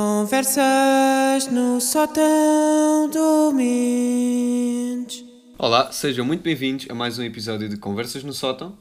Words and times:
Conversas 0.00 1.48
no 1.50 1.80
sótão 1.80 3.10
do 3.10 3.50
Mendes. 3.52 5.24
Olá, 5.58 5.90
sejam 5.90 6.24
muito 6.24 6.40
bem-vindos 6.40 6.86
a 6.88 6.94
mais 6.94 7.18
um 7.18 7.24
episódio 7.24 7.68
de 7.68 7.76
Conversas 7.76 8.22
no 8.22 8.32
Sótão. 8.32 8.78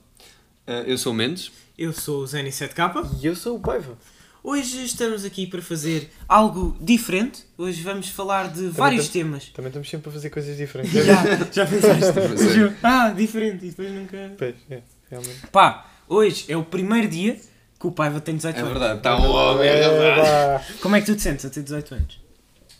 Eh, 0.67 0.83
eu 0.85 0.95
sou 0.95 1.13
o 1.13 1.15
Mendes. 1.15 1.51
Eu 1.75 1.91
sou 1.91 2.21
o 2.21 2.27
Zeni 2.27 2.51
7K. 2.51 3.09
E 3.19 3.25
eu 3.25 3.35
sou 3.35 3.57
o 3.57 3.59
Paiva. 3.59 3.97
Hoje 4.43 4.83
estamos 4.85 5.25
aqui 5.25 5.47
para 5.47 5.59
fazer 5.59 6.11
algo 6.29 6.77
diferente. 6.79 7.45
Hoje 7.57 7.81
vamos 7.81 8.09
falar 8.09 8.53
de 8.53 8.67
vários 8.67 9.05
tam- 9.07 9.13
temas. 9.13 9.45
Também 9.49 9.69
estamos 9.69 9.89
sempre 9.89 10.09
a 10.11 10.13
fazer 10.13 10.29
coisas 10.29 10.55
diferentes. 10.55 10.93
Já, 11.03 11.15
já 11.51 11.65
pensaste? 11.67 12.75
Ah, 12.83 13.09
diferente. 13.09 13.65
E 13.65 13.69
depois 13.71 13.91
nunca. 13.91 14.35
Pois, 14.37 14.53
é, 14.69 14.81
realmente. 15.09 15.47
Pá, 15.51 15.89
hoje 16.07 16.45
é 16.47 16.55
o 16.55 16.63
primeiro 16.63 17.07
dia 17.07 17.39
que 17.87 17.89
o 17.89 17.91
Paiva 17.91 18.19
tem 18.21 18.35
18 18.35 18.55
É 18.55 18.59
anos. 18.59 18.71
verdade, 18.73 18.97
está 18.99 19.17
um 19.17 19.29
homem. 19.29 19.69
Epá, 19.69 20.63
Como 20.81 20.95
é 20.95 20.99
que 20.99 21.05
tu 21.07 21.15
te 21.15 21.21
sentes 21.21 21.45
a 21.45 21.49
ter 21.49 21.63
18 21.63 21.95
anos? 21.95 22.19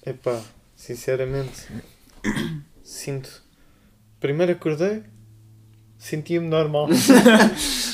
epá, 0.06 0.42
sinceramente, 0.76 1.68
sinto. 2.84 3.42
Primeiro 4.20 4.52
acordei, 4.54 5.04
sentia-me 5.98 6.48
normal. 6.48 6.88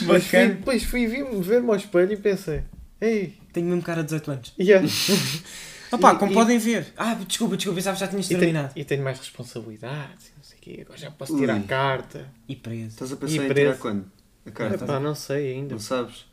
Mas 0.05 0.23
fui, 0.27 0.47
depois 0.47 0.83
fui 0.83 1.07
vi-me 1.07 1.41
ver-me 1.41 1.69
ao 1.69 1.75
espelho 1.75 2.13
e 2.13 2.17
pensei, 2.17 2.63
ei, 3.01 3.37
Tenho 3.51 3.67
mesmo 3.67 3.81
cara 3.83 4.01
de 4.01 4.05
18 4.07 4.31
anos. 4.31 4.53
yeah. 4.59 4.87
Opá, 5.91 6.13
E- 6.13 6.17
como 6.17 6.31
e- 6.31 6.33
podem 6.35 6.57
ver. 6.57 6.91
Ah, 6.97 7.13
desculpa, 7.13 7.55
desculpa, 7.55 7.75
pensava 7.77 7.95
que 7.95 7.99
já 8.01 8.07
tinhas 8.07 8.25
e, 8.25 8.29
tenho, 8.29 8.39
terminado. 8.39 8.73
e 8.75 8.83
tenho 8.83 9.03
mais 9.03 9.19
responsabilidades, 9.19 10.31
não 10.35 10.43
sei 10.43 10.57
o 10.57 10.61
quê, 10.61 10.79
agora 10.81 10.97
já 10.99 11.11
posso 11.11 11.37
tirar 11.37 11.53
Ui. 11.55 11.59
a 11.59 11.63
carta. 11.67 12.27
E 12.49 12.55
preso. 12.55 12.87
Estás 12.89 13.11
a 13.11 13.15
E 13.15 13.17
pensar 13.17 13.33
em 13.43 13.47
preso. 13.47 13.53
tirar 13.53 13.77
quando? 13.77 14.05
A 14.45 14.51
carta? 14.51 14.83
Epá, 14.85 14.99
não 14.99 15.13
sei 15.13 15.53
ainda. 15.53 15.73
Não 15.75 15.79
sabes? 15.79 16.25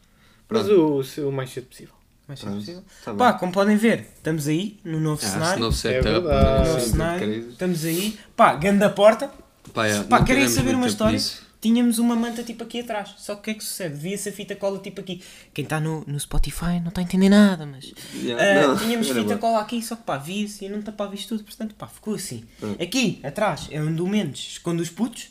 Mas 0.51 0.69
o, 0.69 1.29
o 1.29 1.33
mais 1.33 1.51
cedo 1.51 1.67
possível. 1.67 1.95
Se 2.35 2.43
Pronto. 2.43 2.57
possível. 2.59 2.85
Tá 3.05 3.11
bem. 3.11 3.19
Pá, 3.19 3.33
como 3.33 3.51
podem 3.53 3.77
ver, 3.77 4.07
estamos 4.17 4.47
aí 4.47 4.79
no 4.85 5.01
novo 5.01 5.21
Ah, 5.25 5.29
cenário. 5.29 5.61
novo 5.63 5.77
setup. 5.77 6.05
verdade. 6.09 6.25
novo 6.29 6.59
Novo 6.69 6.71
setup, 6.81 6.91
cenário. 6.91 7.19
querido. 7.29 7.51
Estamos 7.51 7.85
aí. 7.85 8.19
Pá, 8.37 8.55
ganda 8.55 8.89
porta. 8.91 9.31
Pá, 9.75 9.87
é, 9.87 10.03
Pá, 10.05 10.19
não 10.19 10.25
querem 10.25 10.43
tivemos 10.47 10.53
saber 10.53 10.77
muito 10.77 10.77
uma 10.77 10.83
tempo 10.85 10.93
história? 10.93 11.13
nisso. 11.15 11.51
Tínhamos 11.61 11.99
uma 11.99 12.17
manta 12.17 12.43
tipo 12.45 12.63
aqui 12.65 12.81
atrás. 12.81 13.15
Só 13.19 13.35
que 13.35 13.41
o 13.41 13.43
que 13.45 13.51
é 13.51 13.55
que 13.55 13.65
sucede? 13.65 13.95
Via-se 13.97 14.29
a 14.29 14.33
fita 14.33 14.55
cola 14.57 14.79
tipo 14.79 15.01
aqui. 15.01 15.23
Quem 15.53 15.65
está 15.65 15.79
no, 15.81 16.05
no 16.07 16.19
Spotify 16.21 16.81
não 16.81 16.89
está 16.89 17.01
a 17.01 17.05
entender 17.05 17.29
nada, 17.29 17.67
mas. 17.67 17.93
Yeah, 18.15 18.43
Ah, 18.65 18.67
não, 18.69 18.79
tínhamos 18.79 19.11
era 19.11 19.21
fita 19.23 19.35
bom. 19.35 19.41
cola 19.41 19.61
aqui, 19.61 19.83
só 19.83 19.97
que 19.97 20.03
pá, 20.05 20.17
via-se 20.17 20.65
e 20.65 20.69
não 20.69 20.81
tapava 20.83 21.15
isto 21.15 21.29
tudo, 21.37 21.45
portanto 21.45 21.75
pá, 21.75 21.87
ficou 21.89 22.15
assim. 22.15 22.45
Hum. 22.63 22.77
Aqui, 22.81 23.19
atrás, 23.25 23.67
é 23.73 23.81
onde 23.81 24.01
o 24.01 24.07
Mendes 24.07 24.53
esconde 24.53 24.81
os 24.81 24.89
putos, 24.89 25.29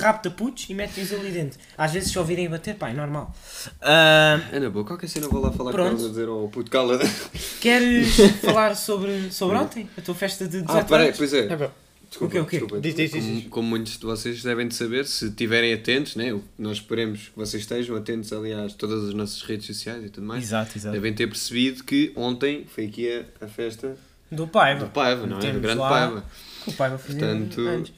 rapta 0.00 0.30
putos 0.30 0.66
e 0.68 0.74
mete-os 0.74 1.12
ali 1.12 1.30
dentro. 1.30 1.58
Às 1.76 1.92
vezes 1.92 2.10
se 2.10 2.18
ouvirem 2.18 2.48
bater, 2.48 2.74
pá, 2.74 2.90
é 2.90 2.92
normal. 2.94 3.34
Ah, 3.80 4.40
É 4.52 4.58
na 4.60 4.70
boa, 4.70 4.84
qualquer 4.84 5.08
cena 5.08 5.28
vou 5.28 5.40
lá 5.40 5.52
falar 5.52 5.72
Pronto. 5.72 5.96
com 5.98 6.04
a 6.06 6.08
dizer 6.08 6.28
ao 6.28 6.48
puto 6.48 6.70
cala. 6.70 6.98
queres 7.60 8.16
falar 8.40 8.74
sobre, 8.76 9.30
sobre 9.32 9.56
ontem? 9.56 9.88
A 9.96 10.00
tua 10.00 10.14
festa 10.14 10.44
de 10.46 10.62
18 10.62 10.70
Ah, 10.70 10.84
peraí, 10.84 11.12
pois 11.16 11.32
é. 11.32 11.46
É, 11.52 11.70
Desculpa, 12.08 12.26
O 12.26 12.30
quê, 12.30 12.40
o 12.40 12.46
quê? 12.46 12.58
desculpa. 12.60 12.80
Diz, 12.80 12.94
diz, 12.94 13.10
diz, 13.10 13.24
como, 13.24 13.42
como 13.50 13.68
muitos 13.68 13.98
de 13.98 14.04
vocês 14.06 14.40
devem 14.40 14.68
de 14.68 14.76
saber, 14.76 15.04
se 15.06 15.26
estiverem 15.26 15.72
atentos, 15.74 16.14
né? 16.14 16.38
nós 16.56 16.76
esperemos 16.76 17.22
que 17.22 17.32
vocês 17.36 17.64
estejam 17.64 17.96
atentos, 17.96 18.32
aliás, 18.32 18.74
todas 18.74 19.08
as 19.08 19.12
nossas 19.12 19.42
redes 19.42 19.66
sociais 19.66 20.04
e 20.04 20.08
tudo 20.08 20.24
mais. 20.24 20.44
Exato, 20.44 20.78
exato. 20.78 20.92
Devem 20.94 21.12
ter 21.12 21.26
percebido 21.26 21.82
que 21.82 22.12
ontem 22.14 22.64
foi 22.72 22.86
aqui 22.86 23.12
a, 23.40 23.44
a 23.44 23.48
festa 23.48 23.96
Do 24.30 24.46
Paiva. 24.46 24.84
do 24.84 24.90
Paiva, 24.90 25.26
não 25.26 25.38
é? 25.40 25.50
Do 25.52 25.60
grande 25.60 25.80
lá- 25.80 25.88
Paiva. 25.88 26.24
O 26.68 26.72
Paiva 26.72 26.96
fazia 26.96 27.20
Portanto. 27.20 27.92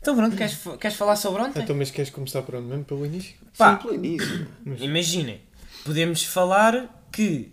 Então 0.00 0.16
pronto, 0.16 0.34
queres, 0.36 0.56
queres 0.80 0.96
falar 0.96 1.16
sobre 1.16 1.42
ontem? 1.42 1.62
Então, 1.62 1.76
mas 1.76 1.90
queres 1.90 2.10
começar 2.10 2.42
por 2.42 2.54
onde 2.54 2.66
mesmo? 2.68 2.84
Pelo 2.84 3.04
início? 3.04 3.34
Pá. 3.56 3.76
Sim, 3.76 3.82
pelo 3.82 3.94
início. 3.94 4.46
Imaginem, 4.78 5.40
podemos 5.84 6.24
falar 6.24 7.02
que. 7.12 7.52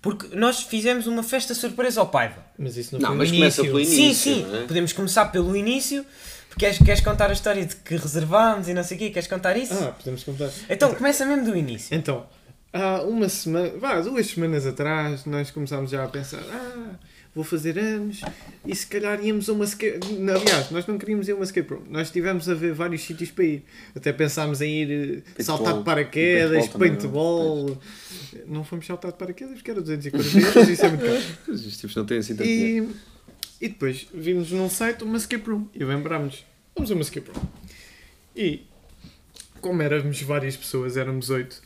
Porque 0.00 0.36
nós 0.36 0.62
fizemos 0.62 1.06
uma 1.06 1.22
festa 1.22 1.54
surpresa 1.54 2.00
ao 2.00 2.08
Paiva. 2.08 2.44
Mas 2.58 2.76
isso 2.76 2.92
não, 2.94 3.00
Não, 3.00 3.08
foi 3.08 3.16
mas 3.18 3.30
no 3.32 3.36
começa 3.38 3.60
início. 3.62 3.74
pelo 3.78 3.84
sim, 3.84 4.02
início, 4.04 4.34
sim, 4.34 4.42
não 4.44 4.56
é? 4.60 4.66
podemos 4.66 4.92
começar 4.92 5.24
pelo 5.26 5.56
início. 5.56 6.04
Porque 6.48 6.60
queres, 6.66 6.78
queres 6.78 7.00
contar 7.00 7.30
a 7.30 7.32
história 7.32 7.64
de 7.66 7.74
que 7.76 7.96
reservámos 7.96 8.68
e 8.68 8.74
não 8.74 8.84
sei 8.84 8.96
o 8.96 9.00
quê? 9.00 9.10
Queres 9.10 9.26
contar 9.28 9.56
isso? 9.56 9.74
Ah, 9.74 9.92
podemos 9.92 10.22
contar. 10.24 10.50
então 10.70 10.94
começa 10.94 11.26
mesmo 11.26 11.44
do 11.46 11.56
início. 11.56 11.94
Então, 11.94 12.26
há 12.72 13.02
uma 13.02 13.28
semana, 13.28 13.70
vá, 13.78 14.00
duas 14.00 14.26
semanas 14.28 14.66
atrás, 14.66 15.24
nós 15.24 15.50
começámos 15.50 15.90
já 15.90 16.04
a 16.04 16.08
pensar, 16.08 16.40
ah, 16.48 16.90
vou 17.38 17.44
fazer 17.44 17.78
anos 17.78 18.20
e 18.66 18.74
se 18.74 18.84
calhar 18.84 19.24
íamos 19.24 19.48
a 19.48 19.52
uma 19.52 19.64
escape... 19.64 20.00
Aliás, 20.04 20.70
nós 20.72 20.86
não 20.88 20.98
queríamos 20.98 21.28
ir 21.28 21.32
a 21.32 21.34
uma 21.36 21.44
escape 21.44 21.72
room. 21.72 21.84
Nós 21.88 22.08
estivemos 22.08 22.48
a 22.48 22.54
ver 22.54 22.72
vários 22.72 23.02
sítios 23.02 23.30
para 23.30 23.44
ir. 23.44 23.64
Até 23.94 24.12
pensámos 24.12 24.60
em 24.60 24.82
ir 24.82 24.90
eh, 24.90 25.20
Paintball. 25.20 25.44
saltar 25.44 25.78
de 25.78 25.84
paraquedas, 25.84 26.68
paintball 26.68 27.66
paintball. 27.68 27.82
Não 28.48 28.64
fomos 28.64 28.86
saltar 28.86 29.12
de 29.12 29.18
paraquedas 29.18 29.54
porque 29.54 29.70
era 29.70 29.80
240 29.80 30.38
euros, 30.38 30.68
isso 30.68 30.84
é 30.84 30.88
muito 30.88 31.04
caro. 31.04 31.22
Os 31.48 31.76
tipos 31.76 31.94
não 31.94 32.04
têm 32.04 32.18
assim 32.18 32.34
tanto. 32.34 32.48
E, 32.48 32.88
e 33.60 33.68
depois 33.68 34.08
vimos 34.12 34.50
num 34.50 34.68
site 34.68 35.04
uma 35.04 35.16
escape 35.16 35.48
room 35.48 35.68
e 35.72 35.84
lembrámos, 35.84 36.44
vamos 36.74 36.90
a 36.90 36.94
uma 36.94 37.02
escape 37.02 37.30
room. 37.30 37.46
E 38.34 38.66
como 39.60 39.80
éramos 39.80 40.20
várias 40.22 40.56
pessoas, 40.56 40.96
éramos 40.96 41.30
oito, 41.30 41.62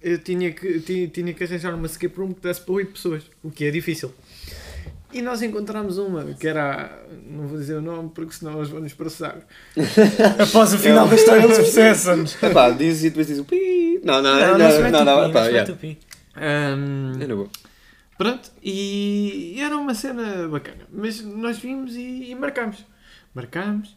eu 0.00 0.18
tinha 0.18 0.50
que, 0.52 0.80
tinha, 0.80 1.08
tinha 1.08 1.34
que 1.34 1.44
arranjar 1.44 1.74
uma 1.74 1.86
escape 1.86 2.16
room 2.16 2.32
que 2.32 2.40
desse 2.40 2.60
para 2.62 2.74
oito 2.74 2.92
pessoas, 2.92 3.24
o 3.42 3.50
que 3.50 3.64
é 3.64 3.70
difícil. 3.70 4.12
E 5.12 5.22
nós 5.22 5.40
encontramos 5.40 5.96
uma 5.96 6.22
que 6.34 6.46
era, 6.46 6.84
a- 6.84 6.98
não 7.26 7.46
vou 7.48 7.58
dizer 7.58 7.74
o 7.76 7.80
nome 7.80 8.10
porque 8.14 8.32
senão 8.34 8.58
eles 8.58 8.68
vão 8.68 8.80
nos 8.80 8.92
processar. 8.92 9.38
Após 10.38 10.74
o 10.74 10.78
final 10.78 11.08
da 11.08 11.14
história, 11.14 11.44
eles 11.44 11.56
processam-nos. 11.58 12.42
Epá, 12.42 12.70
diz 12.70 13.02
e 13.04 13.08
depois 13.08 13.26
diz 13.26 13.38
o 13.38 13.44
pi. 13.44 14.00
Não, 14.04 14.20
não, 14.22 14.38
Não, 14.38 14.40
não, 14.40 14.58
não 14.58 14.58
não, 14.58 14.82
mete 14.82 14.92
não, 14.92 15.00
o 15.00 15.02
pi, 15.02 15.04
não, 15.06 15.22
não 15.24 15.32
pá, 15.32 15.44
se 15.44 15.50
yeah. 15.50 15.74
É. 16.36 16.76
Pronto, 18.18 18.50
e 18.62 19.56
era 19.60 19.76
uma 19.76 19.94
cena 19.94 20.48
bacana. 20.48 20.84
Mas 20.92 21.20
nós 21.22 21.58
vimos 21.58 21.94
e, 21.94 22.30
e 22.30 22.34
marcámos. 22.34 22.84
Marcámos 23.34 23.96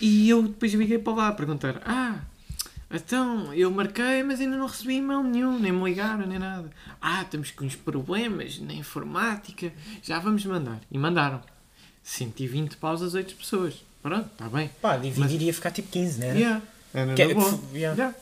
e 0.00 0.28
eu 0.28 0.42
depois 0.42 0.72
liguei 0.74 0.98
para 0.98 1.14
lá 1.14 1.28
a 1.28 1.32
perguntar: 1.32 1.80
Ah, 1.84 2.18
então 2.94 3.52
eu 3.54 3.70
marquei, 3.70 4.22
mas 4.22 4.40
ainda 4.40 4.56
não 4.56 4.66
recebi 4.66 4.94
e-mail 4.96 5.22
nenhum, 5.22 5.58
nem 5.58 5.72
me 5.72 5.84
ligaram, 5.84 6.26
nem 6.26 6.38
nada. 6.38 6.70
Ah, 7.00 7.22
estamos 7.22 7.50
com 7.50 7.64
uns 7.64 7.74
problemas 7.76 8.58
na 8.60 8.72
informática, 8.74 9.72
já 10.02 10.18
vamos 10.18 10.44
mandar. 10.46 10.80
E 10.90 10.98
mandaram 10.98 11.40
120 12.02 12.76
paus 12.76 13.02
às 13.02 13.14
8 13.14 13.34
pessoas. 13.34 13.82
Pronto, 14.02 14.28
está 14.32 14.48
bem. 14.48 14.70
Pá, 14.82 14.96
dividir 14.96 15.40
ia 15.42 15.54
ficar 15.54 15.70
tipo 15.70 15.88
15, 15.90 16.20
né? 16.20 16.34
Yeah, 16.38 16.62
era 16.92 17.14
Que 17.14 17.22
é- 17.22 17.30
f- 17.30 17.58
yeah. 17.72 17.96
Yeah. 17.96 18.14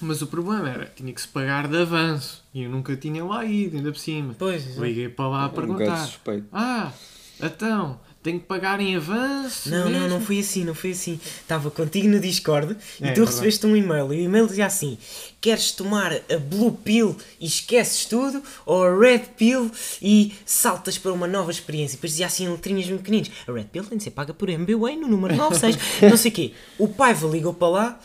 Mas 0.00 0.22
o 0.22 0.26
problema 0.26 0.68
era 0.68 0.86
tinha 0.86 1.12
que 1.12 1.20
se 1.20 1.28
pagar 1.28 1.66
de 1.68 1.76
avanço 1.80 2.42
e 2.52 2.62
eu 2.64 2.70
nunca 2.70 2.96
tinha 2.96 3.24
lá 3.24 3.44
ido, 3.44 3.76
ainda 3.76 3.90
por 3.92 3.98
cima. 3.98 4.34
Pois, 4.38 4.64
exato. 4.66 4.84
Liguei 4.84 5.08
para 5.08 5.28
lá 5.28 5.42
a 5.44 5.46
um 5.46 5.50
perguntar. 5.50 6.04
suspeito. 6.06 6.46
Ah, 6.52 6.92
então, 7.40 7.98
tenho 8.24 8.40
que 8.40 8.46
pagar 8.46 8.80
em 8.80 8.96
avanço? 8.96 9.68
Não, 9.70 9.84
não, 9.84 9.90
mesmo? 9.90 10.08
não 10.08 10.20
foi 10.20 10.38
assim, 10.40 10.64
não 10.64 10.74
foi 10.74 10.92
assim. 10.92 11.20
Estava 11.42 11.70
contigo 11.70 12.08
no 12.08 12.18
Discord 12.18 12.72
e 12.72 12.74
É, 12.74 12.78
tu 12.78 13.16
verdade. 13.16 13.20
recebeste 13.26 13.66
um 13.66 13.76
e-mail 13.76 14.12
e 14.14 14.16
o 14.16 14.20
e-mail 14.24 14.46
dizia 14.46 14.64
assim: 14.66 14.96
Queres 15.40 15.70
tomar 15.72 16.10
a 16.12 16.38
Blue 16.38 16.72
Pill 16.72 17.14
e 17.38 17.46
esqueces 17.46 18.06
tudo? 18.06 18.42
Ou 18.64 18.82
a 18.82 18.98
Red 18.98 19.20
Pill 19.36 19.70
e 20.00 20.32
saltas 20.46 20.96
para 20.96 21.12
uma 21.12 21.26
nova 21.28 21.50
experiência? 21.50 21.94
E 21.94 21.96
depois 21.98 22.12
dizia 22.12 22.26
assim 22.26 22.46
em 22.46 22.48
letrinhas 22.48 22.86
muito 22.88 23.02
pequeninas: 23.02 23.30
A 23.46 23.52
Red 23.52 23.64
Pill 23.64 23.84
tem 23.84 23.98
de 23.98 24.04
ser 24.04 24.10
paga 24.10 24.32
por 24.32 24.48
MBWay 24.48 24.96
no 24.96 25.06
número 25.06 25.36
96, 25.36 25.78
não 26.10 26.16
sei 26.16 26.30
o 26.30 26.34
quê. 26.34 26.52
O 26.78 26.88
Paiva 26.88 27.28
ligou 27.28 27.52
para 27.52 27.68
lá: 27.68 28.00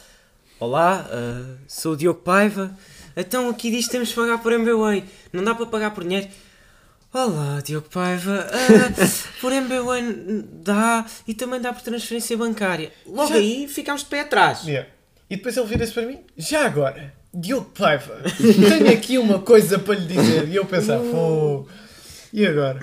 Olá, 0.59 1.09
ah, 1.09 1.55
sou 1.65 1.93
o 1.93 1.97
Diogo 1.97 2.19
Paiva. 2.19 2.77
Então 3.15 3.49
aqui 3.49 3.71
diz 3.71 3.85
que 3.85 3.91
temos 3.91 4.09
de 4.09 4.15
pagar 4.15 4.37
por 4.43 4.51
MBWay, 4.51 5.03
não 5.31 5.43
dá 5.43 5.55
para 5.55 5.65
pagar 5.65 5.91
por 5.91 6.03
dinheiro. 6.03 6.27
Olá, 7.11 7.59
Diogo 7.61 7.89
Paiva. 7.89 8.47
Ah, 8.51 9.09
por 9.41 9.51
MBWay 9.51 10.43
dá 10.63 11.05
e 11.27 11.33
também 11.33 11.59
dá 11.59 11.73
por 11.73 11.81
transferência 11.81 12.37
bancária. 12.37 12.91
Logo 13.05 13.29
Já- 13.29 13.35
aí 13.35 13.67
ficámos 13.67 14.03
de 14.03 14.09
pé 14.09 14.21
atrás. 14.21 14.63
Yeah. 14.63 14.87
E 15.29 15.35
depois 15.35 15.57
ele 15.57 15.65
vira-se 15.67 15.91
para 15.93 16.05
mim. 16.05 16.19
Já 16.37 16.65
agora, 16.65 17.13
Diogo 17.33 17.71
Paiva, 17.71 18.21
tenho 18.37 18.91
aqui 18.91 19.17
uma 19.17 19.39
coisa 19.39 19.79
para 19.79 19.95
lhe 19.95 20.05
dizer. 20.05 20.47
E 20.49 20.55
eu 20.55 20.65
pensar, 20.65 20.99
pô, 20.99 21.67
e 22.31 22.45
agora? 22.45 22.79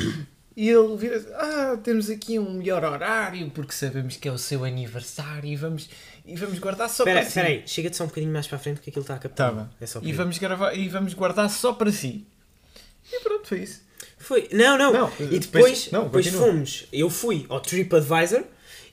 E 0.57 0.69
ele 0.71 0.97
vira-se, 0.97 1.29
ah, 1.35 1.79
temos 1.83 2.09
aqui 2.11 2.39
um 2.39 2.55
melhor 2.55 2.83
horário, 2.85 3.49
porque 3.51 3.73
sabemos 3.73 4.17
que 4.17 4.27
é 4.27 4.33
o 4.33 4.39
seu 4.39 4.65
aniversário 4.65 5.49
e 5.49 5.55
vamos, 5.55 5.89
e 6.25 6.35
vamos 6.35 6.59
guardar 6.59 6.89
só 6.89 7.03
Espera 7.05 7.21
para 7.21 7.25
si. 7.25 7.29
espera 7.29 7.49
aí, 7.49 7.63
chega-te 7.67 7.97
só 7.97 8.05
um 8.05 8.09
bocadinho 8.09 8.33
mais 8.33 8.47
para 8.49 8.57
a 8.57 8.59
frente 8.61 8.77
porque 8.77 8.91
aquilo 8.91 9.03
está 9.03 9.15
a 9.15 9.19
captar. 9.19 9.51
Tá 9.51 9.57
bem. 9.61 9.69
É 9.81 9.87
só 9.87 10.01
e, 10.03 10.13
vamos 10.13 10.39
gravar, 10.39 10.75
e 10.75 10.89
vamos 10.89 11.15
guardar 11.15 11.49
só 11.51 11.73
para 11.75 11.93
si. 11.93 12.27
E 13.13 13.21
pronto, 13.21 13.47
foi 13.47 13.61
isso. 13.61 13.86
Foi. 14.27 14.49
Não, 14.53 14.77
não. 14.77 14.93
Não, 14.93 15.13
e 15.21 15.39
depois, 15.39 15.43
depois- 15.45 15.91
não, 15.93 16.05
depois 16.05 16.27
fomos. 16.27 16.85
Eu 16.93 17.09
fui 17.09 17.47
ao 17.49 17.61
TripAdvisor 17.61 18.43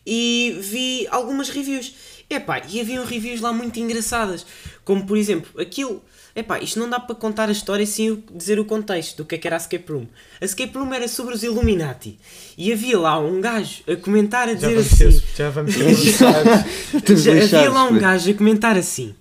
e 0.06 0.57
vi 0.62 1.07
algumas 1.09 1.50
reviews. 1.50 1.94
Epá, 2.30 2.62
e 2.69 2.80
haviam 2.80 3.06
reviews 3.06 3.41
lá 3.41 3.51
muito 3.51 3.80
engraçadas. 3.80 4.45
Como 4.85 5.06
por 5.06 5.18
exemplo, 5.18 5.59
aquilo. 5.59 6.03
Epá, 6.35 6.59
isto 6.59 6.80
não 6.80 6.89
dá 6.89 7.00
para 7.00 7.13
contar 7.15 7.47
a 7.47 7.51
história 7.51 7.85
sem 7.85 8.24
dizer 8.33 8.59
o 8.59 8.65
contexto 8.65 9.18
do 9.18 9.25
que 9.25 9.35
é 9.35 9.38
que 9.38 9.47
era 9.47 9.56
a 9.56 9.57
Escape 9.57 9.91
Room. 9.91 10.07
A 10.41 10.45
Escape 10.45 10.75
Room 10.75 10.91
era 10.94 11.07
sobre 11.07 11.35
os 11.35 11.44
Illuminati. 11.44 12.18
E 12.57 12.71
havia 12.74 12.97
lá 13.00 13.19
um 13.19 13.39
gajo 13.39 13.83
a 13.88 13.95
comentar 13.95 14.47
a 14.47 14.56
Já 14.56 14.68
dizer 14.68 14.74
vamos 14.75 14.94
assim. 14.94 15.19
ter, 15.19 15.38
já 15.38 15.50
vamos. 15.51 15.75
Estamos 15.75 17.21
Já 17.24 17.31
havia 17.33 17.69
lá 17.71 17.83
um 17.85 18.00
gajo 18.00 18.31
a 18.31 18.33
comentar 18.33 18.75
assim: 18.77 19.13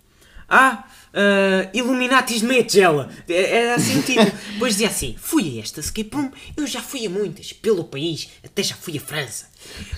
Ah, 0.49 0.85
ah, 1.15 1.69
Illuminatis 1.75 2.41
de 2.41 2.47
Megela. 2.47 3.11
É- 3.29 3.57
Era 3.59 3.75
assim 3.77 3.99
o 3.99 4.03
título. 4.03 4.31
Depois 4.53 4.75
dizia 4.75 4.89
assim: 4.89 5.15
fui 5.19 5.59
a 5.59 5.63
esta 5.63 5.81
escape 5.81 6.11
room, 6.15 6.31
eu 6.57 6.67
já 6.67 6.81
fui 6.81 7.07
a 7.07 7.11
muitas, 7.11 7.53
pelo 7.53 7.85
país, 7.85 8.29
até 8.45 8.63
já 8.63 8.75
fui 8.75 8.97
a 8.97 9.01
França. 9.01 9.51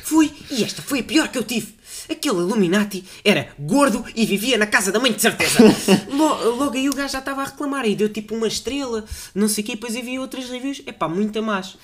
Fui 0.04 0.30
e 0.50 0.62
esta 0.64 0.82
foi 0.82 1.00
a 1.00 1.04
pior 1.04 1.28
que 1.28 1.38
eu 1.38 1.42
tive. 1.44 1.74
Aquele 2.10 2.36
Illuminati 2.38 3.02
era 3.24 3.48
gordo 3.58 4.04
e 4.14 4.26
vivia 4.26 4.58
na 4.58 4.66
casa 4.66 4.92
da 4.92 5.00
mãe 5.00 5.12
de 5.12 5.22
certeza. 5.22 5.58
Lo- 6.10 6.56
Logo, 6.56 6.76
aí 6.76 6.88
o 6.88 6.94
gajo 6.94 7.12
já 7.12 7.18
estava 7.20 7.40
a 7.42 7.46
reclamar 7.46 7.86
e 7.86 7.96
deu 7.96 8.08
tipo 8.10 8.34
uma 8.34 8.46
estrela, 8.46 9.04
não 9.34 9.48
sei 9.48 9.64
o 9.64 9.66
quê, 9.66 9.72
e 9.72 9.74
depois 9.76 9.96
havia 9.96 10.20
outras 10.20 10.50
reviews, 10.50 10.82
é 10.84 10.92
pá, 10.92 11.08
muito 11.08 11.38
a 11.38 11.42
mais. 11.42 11.76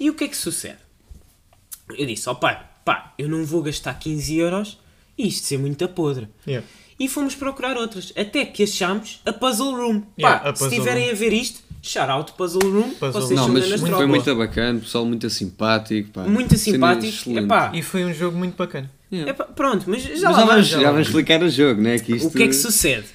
E 0.00 0.10
o 0.10 0.14
que 0.14 0.24
é 0.24 0.28
que 0.28 0.36
sucede? 0.36 0.78
Eu 1.96 2.06
disse, 2.06 2.28
ó 2.28 2.34
pai, 2.34 2.60
pá, 2.84 3.14
eu 3.18 3.28
não 3.28 3.44
vou 3.44 3.62
gastar 3.62 3.94
15 3.98 4.36
euros 4.36 4.78
e 5.16 5.28
isto 5.28 5.46
ser 5.46 5.58
muito 5.58 5.86
podre. 5.88 6.28
Yeah. 6.46 6.66
E 6.98 7.08
fomos 7.08 7.34
procurar 7.34 7.76
outras, 7.76 8.12
até 8.16 8.44
que 8.44 8.64
achámos 8.64 9.20
a 9.24 9.32
Puzzle 9.32 9.72
Room. 9.76 10.00
Pá, 10.00 10.06
Yeah, 10.18 10.36
a 10.50 10.54
se 10.54 10.64
Puzzle 10.64 10.68
estiverem 10.78 11.04
Room. 11.04 11.12
a 11.12 11.14
ver 11.14 11.32
isto, 11.32 11.60
shout 11.80 12.10
out 12.10 12.32
Puzzle 12.32 12.60
Room, 12.70 12.90
Puzzle 12.94 13.12
vocês 13.22 13.38
Não, 13.38 13.48
mas 13.48 13.66
grandes 13.66 13.88
foi 13.90 14.06
muito 14.06 14.34
bacana, 14.36 14.80
pessoal 14.80 15.04
muito 15.04 15.30
simpático. 15.30 16.10
Pá. 16.10 16.22
Muito 16.24 16.56
simpático. 16.56 17.30
Epá, 17.30 17.70
E 17.74 17.82
foi 17.82 18.04
um 18.04 18.12
jogo 18.12 18.36
muito 18.36 18.56
bacana. 18.56 18.90
Yeah. 19.12 19.30
epá, 19.30 19.44
pronto, 19.44 19.84
mas 19.88 20.02
já 20.02 20.10
Mas 20.10 20.22
lá 20.22 20.30
vamos, 20.32 20.48
vamos. 20.48 20.66
já 20.68 20.90
vamos 20.90 21.06
explicar 21.06 21.42
o 21.42 21.48
jogo, 21.48 21.80
né? 21.80 21.98
Que 21.98 22.16
isto... 22.16 22.28
O 22.28 22.30
que 22.32 22.42
é 22.42 22.46
que 22.48 22.52
sucede? 22.52 23.06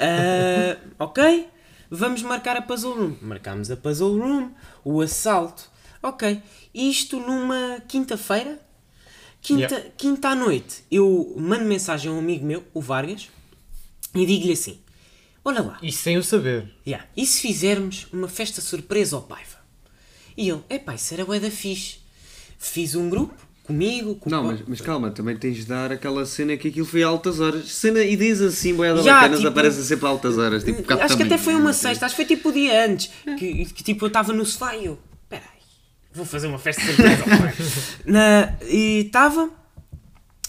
Ah, 0.00 0.76
ok, 1.04 1.46
vamos 1.90 2.22
marcar 2.22 2.56
a 2.56 2.62
Puzzle 2.62 2.94
Room. 2.94 3.16
Marcámos 3.20 3.70
a 3.70 3.76
Puzzle 3.76 4.18
Room, 4.18 4.50
o 4.84 5.00
assalto. 5.02 5.64
Ok, 6.02 6.40
isto 6.74 7.18
numa 7.20 7.82
quinta-feira. 7.86 8.58
Quinta, 9.42 9.74
Yeah. 9.74 9.90
quinta 9.96 10.28
à 10.28 10.34
noite, 10.34 10.84
eu 10.90 11.34
mando 11.38 11.64
mensagem 11.64 12.10
a 12.10 12.14
um 12.14 12.18
amigo 12.18 12.44
meu, 12.44 12.62
o 12.74 12.80
Vargas, 12.80 13.28
e 14.14 14.26
digo-lhe 14.26 14.52
assim: 14.52 14.78
Olha 15.44 15.62
lá, 15.62 15.78
E 15.82 15.90
sem 15.90 16.18
o 16.18 16.22
saber. 16.22 16.70
yeah, 16.86 17.06
e 17.16 17.24
se 17.24 17.40
fizermos 17.40 18.06
uma 18.12 18.28
festa 18.28 18.60
surpresa 18.60 19.16
ao 19.16 19.22
Paiva? 19.22 19.56
E 20.36 20.48
ele: 20.50 20.60
Epá, 20.68 20.94
isso 20.94 21.14
era 21.14 21.24
bué 21.24 21.40
da 21.40 21.50
fixe. 21.50 21.96
Fiz 22.58 22.94
um 22.94 23.08
grupo, 23.08 23.34
comigo, 23.64 24.14
com 24.16 24.28
o 24.28 24.32
Não, 24.32 24.44
mas, 24.44 24.60
mas 24.68 24.80
calma, 24.82 25.10
também 25.10 25.34
tens 25.34 25.56
de 25.56 25.64
dar 25.64 25.90
aquela 25.90 26.26
cena 26.26 26.54
que 26.58 26.68
aquilo 26.68 26.84
foi 26.84 27.02
a 27.02 27.06
altas 27.08 27.40
horas. 27.40 27.70
Cena, 27.72 28.02
ideias 28.04 28.42
assim, 28.42 28.74
boiada 28.74 29.02
Já, 29.02 29.14
bacanas, 29.14 29.38
tipo- 29.38 29.48
aparecem 29.48 29.82
sempre 29.82 30.04
a 30.06 30.08
altas 30.10 30.36
horas. 30.36 30.62
Tipo, 30.62 30.80
acho 30.80 30.86
que 30.86 31.08
também. 31.08 31.26
até 31.26 31.38
foi 31.38 31.54
uma 31.54 31.72
sexta, 31.72 32.04
acho 32.04 32.14
que 32.14 32.26
foi 32.26 32.36
tipo 32.36 32.50
o 32.50 32.52
dia 32.52 32.84
antes. 32.84 33.10
Que, 33.38 33.64
que, 33.64 33.82
tipo 33.82 34.04
eu 34.04 34.08
estava 34.08 34.34
no 34.34 34.44
sofá 34.44 34.76
e 34.76 34.84
eu, 34.84 34.98
vou 36.12 36.24
fazer 36.24 36.46
uma 36.46 36.58
festa 36.58 36.82
surpresa 36.82 37.22
ao 37.30 37.38
pai. 37.38 37.54
Na, 38.04 38.54
e 38.62 39.04
estava. 39.06 39.50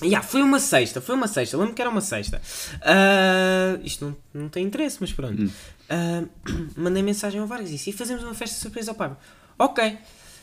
Yeah, 0.03 0.25
foi 0.27 0.41
uma 0.41 0.59
sexta, 0.59 0.99
foi 0.99 1.13
uma 1.13 1.27
sexta, 1.27 1.55
lembro 1.57 1.75
que 1.75 1.81
era 1.81 1.89
uma 1.89 2.01
sexta. 2.01 2.41
Ah, 2.81 3.77
isto 3.83 4.03
não, 4.33 4.41
não 4.41 4.49
tem 4.49 4.65
interesse, 4.65 4.97
mas 4.99 5.13
pronto. 5.13 5.51
Ah, 5.89 6.23
mandei 6.75 7.03
mensagem 7.03 7.39
ao 7.39 7.47
Vargas 7.47 7.69
e 7.69 7.73
disse: 7.73 7.91
e 7.91 7.93
fazemos 7.93 8.23
uma 8.23 8.33
festa 8.33 8.59
surpresa 8.59 8.91
ao 8.91 8.95
pai. 8.95 9.15
Ok, 9.59 9.97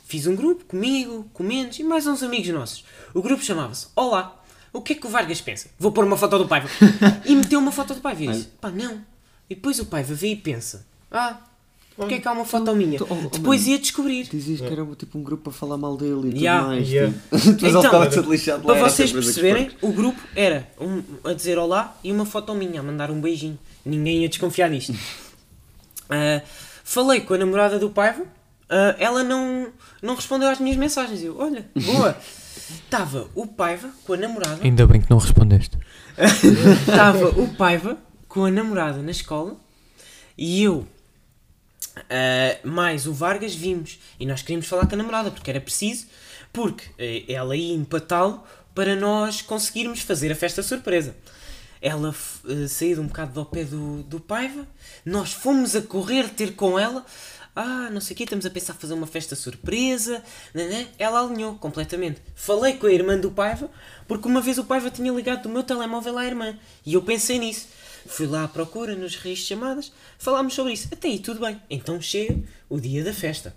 fiz 0.06 0.26
um 0.28 0.36
grupo 0.36 0.64
comigo, 0.64 1.28
com 1.32 1.42
menos 1.42 1.76
e 1.78 1.82
mais 1.82 2.06
uns 2.06 2.22
amigos 2.22 2.48
nossos. 2.50 2.84
O 3.12 3.20
grupo 3.20 3.42
chamava-se 3.42 3.88
Olá. 3.96 4.36
O 4.72 4.82
que 4.82 4.92
é 4.92 4.96
que 4.96 5.06
o 5.06 5.10
Vargas 5.10 5.40
pensa? 5.40 5.70
Vou 5.78 5.90
pôr 5.90 6.04
uma 6.04 6.16
foto 6.16 6.38
do 6.38 6.46
Paiva. 6.46 6.68
e 7.24 7.34
meteu 7.34 7.58
uma 7.58 7.72
foto 7.72 7.94
do 7.94 8.00
Paiva 8.00 8.22
e 8.22 8.26
eu 8.26 8.32
disse: 8.32 8.48
pá, 8.60 8.70
não. 8.70 9.02
E 9.50 9.54
depois 9.56 9.80
o 9.80 9.86
Paiva 9.86 10.14
vê 10.14 10.28
e 10.28 10.36
pensa: 10.36 10.86
ah, 11.10 11.38
porque 11.98 12.14
é 12.14 12.20
que 12.20 12.28
há 12.28 12.32
uma 12.32 12.44
foto 12.44 12.74
minha? 12.74 12.98
oh, 13.02 13.06
oh, 13.10 13.28
Depois 13.28 13.60
mano. 13.62 13.72
ia 13.72 13.78
descobrir. 13.78 14.28
Dizias 14.28 14.60
que 14.60 14.66
era 14.66 14.86
tipo 14.96 15.18
um 15.18 15.22
grupo 15.22 15.44
para 15.44 15.52
falar 15.52 15.76
mal 15.76 15.96
dele 15.96 16.12
e 16.28 16.30
tudo 16.30 16.36
Yeah. 16.36 16.66
mais. 16.66 16.88
Yeah. 16.88 17.14
tipo. 17.32 17.66
Então, 17.68 18.30
lixado 18.30 18.60
lá. 18.66 18.74
Para 18.74 18.76
era 18.80 18.88
vocês 18.90 19.12
perceberem, 19.12 19.70
o 19.82 19.92
grupo 19.92 20.20
era 20.34 20.68
um, 20.80 21.02
a 21.24 21.32
dizer 21.34 21.58
olá 21.58 21.96
e 22.02 22.10
uma 22.12 22.24
foto 22.24 22.54
minha, 22.54 22.80
a 22.80 22.82
mandar 22.82 23.10
um 23.10 23.20
beijinho. 23.20 23.58
Ninguém 23.84 24.22
ia 24.22 24.28
desconfiar 24.28 24.70
disto. 24.70 24.94
Ah, 26.10 26.40
falei 26.84 27.20
com 27.20 27.34
a 27.34 27.38
namorada 27.38 27.78
do 27.78 27.90
Paiva, 27.90 28.22
ah, 28.70 28.96
ela 28.98 29.22
não, 29.22 29.68
não 30.00 30.14
respondeu 30.14 30.48
às 30.48 30.58
minhas 30.58 30.78
mensagens. 30.78 31.22
Eu, 31.22 31.38
olha, 31.38 31.68
boa. 31.76 32.16
Estava 32.84 33.28
o 33.34 33.46
Paiva 33.46 33.90
com 34.06 34.14
a 34.14 34.16
namorada. 34.16 34.58
Ainda 34.62 34.86
bem 34.86 35.00
que 35.02 35.10
não 35.10 35.18
respondeste. 35.18 35.76
Estava 36.88 37.28
o 37.40 37.48
Paiva 37.56 37.98
com 38.26 38.44
a 38.44 38.50
namorada 38.50 39.02
na 39.02 39.10
escola 39.10 39.56
e 40.36 40.62
eu, 40.62 40.86
ah, 42.08 42.58
mais 42.64 43.06
o 43.06 43.12
Vargas, 43.12 43.54
vimos. 43.54 43.98
E 44.18 44.26
nós 44.26 44.42
queríamos 44.42 44.66
falar 44.66 44.86
com 44.86 44.94
a 44.94 44.98
namorada 44.98 45.30
porque 45.30 45.50
era 45.50 45.60
preciso, 45.60 46.06
porque 46.52 46.84
eh, 46.98 47.24
ela 47.32 47.56
ia 47.56 47.74
empatá-lo 47.74 48.42
para 48.74 48.94
nós 48.94 49.42
conseguirmos 49.42 50.00
fazer 50.00 50.30
a 50.30 50.36
festa 50.36 50.62
surpresa. 50.62 51.16
Ela 51.80 52.14
eh, 52.48 52.68
saiu 52.68 53.00
um 53.00 53.06
bocado 53.06 53.32
do 53.32 53.44
pé 53.44 53.64
do, 53.64 54.02
do 54.04 54.20
Paiva, 54.20 54.66
nós 55.04 55.32
fomos 55.32 55.76
a 55.76 55.82
correr 55.82 56.28
ter 56.30 56.54
com 56.54 56.78
ela. 56.78 57.04
Ah, 57.54 57.90
não 57.90 58.00
sei 58.00 58.14
o 58.14 58.16
quê, 58.16 58.22
estamos 58.22 58.46
a 58.46 58.50
pensar 58.50 58.74
fazer 58.74 58.94
uma 58.94 59.06
festa 59.06 59.34
surpresa. 59.34 60.22
Né, 60.54 60.66
né? 60.68 60.86
Ela 60.96 61.20
alinhou 61.20 61.56
completamente. 61.56 62.22
Falei 62.34 62.74
com 62.74 62.86
a 62.86 62.92
irmã 62.92 63.18
do 63.18 63.32
Paiva, 63.32 63.68
porque 64.06 64.28
uma 64.28 64.40
vez 64.40 64.58
o 64.58 64.64
Paiva 64.64 64.90
tinha 64.90 65.12
ligado 65.12 65.42
do 65.42 65.48
meu 65.48 65.64
telemóvel 65.64 66.16
à 66.18 66.24
irmã. 66.24 66.56
E 66.86 66.94
eu 66.94 67.02
pensei 67.02 67.38
nisso. 67.38 67.66
Fui 68.06 68.26
lá 68.26 68.44
à 68.44 68.48
procura 68.48 68.94
nos 68.94 69.14
registros 69.16 69.38
de 69.38 69.44
chamadas, 69.46 69.92
falámos 70.18 70.54
sobre 70.54 70.72
isso. 70.72 70.88
Até 70.92 71.08
aí 71.08 71.18
tudo 71.18 71.40
bem. 71.40 71.60
Então 71.70 72.00
chega 72.00 72.38
o 72.68 72.80
dia 72.80 73.02
da 73.04 73.12
festa. 73.12 73.54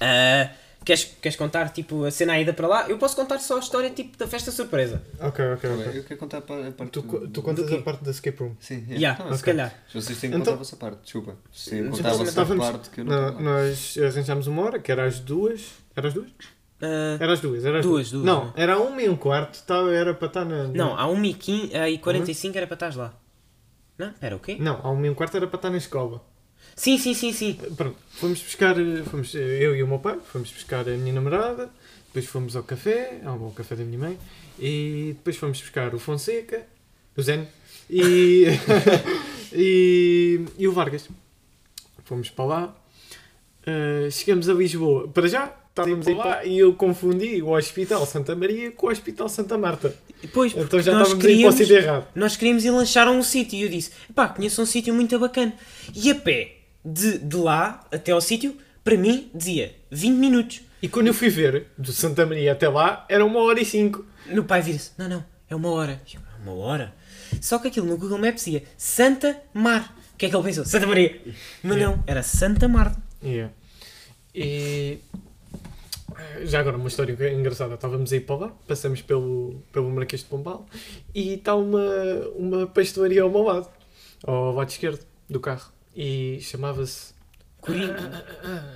Ah, 0.00 0.50
queres, 0.84 1.04
queres 1.20 1.36
contar 1.36 1.68
tipo 1.70 2.04
a 2.04 2.10
cena 2.10 2.38
ida 2.38 2.52
para 2.52 2.66
lá? 2.68 2.88
Eu 2.88 2.98
posso 2.98 3.16
contar 3.16 3.38
só 3.40 3.56
a 3.56 3.60
história 3.60 3.90
tipo 3.90 4.16
da 4.16 4.26
festa 4.26 4.50
surpresa. 4.50 5.02
Ok, 5.20 5.44
ok, 5.54 5.70
bem, 5.70 5.96
Eu 5.96 6.04
quero 6.04 6.20
contar 6.20 6.38
a 6.38 6.40
pa- 6.42 6.66
a 6.68 6.70
parte 6.72 6.90
Tu, 6.92 7.02
do- 7.02 7.28
tu 7.28 7.42
contas 7.42 7.72
a 7.72 7.82
parte 7.82 8.04
da 8.04 8.10
escape 8.10 8.38
room. 8.38 8.54
Sim, 8.60 8.86
é. 8.90 9.14
Tá 9.14 9.24
bem, 9.24 9.32
se 9.34 9.40
ok. 9.40 9.52
calhar. 9.52 9.74
Se 9.88 9.94
vocês 9.94 10.18
têm 10.20 10.30
que 10.30 10.36
Então- 10.36 10.40
contar 10.40 10.52
a 10.52 10.56
vossa 10.56 10.76
parte, 10.76 11.02
desculpa. 11.02 11.36
Se 11.52 11.70
têm 11.70 11.84
que 11.84 11.90
contar 11.90 12.10
a 12.10 12.14
vossa 12.14 12.56
parte 12.56 12.90
que 12.90 13.00
eu 13.00 13.04
não 13.04 13.14
lá. 13.14 13.30
nós 13.32 13.96
arranjámos 13.98 14.46
uma 14.46 14.62
hora, 14.62 14.78
que 14.78 14.90
era 14.92 15.04
às 15.06 15.18
duas. 15.18 15.62
Era 15.96 16.08
às 16.08 16.14
duas? 16.14 16.30
Era 17.20 17.32
às 17.32 17.40
duas, 17.40 17.64
era 17.64 17.80
Duas, 17.80 18.10
duas, 18.10 18.24
Não, 18.24 18.46
né? 18.46 18.52
era 18.56 18.78
uma 18.78 19.00
e 19.00 19.08
um 19.08 19.16
quarto, 19.16 19.62
tava, 19.64 19.94
era 19.94 20.12
para 20.12 20.26
estar 20.26 20.44
na. 20.44 20.64
não, 20.68 20.98
há 20.98 21.06
1h45 21.06 22.56
era 22.56 22.66
para 22.66 22.74
estás 22.74 22.96
lá. 22.96 23.14
Não? 23.96 24.08
Espera, 24.08 24.36
o 24.36 24.40
quê? 24.40 24.56
Não, 24.58 24.80
há 24.82 24.90
uma 24.90 25.06
e 25.06 25.10
um 25.10 25.14
quarto 25.14 25.36
era 25.36 25.46
para 25.46 25.56
estar 25.56 25.70
na 25.70 25.76
escola. 25.76 26.24
Sim, 26.74 26.98
sim, 26.98 27.14
sim, 27.14 27.32
sim. 27.32 27.54
Pronto, 27.76 27.96
fomos 28.12 28.40
buscar, 28.42 28.78
eh, 28.80 29.02
fomos, 29.04 29.34
eh, 29.34 29.58
eu 29.60 29.76
e 29.76 29.82
o 29.82 29.86
meu 29.86 29.98
pai, 29.98 30.18
fomos 30.24 30.50
buscar 30.50 30.88
a 30.88 30.92
minha 30.96 31.12
namorada, 31.12 31.70
depois 32.06 32.26
fomos 32.26 32.56
ao 32.56 32.62
café, 32.62 33.20
ao, 33.24 33.50
café 33.50 33.76
da 33.76 33.84
minha 33.84 33.98
mãe, 33.98 34.18
e 34.58 35.12
depois 35.16 35.36
fomos 35.36 35.60
buscar 35.60 35.94
o 35.94 35.98
Fonseca, 35.98 36.66
o 37.16 37.22
Zen, 37.22 37.46
e, 37.90 38.46
e, 39.52 40.44
e 40.58 40.66
o 40.66 40.72
Vargas. 40.72 41.08
Fomos 42.04 42.30
para 42.30 42.44
lá, 42.44 42.76
eh, 43.66 44.08
chegamos 44.10 44.48
a 44.48 44.54
Lisboa, 44.54 45.08
para 45.08 45.28
já, 45.28 45.54
estávamos 45.72 46.06
lá 46.06 46.44
e 46.44 46.58
eu 46.58 46.74
confundi 46.74 47.42
o 47.42 47.50
Hospital 47.56 48.04
Santa 48.06 48.36
Maria 48.36 48.70
com 48.72 48.86
o 48.86 48.90
Hospital 48.90 49.28
Santa 49.28 49.56
Marta. 49.56 49.94
Depois, 50.20 50.52
Então 50.56 50.80
já 50.80 50.92
nós 50.92 51.08
estávamos 51.08 51.12
aí 51.12 51.16
para 51.16 51.16
o 51.16 51.20
queríamos, 51.20 51.54
sítio 51.56 51.76
errado. 51.76 52.06
nós 52.14 52.36
queríamos 52.36 52.64
ir 52.64 52.70
lanchar 52.70 53.08
a 53.08 53.10
um 53.10 53.22
sítio 53.22 53.58
e 53.58 53.62
eu 53.62 53.68
disse, 53.68 53.90
pá, 54.14 54.28
conheço 54.28 54.60
um 54.62 54.66
sítio 54.66 54.92
muito 54.94 55.18
bacana. 55.18 55.52
E 55.94 56.10
a 56.10 56.14
pé, 56.14 56.56
de, 56.84 57.18
de 57.18 57.36
lá 57.36 57.84
até 57.90 58.12
ao 58.12 58.20
sítio, 58.20 58.56
para 58.84 58.96
mim, 58.96 59.30
dizia 59.34 59.74
20 59.90 60.14
minutos. 60.16 60.60
E 60.82 60.88
quando 60.88 61.06
eu 61.06 61.14
fui 61.14 61.28
ver, 61.28 61.68
do 61.78 61.92
Santa 61.92 62.26
Maria 62.26 62.52
até 62.52 62.68
lá, 62.68 63.06
era 63.08 63.24
uma 63.24 63.40
hora 63.40 63.60
e 63.60 63.64
cinco. 63.64 64.04
Meu 64.26 64.44
pai 64.44 64.60
vira-se, 64.62 64.90
não, 64.98 65.08
não, 65.08 65.24
é 65.48 65.54
uma 65.56 65.70
hora. 65.70 66.02
Eu, 66.12 66.20
"É 66.20 66.42
uma 66.50 66.54
hora? 66.54 66.94
Só 67.40 67.58
que 67.58 67.68
aquilo 67.68 67.86
no 67.86 67.96
Google 67.96 68.18
Maps 68.18 68.44
dizia 68.44 68.62
Santa 68.76 69.40
Mar. 69.54 69.96
O 70.14 70.16
que 70.18 70.26
é 70.26 70.28
que 70.28 70.36
ele 70.36 70.44
pensou? 70.44 70.64
Santa 70.64 70.86
Maria. 70.86 71.20
Mas 71.62 71.78
não, 71.78 72.02
era 72.06 72.22
Santa 72.22 72.68
Marta. 72.68 73.00
Yeah. 73.24 73.52
E 74.34 74.98
já 76.42 76.60
agora 76.60 76.76
uma 76.76 76.88
história 76.88 77.12
engraçada. 77.32 77.74
Estávamos 77.74 78.12
aí 78.12 78.20
para 78.20 78.36
lá, 78.36 78.48
passamos 78.66 79.02
pelo, 79.02 79.62
pelo 79.72 79.90
Marquês 79.90 80.22
de 80.22 80.28
Pombal 80.28 80.66
e 81.14 81.34
está 81.34 81.54
uma, 81.54 81.84
uma 82.36 82.66
pastelaria 82.66 83.22
ao 83.22 83.30
meu 83.30 83.42
lado, 83.42 83.68
ao 84.24 84.52
lado 84.54 84.68
esquerdo 84.70 85.04
do 85.28 85.40
carro. 85.40 85.70
E 85.94 86.38
chamava-se. 86.40 87.12
Coringa. 87.60 88.24
Ah, 88.42 88.74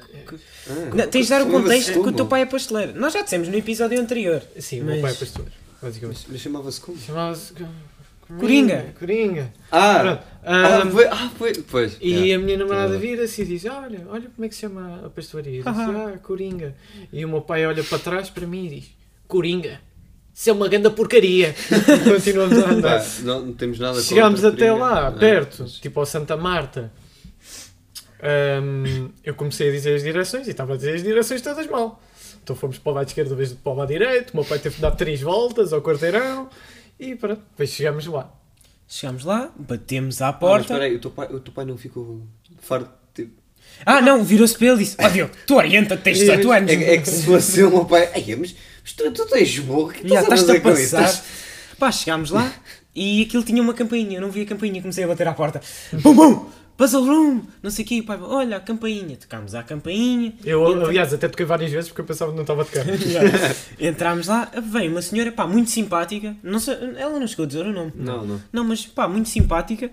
Não, 0.94 1.08
tens 1.08 1.24
de 1.26 1.30
dar 1.30 1.42
o 1.42 1.50
contexto 1.50 1.92
que 2.02 2.08
o 2.08 2.12
teu 2.12 2.26
pai 2.26 2.42
é 2.42 2.46
pasteleiro. 2.46 2.98
Nós 3.00 3.12
já 3.12 3.22
dissemos 3.22 3.48
no 3.48 3.56
episódio 3.56 4.00
anterior. 4.00 4.42
Sim, 4.60 4.80
o 4.82 4.84
Mas- 4.84 4.92
meu 4.94 5.02
pai 5.02 5.10
é 5.12 5.14
pasteleiro, 5.14 5.54
basicamente. 5.82 6.18
Mas, 6.22 6.32
mas 6.32 6.40
chamava-se 6.40 6.80
como? 6.80 6.98
Chamava-se. 6.98 7.52
Coringa. 8.38 8.94
Coringa. 8.98 9.52
Ah! 9.70 10.20
Ah, 10.44 10.86
foi, 10.90 11.06
ah, 11.06 11.30
foi. 11.36 11.52
Pois. 11.54 11.96
E 12.00 12.10
yeah. 12.10 12.42
a 12.42 12.44
minha 12.44 12.58
namorada 12.58 12.96
vira-se 12.98 13.42
e 13.42 13.44
diz: 13.44 13.64
Olha, 13.64 14.00
olha 14.08 14.30
como 14.34 14.44
é 14.44 14.48
que 14.48 14.54
se 14.54 14.60
chama 14.62 15.02
a 15.04 15.10
pastelaria. 15.10 15.60
Eu 15.60 15.64
disse, 15.64 15.68
Aham. 15.68 16.12
ah, 16.14 16.18
Coringa. 16.18 16.74
E 17.12 17.24
o 17.24 17.28
meu 17.28 17.40
pai 17.40 17.66
olha 17.66 17.82
para 17.82 17.98
trás 17.98 18.30
para 18.30 18.46
mim 18.46 18.66
e 18.66 18.80
diz: 18.80 18.90
Coringa, 19.26 19.80
isso 20.32 20.50
é 20.50 20.52
uma 20.52 20.68
grande 20.68 20.88
porcaria. 20.90 21.52
E 21.52 21.98
continuamos 22.10 22.58
a 22.58 22.70
andar. 22.70 23.00
Pá, 23.00 23.06
não, 23.22 23.46
não 23.46 23.52
temos 23.54 23.78
nada 23.78 24.00
Chegámos 24.00 24.44
até 24.44 24.68
Coringa. 24.68 24.84
lá, 24.84 25.10
Não, 25.10 25.18
perto, 25.18 25.62
mas- 25.62 25.72
tipo 25.72 25.98
ao 25.98 26.06
Santa 26.06 26.36
Marta. 26.36 26.92
Ahm, 28.22 29.10
eu 29.24 29.34
comecei 29.34 29.68
a 29.68 29.72
dizer 29.72 29.94
as 29.96 30.02
direções 30.02 30.46
e 30.46 30.50
estava 30.50 30.74
a 30.74 30.76
dizer 30.76 30.94
as 30.94 31.02
direções 31.02 31.42
todas 31.42 31.66
mal. 31.66 32.00
Então 32.42 32.54
fomos 32.56 32.78
para 32.78 32.92
o 32.92 32.94
lado 32.94 33.08
esquerdo, 33.08 33.32
em 33.32 33.36
vez 33.36 33.50
de 33.50 33.56
para 33.56 33.72
o 33.72 33.74
lado 33.74 33.88
direito. 33.88 34.30
O 34.30 34.36
meu 34.36 34.44
pai 34.44 34.58
teve 34.58 34.76
de 34.76 34.80
dar 34.80 34.92
três 34.92 35.20
voltas 35.20 35.72
ao 35.72 35.82
quarteirão 35.82 36.48
e 36.98 37.14
pronto, 37.16 37.42
depois 37.50 37.70
chegámos 37.70 38.06
lá. 38.06 38.32
Chegámos 38.88 39.24
lá, 39.24 39.50
batemos 39.58 40.22
à 40.22 40.28
Ah, 40.28 40.32
mas 40.32 40.40
porta. 40.40 40.62
espera 40.74 40.84
aí, 40.84 40.94
o 40.96 41.00
teu 41.00 41.10
pai, 41.10 41.26
o 41.28 41.40
teu 41.40 41.52
pai 41.52 41.64
não 41.64 41.76
ficou 41.76 42.22
farto 42.60 42.90
tipo... 43.14 43.32
Ah, 43.84 44.00
não, 44.00 44.22
virou-se 44.24 44.56
para 44.56 44.68
ele 44.68 44.76
e 44.76 44.78
disse: 44.84 44.96
Ó 45.00 45.08
Diogo, 45.08 45.32
tu 45.46 45.56
orienta, 45.56 45.96
tens 45.96 46.18
18 46.18 46.52
anos. 46.52 46.70
É, 46.72 46.94
é 46.94 46.98
que 46.98 47.08
se 47.10 47.24
fosse 47.24 47.62
o 47.64 47.70
meu 47.70 47.84
pai. 47.84 48.08
Ai, 48.14 48.24
mas, 48.38 48.54
mas 48.82 48.92
tu, 48.92 49.10
tu 49.12 49.26
tens 49.26 49.58
burro, 49.58 49.88
que 49.92 50.08
Já 50.08 50.20
estás 50.22 50.40
a 50.40 50.44
estás-te 50.44 50.44
a 50.44 50.46
fazer 50.46 50.60
com 50.62 50.70
isso? 50.80 50.90
passar. 50.96 51.08
Estás- 51.10 51.46
Pá, 51.78 51.92
chegámos 51.92 52.30
lá 52.30 52.50
e 52.94 53.22
aquilo 53.22 53.42
tinha 53.42 53.60
uma 53.62 53.74
campainha. 53.74 54.16
Eu 54.16 54.20
não 54.22 54.30
vi 54.30 54.42
a 54.42 54.46
campainha, 54.46 54.80
comecei 54.80 55.04
a 55.04 55.06
bater 55.08 55.28
à 55.28 55.34
porta. 55.34 55.60
Bum, 55.92 56.14
bum! 56.14 56.48
Puzzle 56.76 57.04
Room! 57.06 57.42
Não 57.62 57.70
sei 57.70 57.84
o 57.84 57.88
quê. 57.88 58.00
O 58.00 58.04
pai, 58.04 58.18
olha 58.20 58.56
a 58.58 58.60
campainha. 58.60 59.16
Tocámos 59.16 59.54
à 59.54 59.62
campainha. 59.62 60.34
Eu, 60.44 60.68
Entra- 60.70 60.88
aliás, 60.88 61.14
até 61.14 61.26
toquei 61.28 61.46
várias 61.46 61.70
vezes 61.72 61.88
porque 61.88 62.02
eu 62.02 62.04
pensava 62.04 62.30
que 62.30 62.36
não 62.36 62.42
estava 62.42 62.62
a 62.62 62.64
tocar. 62.66 62.84
Entramos 63.80 64.26
lá, 64.26 64.50
veio 64.62 64.90
uma 64.90 65.00
senhora, 65.02 65.32
pá, 65.32 65.46
muito 65.46 65.70
simpática. 65.70 66.36
Não 66.42 66.58
sei, 66.58 66.74
ela 66.96 67.18
não 67.18 67.26
chegou 67.26 67.44
a 67.44 67.46
dizer 67.48 67.64
o 67.66 67.72
nome. 67.72 67.92
Não, 67.94 68.26
não. 68.26 68.42
Não, 68.52 68.64
mas 68.64 68.84
pá, 68.86 69.08
muito 69.08 69.28
simpática. 69.28 69.90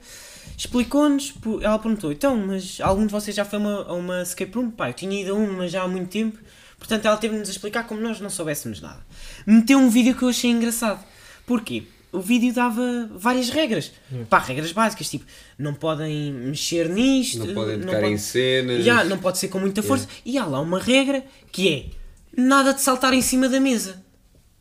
Explicou-nos, 0.57 1.33
ela 1.61 1.79
perguntou, 1.79 2.11
então, 2.11 2.35
mas 2.37 2.79
algum 2.81 3.05
de 3.07 3.11
vocês 3.11 3.35
já 3.35 3.43
foi 3.45 3.57
a 3.57 3.61
uma, 3.61 3.75
a 3.87 3.93
uma 3.93 4.21
escape 4.21 4.53
room? 4.55 4.69
Pá, 4.69 4.89
eu 4.89 4.93
tinha 4.93 5.21
ido 5.21 5.31
a 5.31 5.35
uma 5.35 5.67
já 5.67 5.83
há 5.83 5.87
muito 5.87 6.09
tempo. 6.09 6.37
Portanto, 6.77 7.05
ela 7.05 7.15
teve-nos 7.17 7.47
a 7.47 7.51
explicar 7.51 7.87
como 7.87 8.01
nós 8.01 8.19
não 8.19 8.29
soubéssemos 8.29 8.81
nada. 8.81 8.99
Meteu 9.47 9.79
um 9.79 9.89
vídeo 9.89 10.13
que 10.15 10.21
eu 10.23 10.29
achei 10.29 10.51
engraçado. 10.51 11.03
Porquê? 11.45 11.83
O 12.13 12.19
vídeo 12.21 12.53
dava 12.53 13.09
várias 13.15 13.49
regras. 13.49 13.91
Pá, 14.29 14.37
regras 14.39 14.71
básicas, 14.71 15.09
tipo, 15.09 15.25
não 15.57 15.73
podem 15.73 16.31
mexer 16.31 16.87
nisto. 16.87 17.39
Não 17.39 17.53
podem 17.55 17.79
tocar 17.79 17.93
podem- 17.95 18.13
em 18.13 18.17
cenas. 18.17 18.85
Já, 18.85 19.03
não 19.03 19.17
pode 19.17 19.39
ser 19.39 19.47
com 19.47 19.59
muita 19.59 19.81
força. 19.81 20.07
E 20.23 20.37
há 20.37 20.45
lá 20.45 20.59
uma 20.61 20.79
regra 20.79 21.23
que 21.51 21.67
é 21.73 21.85
nada 22.41 22.71
de 22.73 22.81
saltar 22.81 23.13
em 23.13 23.21
cima 23.21 23.49
da 23.49 23.59
mesa. 23.59 24.01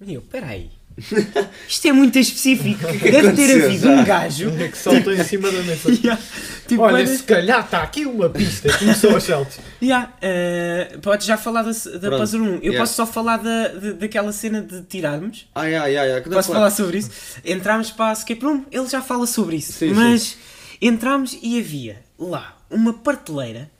E 0.01 0.15
eu, 0.15 0.23
peraí. 0.23 0.71
Isto 1.69 1.89
é 1.89 1.93
muito 1.93 2.19
específico. 2.19 2.87
Deve 2.87 3.33
ter 3.33 3.65
havido 3.65 3.89
um 3.91 4.05
gajo. 4.05 4.51
É 4.59 4.69
que 4.69 4.79
saltou 4.79 5.13
em 5.13 5.25
cima 5.25 5.51
da 5.51 5.63
mesa. 5.63 5.91
Ya, 6.03 6.19
tipo, 6.67 6.83
Olha, 6.83 7.07
se 7.07 7.23
calhar 7.23 7.65
está 7.65 7.83
aqui 7.83 8.07
uma 8.07 8.29
pista. 8.29 8.77
Começou 8.79 9.11
aos 9.13 9.25
saltos. 9.25 9.59
ya, 9.81 10.13
eh, 10.21 10.97
podes 11.03 11.27
já 11.27 11.37
falar 11.37 11.63
da, 11.63 11.71
da 11.71 12.09
Pronto, 12.09 12.19
Puzzle 12.21 12.41
1. 12.43 12.47
Eu 12.47 12.61
yeah. 12.61 12.79
posso 12.79 12.95
só 12.95 13.07
falar 13.07 13.37
da, 13.39 13.69
de- 13.69 13.93
daquela 13.95 14.33
cena 14.33 14.63
de 14.63 14.83
tirarmos. 14.83 15.49
Ai, 15.55 15.75
ai, 15.75 15.97
ai. 15.97 16.21
que 16.23 16.31
Posso 16.31 16.53
falar 16.53 16.71
sobre 16.71 16.99
isso? 16.99 17.11
Entramos 17.45 17.91
para 17.91 18.11
a 18.11 18.13
escape 18.13 18.45
room, 18.45 18.65
ele 18.71 18.89
já 18.89 19.01
fala 19.03 19.27
sobre 19.27 19.57
isso. 19.57 19.73
Sim, 19.73 19.93
mas 19.93 20.37
entramos 20.81 21.39
e 21.43 21.59
havia 21.59 22.03
lá 22.19 22.57
uma 22.71 22.93
prateleira 22.93 23.71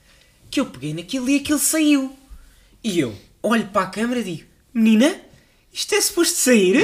que 0.51 0.61
eu 0.61 0.67
peguei 0.67 0.93
naquilo 0.95 1.29
e 1.31 1.37
aquilo 1.37 1.59
saiu. 1.59 2.17
E 2.85 2.99
eu 3.01 3.15
olho 3.43 3.67
para 3.67 3.83
a 3.83 3.87
câmara 3.87 4.21
e 4.21 4.25
digo: 4.25 4.43
Menina, 4.75 5.15
isto 5.73 5.95
é 5.95 6.01
suposto 6.01 6.35
sair? 6.37 6.77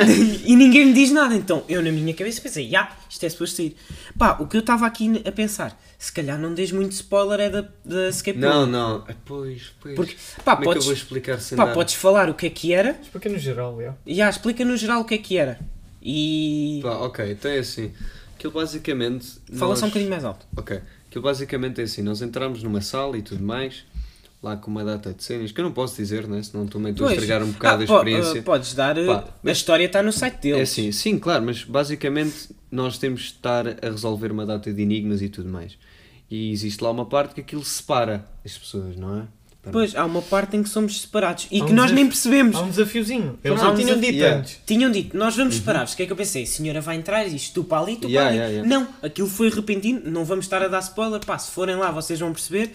e 0.46 0.56
ninguém 0.56 0.86
me 0.86 0.92
diz 0.92 1.10
nada. 1.10 1.34
Então 1.34 1.62
eu, 1.68 1.82
na 1.82 1.90
minha 1.92 2.14
cabeça, 2.14 2.40
pensei: 2.40 2.68
Já, 2.70 2.96
isto 3.08 3.24
é 3.24 3.28
suposto 3.28 3.56
sair. 3.56 3.76
Pá, 4.18 4.36
o 4.40 4.46
que 4.46 4.56
eu 4.56 4.60
estava 4.60 4.86
aqui 4.86 5.22
a 5.26 5.32
pensar, 5.32 5.78
se 5.98 6.12
calhar 6.12 6.38
não 6.38 6.54
dês 6.54 6.72
muito 6.72 6.92
spoiler 6.92 7.40
é 7.40 7.50
da, 7.50 7.68
da 7.84 8.08
escape 8.08 8.38
Não, 8.38 8.60
room. 8.62 8.66
não. 8.66 9.04
Ah, 9.08 9.14
Pois, 9.24 9.72
pois. 9.80 9.94
Porque, 9.94 10.16
pá, 10.44 10.56
Como 10.56 10.70
é 10.70 10.74
que 10.74 10.74
podes, 10.74 10.82
eu 10.82 10.84
vou 10.86 10.92
explicar 10.94 11.40
sem 11.40 11.56
pá, 11.56 11.66
dar? 11.66 11.74
podes 11.74 11.94
falar 11.94 12.28
o 12.30 12.34
que 12.34 12.46
é 12.46 12.50
que 12.50 12.72
era. 12.72 12.98
Explica 13.02 13.28
no 13.28 13.38
geral, 13.38 13.80
já. 13.80 13.94
E 14.06 14.14
já, 14.14 14.30
explica 14.30 14.64
no 14.64 14.76
geral 14.76 15.00
o 15.02 15.04
que 15.04 15.14
é 15.14 15.18
que 15.18 15.36
era. 15.36 15.60
E. 16.02 16.80
Pá, 16.82 16.92
ok, 16.98 17.32
então 17.32 17.50
é 17.50 17.58
assim. 17.58 17.92
Aquilo 18.36 18.52
basicamente. 18.54 19.26
Fala 19.52 19.70
nós- 19.72 19.78
só 19.80 19.84
um 19.86 19.88
bocadinho 19.90 20.10
mais 20.10 20.24
alto. 20.24 20.46
Ok. 20.56 20.80
Aquilo 21.08 21.22
basicamente 21.24 21.80
é 21.80 21.84
assim. 21.84 22.02
Nós 22.02 22.22
entramos 22.22 22.62
numa 22.62 22.80
sala 22.80 23.18
e 23.18 23.22
tudo 23.22 23.42
mais. 23.44 23.84
Lá 24.42 24.56
com 24.56 24.70
uma 24.70 24.82
data 24.82 25.12
de 25.12 25.22
cenas. 25.22 25.52
Que 25.52 25.60
eu 25.60 25.64
não 25.64 25.72
posso 25.72 25.96
dizer, 25.96 26.26
né? 26.26 26.42
Senão 26.42 26.66
também 26.66 26.92
estou 26.92 27.06
a 27.06 27.12
estragar 27.12 27.42
um 27.42 27.50
bocado 27.52 27.82
Ah, 27.82 27.84
a 27.84 27.86
po- 27.86 27.94
experiência. 27.96 28.40
ah, 28.40 28.42
podes 28.42 28.74
dar. 28.74 28.94
Pá, 28.94 29.14
a 29.18 29.24
mas- 29.42 29.58
história 29.58 29.84
está 29.84 30.02
no 30.02 30.10
site 30.12 30.36
deles. 30.40 30.58
É 30.58 30.62
assim, 30.62 30.92
sim, 30.92 31.18
claro, 31.18 31.44
mas 31.44 31.62
basicamente 31.62 32.48
nós 32.70 32.96
temos 32.96 33.20
de 33.20 33.26
estar 33.26 33.66
a 33.68 33.90
resolver 33.90 34.32
uma 34.32 34.46
data 34.46 34.72
de 34.72 34.80
enigmas 34.80 35.20
e 35.20 35.28
tudo 35.28 35.48
mais. 35.50 35.76
E 36.30 36.50
existe 36.52 36.82
lá 36.82 36.90
uma 36.90 37.04
parte 37.04 37.34
que 37.34 37.40
aquilo 37.42 37.62
separa 37.64 38.24
as 38.42 38.56
pessoas, 38.56 38.96
não 38.96 39.18
é? 39.20 39.22
Pois, 39.70 39.94
há 39.94 40.06
uma 40.06 40.22
parte 40.22 40.56
em 40.56 40.62
que 40.62 40.70
somos 40.70 41.02
separados 41.02 41.46
e 41.50 41.60
Há 41.60 41.66
que 41.66 41.72
um 41.72 41.74
nós 41.74 41.86
desafio- 41.88 41.94
nem 41.96 42.06
percebemos. 42.06 42.56
Há 42.56 42.60
um 42.62 42.70
desafiozinho. 42.70 43.38
Eles 43.44 43.62
um 43.62 43.74
tinham 43.74 44.00
dito 44.00 44.12
Yeah. 44.14 44.38
antes. 44.38 44.58
Tinham 44.64 44.90
dito, 44.90 45.14
nós 45.18 45.36
vamos 45.36 45.56
separados. 45.56 45.92
O 45.92 45.96
que 45.98 46.04
é 46.04 46.06
que 46.06 46.12
eu 46.12 46.16
pensei? 46.16 46.44
A 46.44 46.46
senhora 46.46 46.80
vai 46.80 46.96
entrar 46.96 47.26
e 47.26 47.30
diz 47.30 47.50
tu 47.50 47.62
para 47.62 47.82
ali, 47.82 47.96
tu 47.96 48.04
Uhum. 48.04 48.10
Yeah, 48.10 48.30
para 48.30 48.42
ali. 48.46 48.54
yeah, 48.54 48.68
yeah. 48.70 48.86
Não, 49.02 49.06
aquilo 49.06 49.28
foi 49.28 49.50
repentino, 49.50 50.00
não 50.10 50.24
vamos 50.24 50.46
estar 50.46 50.62
a 50.62 50.68
dar 50.68 50.78
spoiler. 50.80 51.20
Pá, 51.26 51.36
se 51.36 51.50
forem 51.50 51.76
lá 51.76 51.90
vocês 51.90 52.18
vão 52.18 52.32
perceber. 52.32 52.72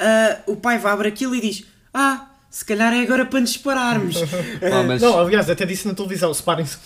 Ah, 0.00 0.38
o 0.46 0.56
pai 0.56 0.78
vai 0.78 0.92
abrir 0.92 1.08
aquilo 1.08 1.34
e 1.34 1.40
diz: 1.40 1.64
Ah, 1.92 2.30
se 2.50 2.64
calhar 2.64 2.92
é 2.92 3.02
agora 3.02 3.24
para 3.26 3.40
nos 3.40 3.52
separarmos. 3.52 4.16
Pá, 4.60 4.82
mas, 4.82 5.00
Não, 5.00 5.18
aliás, 5.20 5.48
até 5.48 5.64
disse 5.64 5.86
na 5.86 5.94
televisão, 5.94 6.32
separem-se. 6.34 6.78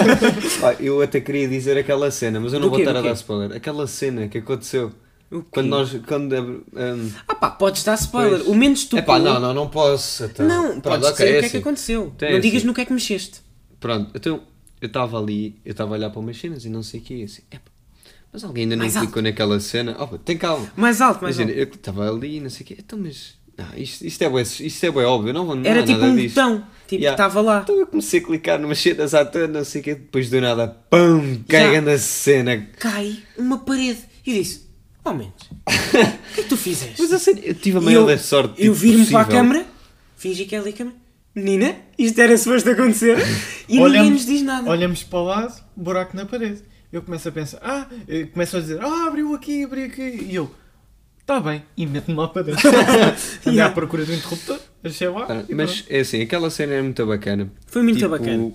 pá, 0.60 0.74
eu 0.80 1.00
até 1.00 1.20
queria 1.20 1.46
dizer 1.46 1.76
aquela 1.78 2.10
cena, 2.10 2.40
mas 2.40 2.52
eu 2.52 2.58
não 2.58 2.66
Do 2.66 2.70
vou 2.70 2.78
quê, 2.78 2.84
estar 2.84 2.98
a 2.98 3.02
dar 3.02 3.12
spoiler. 3.12 3.56
Aquela 3.56 3.86
cena 3.86 4.26
que 4.26 4.38
aconteceu. 4.38 4.92
Quando 5.50 5.66
nós. 5.66 5.92
Quando, 6.06 6.34
um, 6.34 7.10
Ah 7.26 7.34
pá, 7.34 7.50
podes 7.50 7.82
dar 7.84 7.94
spoiler. 7.94 8.38
Pois. 8.38 8.48
O 8.48 8.54
menos 8.54 8.84
tu. 8.84 8.96
é 8.96 9.02
pá, 9.02 9.18
não, 9.18 9.38
não, 9.38 9.52
não 9.52 9.68
posso. 9.68 10.24
Então. 10.24 10.46
Não, 10.46 10.80
Pronto, 10.80 10.82
podes 10.82 11.08
ok, 11.08 11.26
dizer 11.26 11.26
o 11.26 11.26
que 11.26 11.34
é 11.34 11.38
assim. 11.38 11.50
que 11.50 11.56
aconteceu. 11.58 12.12
Então 12.16 12.28
é 12.28 12.32
não 12.32 12.40
digas 12.40 12.58
assim. 12.58 12.66
no 12.66 12.74
que 12.74 12.80
é 12.80 12.84
que 12.84 12.92
mexeste. 12.92 13.40
Pronto, 13.78 14.10
então 14.14 14.40
eu 14.80 14.86
estava 14.86 15.18
ali, 15.18 15.60
eu 15.64 15.72
estava 15.72 15.94
a 15.94 15.98
olhar 15.98 16.10
para 16.10 16.20
umas 16.20 16.38
cenas 16.38 16.64
e 16.64 16.68
não 16.68 16.82
sei 16.82 17.00
o 17.00 17.02
que, 17.02 17.22
assim, 17.24 17.42
epá, 17.50 17.70
mas 18.36 18.44
alguém 18.44 18.64
ainda 18.64 18.76
não 18.76 18.82
Mais 18.84 18.94
alto. 18.96 19.06
clicou 19.06 19.22
naquela 19.22 19.58
cena. 19.60 19.96
Opa, 19.98 20.18
tem 20.18 20.36
calma. 20.36 20.70
Mais 20.76 21.00
alto, 21.00 21.22
mais 21.22 21.36
Imagina, 21.38 21.58
alto. 21.58 21.70
eu 21.72 21.74
estava 21.76 22.08
ali 22.10 22.36
e 22.36 22.40
não 22.40 22.50
sei 22.50 22.62
o 22.64 22.66
quê, 22.66 22.76
então 22.78 22.98
mas. 22.98 23.34
Não, 23.56 23.66
isto, 23.78 24.04
isto, 24.06 24.22
é 24.22 24.28
bué, 24.28 24.42
isto 24.42 24.84
é 24.84 24.90
bué 24.90 25.04
óbvio, 25.06 25.32
não, 25.32 25.46
não 25.54 25.64
Era 25.64 25.82
tipo 25.82 25.98
nada 25.98 26.12
um 26.12 26.16
disto. 26.16 26.34
botão. 26.34 26.66
Tipo, 26.86 27.02
Yeah. 27.02 27.14
estava 27.14 27.40
lá. 27.40 27.60
Então 27.64 27.74
eu 27.80 27.86
comecei 27.86 28.20
a 28.20 28.22
clicar 28.22 28.60
numas 28.60 28.78
cenas 28.78 29.14
à 29.14 29.24
toa, 29.24 29.48
não 29.48 29.64
sei 29.64 29.80
o 29.80 29.84
quê, 29.84 29.94
depois 29.94 30.28
do 30.28 30.40
nada, 30.40 30.68
pum, 30.90 31.42
cai 31.48 31.80
na 31.80 31.96
cena. 31.98 32.68
Cai 32.78 33.16
uma 33.38 33.58
parede. 33.58 34.00
E 34.26 34.30
eu 34.36 34.42
disse: 34.42 34.66
Oh, 35.04 35.12
menos. 35.14 35.32
O 35.66 36.34
que 36.34 36.40
é 36.40 36.42
que 36.42 36.48
tu 36.50 36.56
fizeste? 36.58 36.96
Mas 37.00 37.12
assim, 37.12 37.32
eu 37.42 37.54
tive 37.54 37.78
a 37.78 37.80
maior 37.80 38.08
eu, 38.10 38.18
sorte. 38.18 38.50
eu 38.62 38.72
tipo, 38.72 38.74
viro-me 38.74 39.06
para 39.06 39.20
a 39.22 39.24
câmara, 39.24 39.66
fingi 40.16 40.44
que 40.44 40.54
é 40.54 40.58
ali 40.58 40.70
a 40.70 40.72
câmara. 40.74 40.96
Menina, 41.34 41.76
isto 41.98 42.18
era 42.20 42.36
suposto 42.36 42.68
acontecer. 42.70 43.16
E 43.68 43.72
ninguém 43.78 43.84
Olhamos- 43.84 44.10
nos 44.12 44.26
diz 44.26 44.42
nada. 44.42 44.70
Olhamos 44.70 45.02
para 45.02 45.18
o 45.18 45.24
lado, 45.24 45.54
buraco 45.74 46.14
na 46.16 46.24
parede. 46.26 46.62
Eu 46.92 47.02
começo 47.02 47.28
a 47.28 47.32
pensar, 47.32 47.58
ah, 47.62 47.86
começam 48.32 48.58
a 48.58 48.62
dizer, 48.62 48.80
ah, 48.80 49.06
abriu 49.08 49.34
aqui, 49.34 49.64
abriu 49.64 49.86
aqui. 49.86 50.02
E 50.30 50.34
eu, 50.34 50.50
está 51.20 51.40
bem, 51.40 51.62
e 51.76 51.84
meto-me 51.86 52.16
lá 52.16 52.28
para 52.28 52.42
dentro. 52.42 52.68
Andei 52.68 53.54
Yeah. 53.54 53.66
à 53.66 53.70
procura 53.74 54.04
do 54.04 54.12
interruptor, 54.14 54.58
achei 54.84 55.08
lá. 55.08 55.26
Ah, 55.28 55.44
Mas 55.50 55.80
pronto. 55.82 55.92
é 55.92 56.00
assim, 56.00 56.22
aquela 56.22 56.48
cena 56.50 56.74
é 56.74 56.82
muito 56.82 57.04
bacana. 57.04 57.50
Foi 57.66 57.82
muito 57.82 57.98
Tipo, 57.98 58.10
bacana. 58.10 58.52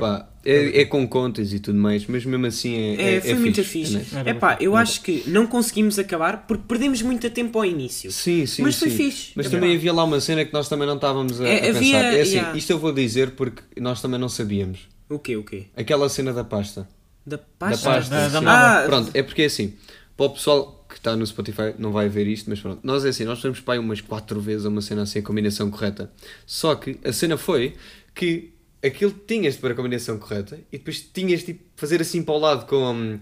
Pá, 0.00 0.26
é, 0.42 0.80
é 0.80 0.84
com 0.86 1.06
contas 1.06 1.52
e 1.52 1.60
tudo 1.60 1.78
mais, 1.78 2.06
mas 2.06 2.24
mesmo 2.24 2.46
assim 2.46 2.74
é. 2.74 3.16
É, 3.16 3.20
foi 3.20 3.34
muito 3.34 3.62
fixe. 3.62 4.00
É 4.24 4.32
pá, 4.32 4.56
eu 4.58 4.74
acho 4.74 5.02
que 5.02 5.22
não 5.26 5.46
conseguimos 5.46 5.98
acabar 5.98 6.46
porque 6.46 6.64
perdemos 6.66 7.02
muito 7.02 7.28
tempo 7.28 7.58
ao 7.58 7.64
início. 7.66 8.10
Sim, 8.10 8.46
sim, 8.46 8.62
Mas 8.62 8.78
foi 8.78 8.88
sim. 8.88 8.96
fixe. 8.96 9.32
Mas 9.36 9.46
É 9.46 9.50
também 9.50 9.76
havia 9.76 9.92
lá 9.92 10.02
uma 10.04 10.18
cena 10.18 10.46
que 10.46 10.52
nós 10.54 10.66
também 10.66 10.86
não 10.88 10.94
estávamos 10.96 11.38
a, 11.42 11.46
É, 11.46 11.66
a 11.66 11.68
havia- 11.68 11.98
pensar. 11.98 12.04
É 12.14 12.20
assim, 12.22 12.32
yeah. 12.36 12.56
isto 12.56 12.70
eu 12.70 12.78
vou 12.78 12.90
dizer 12.90 13.32
porque 13.32 13.62
nós 13.78 14.00
também 14.00 14.18
não 14.18 14.30
sabíamos. 14.30 14.88
O 15.10 15.18
quê, 15.18 15.36
o 15.36 15.44
quê? 15.44 15.66
Aquela 15.76 16.08
cena 16.08 16.32
da 16.32 16.42
pasta. 16.42 16.88
Da 17.26 17.36
Da 17.36 17.42
pasta? 17.58 17.90
pasta. 17.90 18.14
Da- 18.30 18.40
da. 18.40 18.82
Ah, 18.82 18.86
Pronto, 18.86 19.10
é 19.14 19.22
porque 19.22 19.42
é 19.42 19.44
assim, 19.46 19.74
para 20.16 20.26
o 20.26 20.30
pessoal 20.30 20.84
que 20.88 20.96
está 20.98 21.16
no 21.16 21.26
Spotify 21.26 21.74
não 21.78 21.90
vai 21.92 22.08
ver 22.08 22.26
isto, 22.26 22.50
mas 22.50 22.60
pronto, 22.60 22.80
nós 22.82 23.04
é 23.04 23.08
assim, 23.08 23.24
nós 23.24 23.40
fomos 23.40 23.60
para 23.60 23.74
aí 23.74 23.78
umas 23.80 24.00
4 24.00 24.40
vezes 24.40 24.66
a 24.66 24.68
uma 24.68 24.82
cena 24.82 25.02
assim, 25.02 25.20
a 25.20 25.22
combinação 25.22 25.70
correta. 25.70 26.10
Só 26.46 26.74
que 26.74 26.98
a 27.04 27.12
cena 27.12 27.36
foi 27.38 27.74
que 28.14 28.52
aquilo 28.84 29.12
tinhas 29.26 29.54
de 29.54 29.60
pôr 29.60 29.70
a 29.70 29.74
combinação 29.74 30.18
correta 30.18 30.58
e 30.70 30.76
depois 30.78 31.00
tinhas 31.00 31.40
de 31.44 31.58
fazer 31.76 32.00
assim 32.02 32.22
para 32.22 32.34
o 32.34 32.38
lado 32.38 32.66
com. 32.66 32.76
hum, 32.92 33.18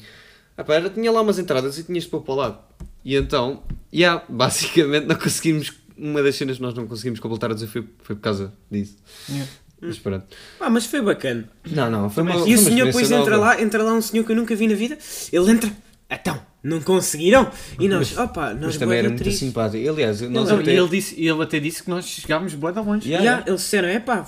Ah, 0.56 0.64
pá, 0.64 0.74
era, 0.74 0.90
tinha 0.90 1.10
lá 1.12 1.20
umas 1.22 1.38
entradas 1.38 1.78
e 1.78 1.84
tinhas 1.84 2.04
de 2.04 2.10
pôr 2.10 2.22
para 2.22 2.32
o 2.32 2.36
lado. 2.36 2.58
E 3.04 3.14
então, 3.14 3.62
yeah, 3.94 4.24
basicamente 4.28 5.06
não 5.06 5.16
conseguimos. 5.16 5.72
Uma 5.96 6.22
das 6.22 6.34
cenas 6.36 6.56
que 6.56 6.62
nós 6.62 6.72
não 6.74 6.86
conseguimos 6.86 7.20
completar 7.20 7.50
o 7.50 7.54
desafio 7.54 7.86
foi 8.02 8.16
por 8.16 8.22
causa 8.22 8.52
disso. 8.70 8.96
Yeah. 9.28 9.50
Mas 9.80 9.98
pronto. 9.98 10.26
Mas 10.58 10.86
foi 10.86 11.00
bacana. 11.00 11.48
Não, 11.70 11.90
não, 11.90 12.10
foi 12.10 12.22
uma. 12.22 12.34
E 12.34 12.36
foi 12.36 12.54
o 12.54 12.58
uma 12.58 12.70
senhor 12.70 12.86
depois 12.86 13.10
entra 13.10 13.36
nova. 13.36 13.54
lá, 13.54 13.62
entra 13.62 13.82
lá 13.82 13.92
um 13.94 14.02
senhor 14.02 14.24
que 14.24 14.32
eu 14.32 14.36
nunca 14.36 14.54
vi 14.54 14.66
na 14.68 14.74
vida, 14.74 14.98
ele 15.32 15.50
entra, 15.50 15.70
então, 16.10 16.40
não 16.62 16.80
conseguiram? 16.80 17.50
E 17.78 17.88
nós, 17.88 18.16
opa, 18.18 18.52
nós 18.54 18.62
Mas 18.64 18.76
também 18.76 18.98
era 18.98 19.08
muito 19.08 19.30
simpático. 19.30 19.88
Aliás, 19.88 20.20
nós 20.22 20.48
Não, 20.50 20.58
até... 20.60 20.72
e 20.74 20.76
ele, 20.76 20.88
disse, 20.88 21.14
ele 21.20 21.42
até 21.42 21.58
disse 21.58 21.82
que 21.82 21.88
nós 21.90 22.04
chegámos 22.06 22.54
bué 22.54 22.72
da 22.72 22.80
longe. 22.80 23.08
Yeah, 23.08 23.24
yeah. 23.24 23.44
Eles 23.48 23.60
disseram, 23.62 23.88
é 23.88 23.98
pá, 23.98 24.26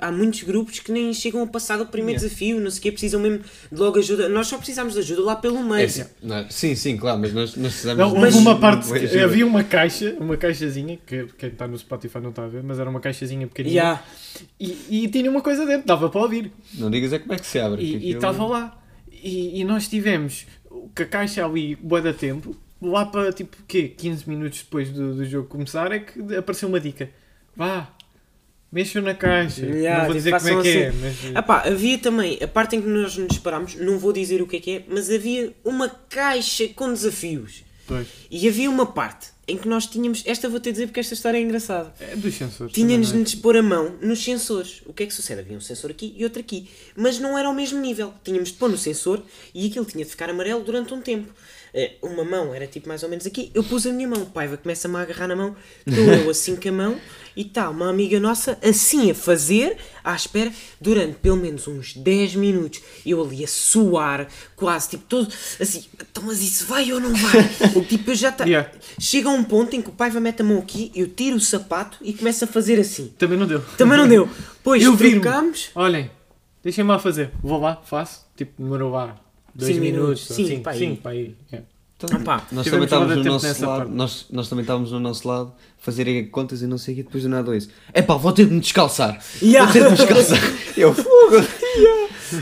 há 0.00 0.10
muitos 0.12 0.42
grupos 0.42 0.78
que 0.78 0.90
nem 0.90 1.12
chegam 1.12 1.42
a 1.42 1.46
passar 1.46 1.76
do 1.76 1.86
primeiro 1.86 2.12
Yeah. 2.20 2.28
desafio, 2.28 2.60
não 2.60 2.70
sei 2.70 2.78
o 2.78 2.82
quê, 2.82 2.92
precisam 2.92 3.20
mesmo 3.20 3.40
de 3.70 3.78
logo 3.78 3.98
ajuda. 3.98 4.28
Nós 4.28 4.46
só 4.46 4.56
precisamos 4.56 4.94
de 4.94 5.00
ajuda 5.00 5.22
lá 5.22 5.36
pelo 5.36 5.62
meio. 5.62 5.84
É, 5.84 5.88
sim, 5.88 6.04
não, 6.22 6.50
sim, 6.50 6.74
sim, 6.74 6.96
claro, 6.96 7.18
mas 7.20 7.32
nós, 7.32 7.56
nós 7.56 7.72
precisamos 7.72 7.98
Não, 7.98 8.20
Mas- 8.20 8.34
uma 8.34 8.58
parte, 8.58 8.88
havia 9.18 9.46
uma 9.46 9.62
caixa, 9.64 10.16
uma 10.20 10.36
caixazinha, 10.36 10.98
que 11.06 11.26
quem 11.38 11.48
está 11.50 11.66
no 11.68 11.76
Spotify 11.78 12.18
não 12.20 12.30
está 12.30 12.44
a 12.44 12.48
ver, 12.48 12.62
mas 12.62 12.78
era 12.78 12.88
uma 12.88 13.00
caixazinha 13.00 13.46
pequenina. 13.46 13.74
Ya. 13.74 14.02
E, 14.58 14.76
e 14.90 15.08
tinha 15.08 15.30
uma 15.30 15.40
coisa 15.42 15.64
dentro, 15.66 15.86
dava 15.86 16.08
para 16.08 16.20
ouvir. 16.20 16.50
Não 16.74 16.90
digas 16.90 17.12
é 17.12 17.18
como 17.18 17.32
é 17.34 17.36
que 17.38 17.46
se 17.46 17.58
abre. 17.58 17.82
E- 17.82 17.96
aquilo- 17.96 18.14
estava 18.14 18.44
lá. 18.46 18.78
E, 19.24 19.60
e 19.60 19.64
nós 19.64 19.86
tivemos 19.88 20.46
com 20.94 21.02
a 21.02 21.06
caixa 21.06 21.44
ali, 21.44 21.76
boa 21.76 22.00
da 22.00 22.12
tempo, 22.12 22.56
lá 22.80 23.06
para 23.06 23.32
tipo, 23.32 23.56
quê? 23.66 23.88
15 23.88 24.28
minutos 24.28 24.62
depois 24.62 24.90
do, 24.90 25.14
do 25.14 25.24
jogo 25.24 25.48
começar, 25.48 25.92
é 25.92 26.00
que 26.00 26.20
apareceu 26.36 26.68
uma 26.68 26.80
dica. 26.80 27.10
Vá, 27.54 27.92
Mexam 28.72 29.02
na 29.02 29.14
caixa. 29.14 29.66
Yeah, 29.66 29.98
não 29.98 30.06
vou 30.06 30.22
tipo, 30.22 30.38
dizer 30.38 30.40
como 30.40 30.60
é 30.60 30.62
que 30.62 30.78
é, 30.78 30.88
assim. 30.88 30.98
mas. 31.02 31.36
Ah 31.36 31.42
pá, 31.42 31.62
havia 31.66 31.98
também, 31.98 32.38
a 32.42 32.48
parte 32.48 32.74
em 32.74 32.80
que 32.80 32.88
nós 32.88 33.18
nos 33.18 33.36
parámos, 33.36 33.74
não 33.74 33.98
vou 33.98 34.14
dizer 34.14 34.40
o 34.40 34.46
que 34.46 34.56
é 34.56 34.60
que 34.60 34.70
é, 34.76 34.84
mas 34.88 35.10
havia 35.10 35.52
uma 35.62 35.90
caixa 35.90 36.66
com 36.68 36.90
desafios. 36.90 37.64
Pois. 37.86 38.08
E 38.30 38.48
havia 38.48 38.70
uma 38.70 38.86
parte 38.86 39.28
em 39.52 39.56
que 39.58 39.68
nós 39.68 39.86
tínhamos, 39.86 40.22
esta 40.26 40.48
vou 40.48 40.58
ter 40.60 40.72
dizer 40.72 40.86
porque 40.86 41.00
esta 41.00 41.14
história 41.14 41.36
é 41.38 41.40
engraçada. 41.40 41.92
É 42.00 42.16
dos 42.16 42.34
sensores. 42.34 42.72
Tínhamos 42.72 43.08
também, 43.08 43.24
de 43.24 43.32
nos 43.32 43.40
pôr 43.42 43.56
a 43.56 43.62
mão 43.62 43.96
nos 44.00 44.22
sensores. 44.24 44.82
O 44.86 44.92
que 44.92 45.02
é 45.02 45.06
que 45.06 45.12
sucede? 45.14 45.40
Havia 45.40 45.56
um 45.56 45.60
sensor 45.60 45.90
aqui 45.90 46.14
e 46.16 46.24
outro 46.24 46.40
aqui. 46.40 46.68
Mas 46.96 47.18
não 47.18 47.36
era 47.38 47.48
ao 47.48 47.54
mesmo 47.54 47.80
nível. 47.80 48.12
Tínhamos 48.24 48.48
de 48.48 48.54
pôr 48.54 48.70
no 48.70 48.78
sensor 48.78 49.22
e 49.54 49.66
aquilo 49.66 49.84
tinha 49.84 50.04
de 50.04 50.10
ficar 50.10 50.30
amarelo 50.30 50.62
durante 50.64 50.92
um 50.94 51.00
tempo. 51.00 51.32
Eh, 51.74 51.92
Uma 52.02 52.24
mão 52.24 52.54
era 52.54 52.66
tipo 52.66 52.88
mais 52.88 53.02
ou 53.02 53.08
menos 53.08 53.26
aqui. 53.26 53.50
Eu 53.54 53.62
pus 53.64 53.86
a 53.86 53.92
minha 53.92 54.08
mão. 54.08 54.22
O 54.22 54.26
Paiva 54.26 54.56
começa-me 54.56 54.96
a 54.96 55.00
agarrar 55.00 55.28
na 55.28 55.36
mão. 55.36 55.56
Estou 55.86 56.04
eu 56.04 56.30
assim 56.30 56.56
com 56.56 56.68
a 56.68 56.72
mão. 56.72 57.00
E 57.36 57.42
está 57.42 57.70
uma 57.70 57.88
amiga 57.88 58.20
nossa 58.20 58.58
assim 58.62 59.10
a 59.10 59.14
fazer, 59.14 59.76
à 60.04 60.14
espera, 60.14 60.52
durante 60.80 61.14
pelo 61.16 61.36
menos 61.36 61.66
uns 61.66 61.94
10 61.94 62.34
minutos. 62.36 62.80
Eu 63.04 63.22
ali 63.22 63.44
a 63.44 63.48
suar, 63.48 64.28
quase, 64.56 64.90
tipo, 64.90 65.04
todo 65.08 65.32
assim. 65.60 65.84
Então, 65.94 66.24
mas 66.24 66.40
isso 66.42 66.66
vai 66.66 66.92
ou 66.92 67.00
não 67.00 67.14
vai? 67.14 67.48
tipo, 67.88 68.10
eu 68.10 68.14
já 68.14 68.28
está. 68.28 68.44
Yeah. 68.44 68.70
Chega 69.00 69.28
a 69.28 69.32
um 69.32 69.44
ponto 69.44 69.74
em 69.74 69.82
que 69.82 69.88
o 69.88 69.92
Paiva 69.92 70.20
mete 70.20 70.42
a 70.42 70.44
mão 70.44 70.58
aqui, 70.58 70.90
eu 70.94 71.08
tiro 71.08 71.36
o 71.36 71.40
sapato 71.40 71.98
e 72.02 72.12
começo 72.12 72.44
a 72.44 72.46
fazer 72.46 72.78
assim. 72.78 73.12
Também 73.18 73.38
não 73.38 73.46
deu. 73.46 73.60
Também 73.78 73.96
não 73.98 74.08
deu. 74.08 74.28
Pois 74.62 74.82
Eu. 74.82 74.96
Olhem, 75.74 76.10
deixem-me 76.62 76.90
lá 76.90 76.98
fazer. 76.98 77.30
Vou 77.42 77.60
lá, 77.60 77.76
faço. 77.84 78.26
Tipo, 78.36 78.62
demorou 78.62 78.90
lá. 78.90 79.16
Dois 79.54 79.74
Cinco 79.74 79.84
minutos. 79.84 80.28
minutos. 80.28 80.30
ou 80.30 80.36
Cinco, 80.36 80.48
cinco, 80.48 80.62
pá, 80.62 80.70
aí. 80.70 80.78
cinco, 80.78 81.02
pá, 81.02 81.10
aí. 81.10 81.36
É. 81.52 81.62
Então, 82.06 82.22
pá, 82.22 82.42
nós 82.52 82.64
também 82.66 82.84
estávamos 82.84 83.16
no 83.16 83.24
nosso 83.24 83.46
lado, 83.66 83.78
parte. 83.80 83.92
nós, 83.92 84.26
nós 84.30 84.48
também 84.48 84.62
estávamos 84.62 84.92
no 84.92 85.00
nosso 85.00 85.26
lado, 85.28 85.52
fazer 85.78 86.22
contas 86.30 86.62
e 86.62 86.66
não 86.66 86.78
sei 86.78 86.94
o 86.94 86.96
quê, 86.98 87.02
depois 87.02 87.22
do 87.22 87.28
nada 87.28 87.56
isso. 87.56 87.68
É 87.92 88.02
pá, 88.02 88.14
vou 88.14 88.32
ter 88.32 88.46
de 88.46 88.52
me 88.54 88.60
descalçar. 88.60 89.20
Yeah. 89.42 89.70
Vou 89.70 89.72
ter 89.72 89.84
de 89.84 89.90
me 89.90 89.96
descalçar. 89.96 90.52
Eu, 90.76 90.94
fogo. 90.94 91.36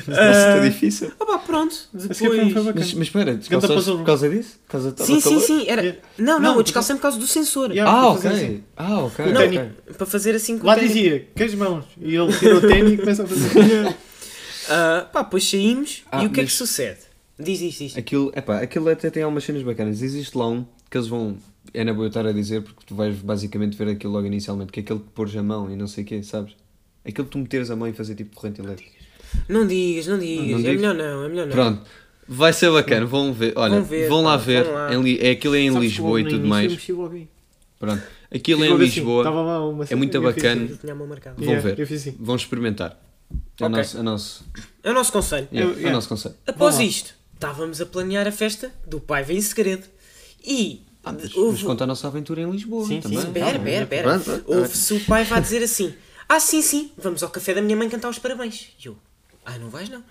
Nossa, 0.06 0.20
está 0.22 0.58
difícil. 0.60 1.12
Ah 1.18 1.26
pá, 1.26 1.38
pronto. 1.38 1.74
Que 1.90 2.08
Depois... 2.08 2.52
Mas, 2.74 2.94
mas 2.94 3.06
espera, 3.08 3.34
descalçaste 3.34 3.90
por 3.90 4.04
causa 4.04 4.28
disso? 4.28 4.58
Por 4.66 4.70
causa 4.72 4.94
Sim, 4.98 5.20
sim, 5.20 5.40
sim. 5.40 5.64
Era... 5.68 5.82
Yeah. 5.82 6.00
Não, 6.18 6.34
não, 6.34 6.40
Não, 6.52 6.56
eu 6.58 6.62
descalcei 6.62 6.94
por 6.96 7.02
causa 7.02 7.18
do 7.18 7.26
sensor. 7.26 7.70
Yeah. 7.72 7.90
Ah, 7.90 8.00
para 8.02 8.14
fazer 8.14 8.28
ok. 8.28 8.44
assim. 8.44 8.64
Ah, 8.76 9.00
ok. 9.00 9.26
Não, 9.32 9.44
ok. 9.46 9.70
para 9.96 10.06
fazer 10.06 10.34
assim 10.36 10.58
com 10.58 10.66
Lá 10.66 10.76
o 10.76 10.80
dizia, 10.80 11.26
que 11.34 11.42
as 11.42 11.54
mãos. 11.54 11.84
E 12.00 12.14
ele 12.14 12.32
tira 12.32 12.56
o 12.56 12.60
ténis 12.60 12.92
e 12.92 12.96
começa 12.98 13.22
a 13.22 13.26
fazer. 13.26 13.96
Ah, 14.72 15.04
pá, 15.12 15.22
depois 15.24 15.48
saímos 15.50 16.04
Ah, 16.12 16.22
e 16.22 16.26
o 16.26 16.30
que 16.30 16.40
é 16.40 16.44
que 16.44 16.50
mas- 16.50 16.52
sucede? 16.52 16.98
Diz 17.42 17.60
isto, 17.60 17.78
diz. 17.84 17.96
Aquilo, 17.96 18.32
epá, 18.34 18.60
aquilo 18.60 18.88
até 18.88 19.10
tem 19.10 19.22
algumas 19.22 19.44
cenas 19.44 19.62
bacanas. 19.62 20.02
Existe 20.02 20.36
lá 20.36 20.46
um 20.48 20.64
que 20.90 20.96
eles 20.96 21.08
vão. 21.08 21.36
É 21.72 21.84
na 21.84 21.92
boa 21.92 22.08
estar 22.08 22.26
a 22.26 22.32
dizer 22.32 22.62
porque 22.62 22.80
tu 22.86 22.94
vais 22.94 23.14
basicamente 23.16 23.76
ver 23.76 23.88
aquilo 23.88 24.12
logo 24.12 24.26
inicialmente, 24.26 24.72
que 24.72 24.80
é 24.80 24.82
aquele 24.82 24.98
que 25.00 25.08
pôres 25.14 25.36
a 25.36 25.42
mão 25.42 25.70
e 25.70 25.76
não 25.76 25.86
sei 25.86 26.02
o 26.04 26.06
quê, 26.06 26.22
sabes? 26.22 26.54
Aquele 27.04 27.26
que 27.26 27.30
tu 27.32 27.38
meteres 27.38 27.70
a 27.70 27.76
mão 27.76 27.86
e 27.86 27.92
fazer 27.92 28.14
tipo 28.14 28.34
corrente 28.34 28.60
elétrica. 28.60 28.90
Não 29.48 29.66
digas, 29.66 30.06
não 30.08 30.18
digas. 30.18 30.46
Não 30.50 30.58
é 30.58 30.62
digo. 30.62 30.74
melhor 30.80 30.94
não, 30.94 31.24
é 31.24 31.28
melhor 31.28 31.46
não. 31.46 31.52
Pronto, 31.52 31.82
vai 32.26 32.52
ser 32.52 32.70
bacana, 32.72 33.06
vão 33.06 33.32
ver. 33.32 33.52
Olha, 33.56 33.74
Vão 33.76 33.84
ver, 33.84 34.08
vão 34.08 34.22
lá 34.22 34.36
pá, 34.38 34.44
ver. 34.44 34.64
vão 34.64 34.74
lá. 34.74 34.94
Em 34.94 35.02
Li- 35.02 35.18
é 35.20 35.30
aquilo 35.30 35.54
é 35.54 35.60
em 35.60 35.70
Sabes 35.72 35.88
Lisboa 35.88 36.20
e 36.20 36.28
tudo 36.28 36.46
mais. 36.48 36.72
Pronto, 37.78 38.02
aquilo 38.34 38.64
é 38.64 38.66
em 38.68 38.72
assim, 38.72 38.82
Lisboa. 38.82 39.30
uma 39.70 39.86
cena 39.86 39.98
muito 39.98 40.20
bacana. 40.20 40.64
assim. 40.64 40.86
Vão 40.86 41.44
Yeah, 41.54 41.74
ver. 41.74 41.82
Assim. 41.94 42.16
Vão 42.18 42.36
experimentar. 42.36 42.98
É 43.60 43.64
o 43.64 43.68
nosso, 43.68 43.96
é 43.96 44.00
o 44.00 44.02
nosso, 44.02 44.44
É 44.82 44.90
o 44.90 44.94
nosso 44.94 45.12
conselho. 45.12 45.48
yeah, 45.52 45.72
Eu- 45.80 45.86
é 45.86 45.90
o 45.90 45.92
nosso 45.92 46.08
conceito. 46.08 46.36
Após 46.46 46.80
isto, 46.80 47.14
estávamos 47.40 47.80
a 47.80 47.86
planear 47.86 48.28
a 48.28 48.32
festa 48.32 48.70
do 48.86 49.00
pai 49.00 49.24
vem 49.24 49.38
em 49.38 49.42
segredo. 49.42 49.86
E 50.44 50.84
Ah, 51.02 51.12
mas, 51.12 51.34
houve- 51.34 51.52
mas 51.52 51.62
conta 51.62 51.84
a 51.84 51.86
nossa 51.86 52.06
aventura 52.06 52.42
em 52.42 52.50
Lisboa 52.50 52.82
Sim, 52.86 52.96
sim. 52.96 53.00
também. 53.00 53.18
Espera, 53.18 53.44
Calma. 53.52 53.58
espera, 53.70 53.82
espera. 53.84 54.02
Pronto, 54.08 54.24
pronto. 54.24 54.52
Ouve-se 54.58 54.94
o 54.94 55.00
pai 55.06 55.24
vai 55.24 55.40
dizer 55.40 55.62
assim: 55.62 55.94
Ah, 56.28 56.38
sim, 56.38 56.60
sim, 56.60 56.92
vamos 56.98 57.22
ao 57.22 57.30
café 57.30 57.54
da 57.54 57.62
minha 57.62 57.76
mãe 57.76 57.88
cantar 57.88 58.10
os 58.10 58.18
parabéns. 58.18 58.68
E 58.82 58.86
eu, 58.86 58.96
ah, 59.46 59.58
não 59.58 59.70
vais 59.70 59.88
não. 59.88 60.04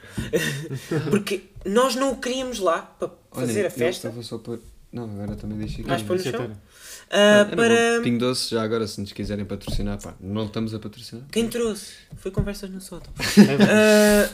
Porque 1.12 1.44
nós 1.66 1.96
não 1.96 2.12
o 2.14 2.18
queríamos 2.18 2.58
lá 2.60 2.82
para 2.82 3.10
Olha, 3.32 3.46
fazer 3.48 3.62
a 3.62 3.68
eu 3.68 3.72
festa. 3.72 4.08
estava 4.08 4.24
só 4.24 4.38
para. 4.40 4.60
Não, 4.92 5.04
agora 5.04 5.36
também 5.36 5.60
deixei 5.60 5.82
aqui. 5.82 5.90
Vais 5.90 6.02
pôr 6.02 6.16
no 6.18 6.28
é 6.28 6.32
chão? 6.32 6.58
Ah, 7.12 7.18
Era 7.18 7.56
para. 7.56 8.02
Pingo 8.02 8.18
Doce, 8.20 8.50
já 8.50 8.64
agora, 8.64 8.88
se 8.88 9.00
nos 9.00 9.12
quiserem 9.14 9.46
patrocinar, 9.46 10.02
pá, 10.02 10.16
não 10.20 10.48
estamos 10.48 10.74
a 10.74 10.80
patrocinar. 10.80 11.26
Quem 11.32 11.48
trouxe? 11.48 11.92
Foi 12.18 12.32
conversas 12.32 12.72
no 12.72 12.82
sótão. 12.82 13.14
É. 13.38 14.24
Ah, 14.26 14.30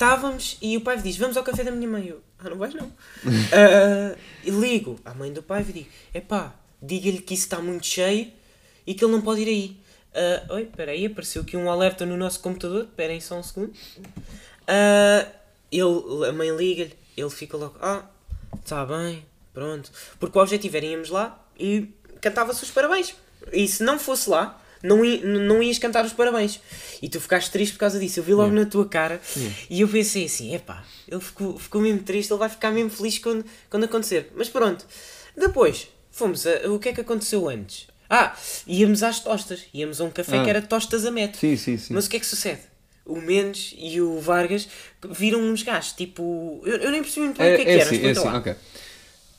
Estávamos 0.00 0.56
e 0.62 0.78
o 0.78 0.80
pai 0.80 0.96
diz: 0.96 1.18
Vamos 1.18 1.36
ao 1.36 1.44
café 1.44 1.62
da 1.62 1.70
minha 1.70 1.86
mãe. 1.86 2.06
Eu, 2.06 2.22
ah, 2.38 2.48
não 2.48 2.56
vais 2.56 2.72
não. 2.72 2.90
E 4.42 4.50
ligo 4.50 4.98
à 5.04 5.12
mãe 5.12 5.30
do 5.30 5.42
pai 5.42 5.60
e 5.60 5.72
digo: 5.74 5.90
Epá, 6.14 6.54
diga-lhe 6.80 7.18
que 7.18 7.34
isso 7.34 7.42
está 7.42 7.60
muito 7.60 7.84
cheio 7.84 8.32
e 8.86 8.94
que 8.94 9.04
ele 9.04 9.12
não 9.12 9.20
pode 9.20 9.42
ir 9.42 9.48
aí. 9.48 9.76
Ah, 10.14 10.54
oi, 10.54 10.62
espera 10.62 10.92
aí, 10.92 11.04
apareceu 11.04 11.42
aqui 11.42 11.54
um 11.54 11.70
alerta 11.70 12.06
no 12.06 12.16
nosso 12.16 12.40
computador. 12.40 12.84
Esperem 12.84 13.20
só 13.20 13.38
um 13.38 13.42
segundo. 13.42 13.74
Ah, 14.66 15.26
ele, 15.70 16.26
a 16.26 16.32
mãe 16.32 16.48
liga-lhe, 16.56 16.94
ele 17.14 17.30
fica 17.30 17.58
logo: 17.58 17.76
Ah, 17.78 18.06
está 18.58 18.86
bem, 18.86 19.22
pronto. 19.52 19.90
Porque 20.18 20.38
o 20.38 20.40
objetivo 20.40 20.78
era 20.78 20.86
irmos 20.86 21.10
lá 21.10 21.38
e 21.58 21.92
cantava-se 22.22 22.62
os 22.62 22.70
parabéns. 22.70 23.14
E 23.52 23.68
se 23.68 23.82
não 23.82 23.98
fosse 23.98 24.30
lá, 24.30 24.59
não, 24.82 24.98
não 25.24 25.62
ias 25.62 25.78
cantar 25.78 26.04
os 26.04 26.12
parabéns. 26.12 26.60
E 27.02 27.08
tu 27.08 27.20
ficaste 27.20 27.50
triste 27.50 27.72
por 27.72 27.80
causa 27.80 27.98
disso. 27.98 28.20
Eu 28.20 28.24
vi 28.24 28.34
logo 28.34 28.52
na 28.52 28.64
tua 28.66 28.86
cara 28.86 29.20
e 29.68 29.80
eu 29.80 29.88
pensei 29.88 30.24
assim: 30.26 30.54
epá, 30.54 30.84
ele 31.08 31.20
ficou, 31.20 31.58
ficou 31.58 31.80
mesmo 31.80 32.00
triste, 32.02 32.30
ele 32.32 32.38
vai 32.38 32.48
ficar 32.48 32.70
mesmo 32.70 32.90
feliz 32.90 33.18
quando, 33.18 33.44
quando 33.68 33.84
acontecer. 33.84 34.30
Mas 34.34 34.48
pronto, 34.48 34.86
depois 35.36 35.88
fomos 36.10 36.46
a. 36.46 36.70
O 36.70 36.78
que 36.78 36.88
é 36.88 36.92
que 36.92 37.00
aconteceu 37.00 37.48
antes? 37.48 37.88
Ah, 38.08 38.34
íamos 38.66 39.02
às 39.02 39.20
tostas. 39.20 39.60
Íamos 39.72 40.00
a 40.00 40.04
um 40.04 40.10
café 40.10 40.38
Ah. 40.38 40.44
que 40.44 40.50
era 40.50 40.62
tostas 40.62 41.06
a 41.06 41.10
metro. 41.10 41.38
Sim, 41.38 41.56
sim, 41.56 41.76
sim. 41.78 41.94
Mas 41.94 42.06
o 42.06 42.10
que 42.10 42.16
é 42.16 42.20
que 42.20 42.26
sucede? 42.26 42.62
O 43.06 43.20
Mendes 43.20 43.74
e 43.78 44.00
o 44.00 44.18
Vargas 44.20 44.68
viram 45.10 45.40
uns 45.40 45.62
gajos, 45.62 45.92
tipo. 45.92 46.60
Eu, 46.64 46.76
eu 46.78 46.90
nem 46.90 47.02
percebi 47.02 47.26
muito 47.26 47.38
bem 47.38 47.52
o 47.52 47.56
que 47.56 47.62
é 47.62 47.64
que 47.64 47.70
era, 47.70 47.82
assim, 47.84 47.98
mas 47.98 48.16
é 48.16 48.20
assim, 48.20 48.28
lá. 48.28 48.56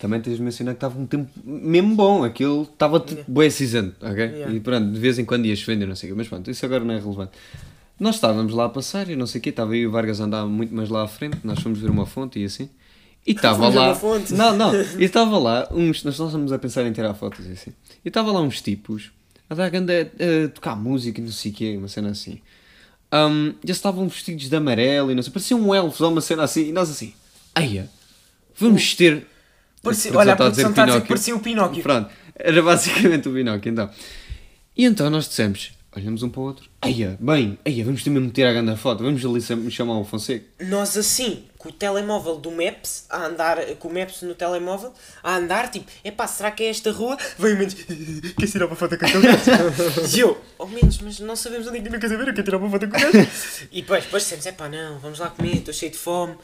Também 0.02 0.20
tens 0.20 0.38
de 0.38 0.42
mencionar 0.42 0.74
que 0.74 0.78
estava 0.78 1.00
um 1.00 1.06
tempo 1.06 1.30
mesmo 1.46 1.96
bom, 1.96 2.24
aquilo 2.24 2.64
estava 2.64 3.00
tipo 3.00 3.24
bué 3.32 3.52
cinzento, 3.52 3.96
ok? 4.02 4.24
Yeah. 4.24 4.52
E 4.52 4.60
pronto, 4.60 4.92
de 4.92 5.00
vez 5.00 5.20
em 5.20 5.26
quando 5.26 5.46
ia 5.46 5.56
chovendo 5.56 5.84
e 5.84 5.88
não 5.88 5.96
sei 5.96 6.10
o 6.10 6.14
quê, 6.14 6.18
mas 6.18 6.28
pronto, 6.28 6.50
isso 6.50 6.66
agora 6.66 6.84
não 6.84 6.96
é 6.96 7.00
relevante. 7.00 7.34
Nós 8.00 8.16
estávamos 8.16 8.52
lá 8.52 8.66
a 8.66 8.70
passar 8.70 9.08
e 9.10 9.16
não 9.16 9.28
sei 9.28 9.38
o 9.38 9.44
quê, 9.44 9.50
estava 9.50 9.74
aí 9.74 9.86
o 9.86 9.92
Vargas 9.92 10.20
a 10.20 10.24
andar 10.24 10.48
muito 10.48 10.74
mais 10.74 10.90
lá 10.90 11.04
à 11.04 11.08
frente, 11.08 11.38
nós 11.44 11.62
fomos 11.62 11.80
ver 11.80 11.92
uma 11.92 12.08
fonte 12.08 12.40
e 12.40 12.46
assim. 12.46 12.68
E 13.28 13.34
estava 13.38 13.70
lá. 13.70 13.96
Não, 14.32 14.58
não, 14.58 14.74
e 14.74 15.04
estava 15.04 15.38
lá 15.38 15.68
uns. 15.70 16.04
Nós 16.04 16.16
estávamos 16.16 16.52
a 16.52 16.58
pensar 16.58 16.84
em 16.88 16.92
tirar 16.92 17.14
fotos 17.14 17.46
e 17.46 17.52
assim. 17.52 17.72
E 18.04 18.08
estava 18.08 18.32
lá 18.32 18.42
uns 18.42 18.60
tipos 18.60 19.12
a 19.48 19.54
dar 19.54 19.70
ganda 19.70 19.94
a, 19.94 20.48
tocar 20.50 20.76
música 20.76 21.22
e 21.22 21.24
não 21.24 21.32
sei 21.32 21.52
o 21.52 21.54
quê, 21.54 21.78
uma 21.78 21.88
cena 21.88 22.10
assim. 22.10 22.42
Um, 23.14 23.54
eles 23.64 23.78
estavam 23.78 24.08
vestidos 24.08 24.50
de 24.50 24.56
amarelo 24.56 25.12
e 25.12 25.16
não 25.16 25.22
sei, 25.22 25.32
pareciam 25.32 25.62
um 25.62 25.76
elfos 25.76 26.02
ou 26.02 26.10
uma 26.10 26.22
cena 26.22 26.42
assim, 26.42 26.70
e 26.70 26.72
nós 26.72 26.90
assim, 26.90 27.14
eia, 27.56 27.88
vamos 28.58 28.96
ter. 28.96 29.28
Parecia- 29.82 30.16
olha, 30.16 30.34
a 30.34 30.36
produção 30.36 30.70
está 30.70 30.84
a 30.84 30.86
dizer 30.86 31.02
parecia 31.08 31.36
o 31.36 31.40
Pinóquio. 31.40 31.82
Pronto, 31.84 32.10
era 32.36 32.62
basicamente 32.62 33.28
o 33.30 33.34
Pinóquio 33.34 33.72
então. 33.72 33.90
E 34.78 34.86
então 34.86 35.10
nós 35.10 35.28
dissemos, 35.28 35.72
olhamos 35.96 36.24
um 36.24 36.30
para 36.30 36.40
o 36.40 36.44
outro, 36.44 36.70
eia, 36.86 37.18
bem, 37.20 37.58
eia, 37.66 37.84
vamos 37.84 38.04
ter 38.04 38.10
mesmo 38.10 38.28
de 38.28 38.34
tirar 38.34 38.52
a 38.52 38.54
grande 38.54 38.78
foto, 38.80 39.04
vamos 39.04 39.24
ali 39.26 39.72
chamar 39.72 39.98
o 40.00 40.06
Fonseca. 40.06 40.46
Nós 40.62 40.96
assim, 40.96 41.44
com 41.58 41.70
o 41.70 41.72
telemóvel 41.72 42.38
do 42.38 42.50
Maps, 42.52 43.06
a 43.10 43.26
andar, 43.26 43.58
com 43.76 43.88
o 43.90 43.94
Maps 43.94 44.22
no 44.22 44.34
telemóvel, 44.34 44.94
a 45.22 45.36
andar, 45.36 45.70
tipo, 45.70 45.86
epá, 46.04 46.26
será 46.26 46.52
que 46.52 46.64
é 46.64 46.70
esta 46.70 46.92
rua? 46.92 47.18
Vem 47.38 47.54
o 47.54 47.58
Mendes, 47.58 47.76
queres 48.38 48.52
tirar 48.52 48.68
uma 48.68 48.76
foto 48.76 48.98
com 48.98 49.06
aquele 49.06 49.28
gajo? 49.28 50.16
E 50.16 50.20
eu, 50.22 50.40
oh 50.58 50.66
Mendes, 50.68 51.00
mas 51.02 51.20
não 51.20 51.36
sabemos 51.36 51.68
onde 51.68 51.80
é 51.80 51.82
que 51.82 51.90
não 51.90 52.00
queres 52.00 52.12
saber, 52.16 52.30
eu 52.30 52.34
quero 52.34 52.46
tirar 52.46 52.58
uma 52.58 52.70
foto 52.70 52.88
com 52.88 52.98
o 52.98 53.00
gajo. 53.00 53.28
E 53.72 53.82
depois, 53.82 54.04
depois 54.06 54.24
dissemos, 54.24 54.46
epá, 54.46 54.70
não, 54.70 55.00
vamos 55.00 55.20
lá 55.20 55.30
comer, 55.30 55.58
estou 55.58 55.74
cheio 55.74 55.92
de 55.92 55.98
fome. 55.98 56.36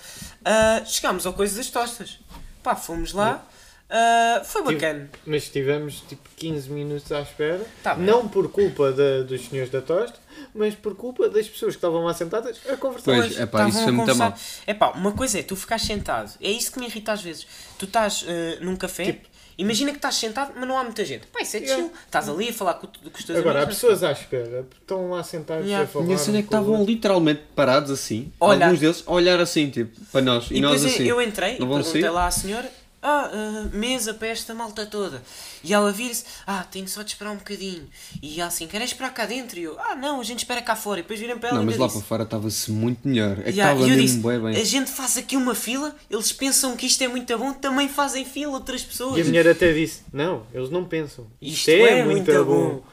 Ah, 0.43 0.81
chegámos 0.85 1.25
ao 1.25 1.33
Coisa 1.33 1.55
das 1.55 1.69
Tostas. 1.69 2.19
Pá, 2.67 2.75
fomos 2.75 3.13
lá, 3.13 3.45
ah, 3.89 4.41
foi 4.43 4.61
bacana. 4.61 5.09
Mas 5.25 5.47
tivemos 5.47 6.01
tipo 6.01 6.27
15 6.35 6.69
minutos 6.69 7.09
à 7.13 7.21
espera. 7.21 7.65
Tá 7.81 7.95
não 7.95 8.27
por 8.27 8.51
culpa 8.51 8.91
da- 8.91 9.21
dos 9.23 9.45
senhores 9.47 9.71
da 9.71 9.81
tosta, 9.81 10.19
mas 10.53 10.75
por 10.75 10.93
culpa 10.95 11.29
das 11.29 11.47
pessoas 11.47 11.75
que 11.75 11.77
estavam 11.77 12.03
lá 12.03 12.13
sentadas 12.13 12.57
a 12.69 12.75
conversar. 12.75 13.05
Pois, 13.05 13.39
é 13.39 13.45
pá, 13.45 13.69
isso 13.69 13.81
foi 13.83 13.91
muito 13.93 14.13
mal. 14.17 14.33
É 14.65 14.73
pá, 14.73 14.89
uma 14.89 15.13
coisa 15.13 15.39
é 15.39 15.43
tu 15.43 15.55
ficares 15.55 15.85
sentado. 15.85 16.33
É 16.41 16.49
isso 16.51 16.69
que 16.73 16.79
me 16.79 16.87
irrita 16.87 17.13
às 17.13 17.21
vezes. 17.21 17.47
Tu 17.79 17.85
estás 17.85 18.25
eh, 18.27 18.57
num 18.59 18.75
café, 18.75 19.05
Tipo- 19.05 19.29
imagina 19.57 19.91
que 19.91 19.97
estás 19.97 20.15
sentado, 20.15 20.53
mas 20.55 20.67
não 20.67 20.77
há 20.77 20.83
muita 20.83 21.03
gente. 21.05 21.27
Pá, 21.27 21.41
isso 21.41 21.57
é 21.57 21.59
Yeah. 21.59 21.83
chill. 21.83 21.91
Estás 22.05 22.29
ali 22.29 22.49
a 22.49 22.53
falar 22.53 22.75
com, 22.75 22.87
com 22.87 23.17
os 23.17 23.23
teus 23.23 23.39
Agora, 23.39 23.59
há 23.59 23.63
amigos. 23.63 23.75
pessoas 23.81 24.03
à 24.03 24.11
espera, 24.11 24.65
estão 24.79 25.09
lá 25.09 25.23
sentados 25.23 25.65
Yeah. 25.65 25.85
a 25.85 25.87
falar. 25.87 26.05
E 26.07 26.13
a 26.13 26.17
cena 26.17 26.37
é 26.37 26.41
que 26.41 26.47
estavam 26.47 26.83
literalmente 26.83 27.41
parados 27.55 27.91
assim, 27.91 28.31
Olha. 28.39 28.65
alguns 28.65 28.79
deles 28.79 29.03
a 29.05 29.11
olhar 29.11 29.39
assim, 29.39 29.69
tipo, 29.69 29.99
para 30.11 30.21
nós, 30.21 30.49
e, 30.51 30.55
E 30.57 30.61
nós 30.61 30.83
assim. 30.85 31.03
eu 31.07 31.21
entrei 31.21 31.53
e 31.53 31.57
perguntei 31.57 32.01
sair? 32.01 32.09
lá 32.09 32.27
à 32.27 32.31
senhora: 32.31 32.71
Ah, 33.09 33.31
ah, 33.31 33.69
mesa 33.71 34.13
para 34.13 34.27
esta 34.27 34.53
malta 34.53 34.85
toda. 34.85 35.23
E 35.63 35.73
ela 35.73 35.91
vira-se: 35.93 36.25
Ah, 36.45 36.65
tenho 36.69 36.87
só 36.89 37.03
de 37.03 37.11
esperar 37.11 37.31
um 37.31 37.37
bocadinho. 37.37 37.87
E 38.21 38.39
ela 38.41 38.49
assim: 38.49 38.67
Queres 38.67 38.89
esperar 38.89 39.13
cá 39.13 39.25
dentro? 39.25 39.57
E 39.57 39.63
eu: 39.63 39.79
Ah, 39.79 39.95
não, 39.95 40.19
a 40.19 40.23
gente 40.25 40.39
espera 40.39 40.61
cá 40.61 40.75
fora. 40.75 40.99
E 40.99 41.03
depois 41.03 41.17
viram 41.19 41.39
para 41.39 41.49
ela 41.49 41.59
Não, 41.59 41.65
mas 41.65 41.77
lá 41.77 41.87
disse, 41.87 41.99
para 41.99 42.07
fora 42.07 42.23
estava-se 42.23 42.69
muito 42.69 43.07
melhor. 43.07 43.39
É 43.39 43.43
que 43.43 43.57
Yeah, 43.57 43.71
estava 43.73 43.79
e 43.87 43.91
eu 43.91 43.97
mesmo 43.97 44.01
disse, 44.01 44.27
bem 44.27 44.39
bem. 44.53 44.61
a 44.61 44.65
gente 44.65 44.91
faz 44.91 45.17
aqui 45.17 45.37
uma 45.37 45.55
fila, 45.55 45.95
eles 46.09 46.31
pensam 46.33 46.75
que 46.75 46.85
isto 46.85 47.01
é 47.01 47.07
muito 47.07 47.37
bom, 47.37 47.53
também 47.53 47.87
fazem 47.87 48.25
fila 48.25 48.51
outras 48.51 48.83
pessoas. 48.83 49.17
E 49.17 49.21
a 49.21 49.25
mulher 49.25 49.47
até 49.47 49.71
disse: 49.71 50.01
Não, 50.11 50.43
eles 50.53 50.69
não 50.69 50.83
pensam. 50.83 51.25
Isto 51.41 51.69
é 51.69 52.03
muito 52.03 52.45
bom. 52.45 52.83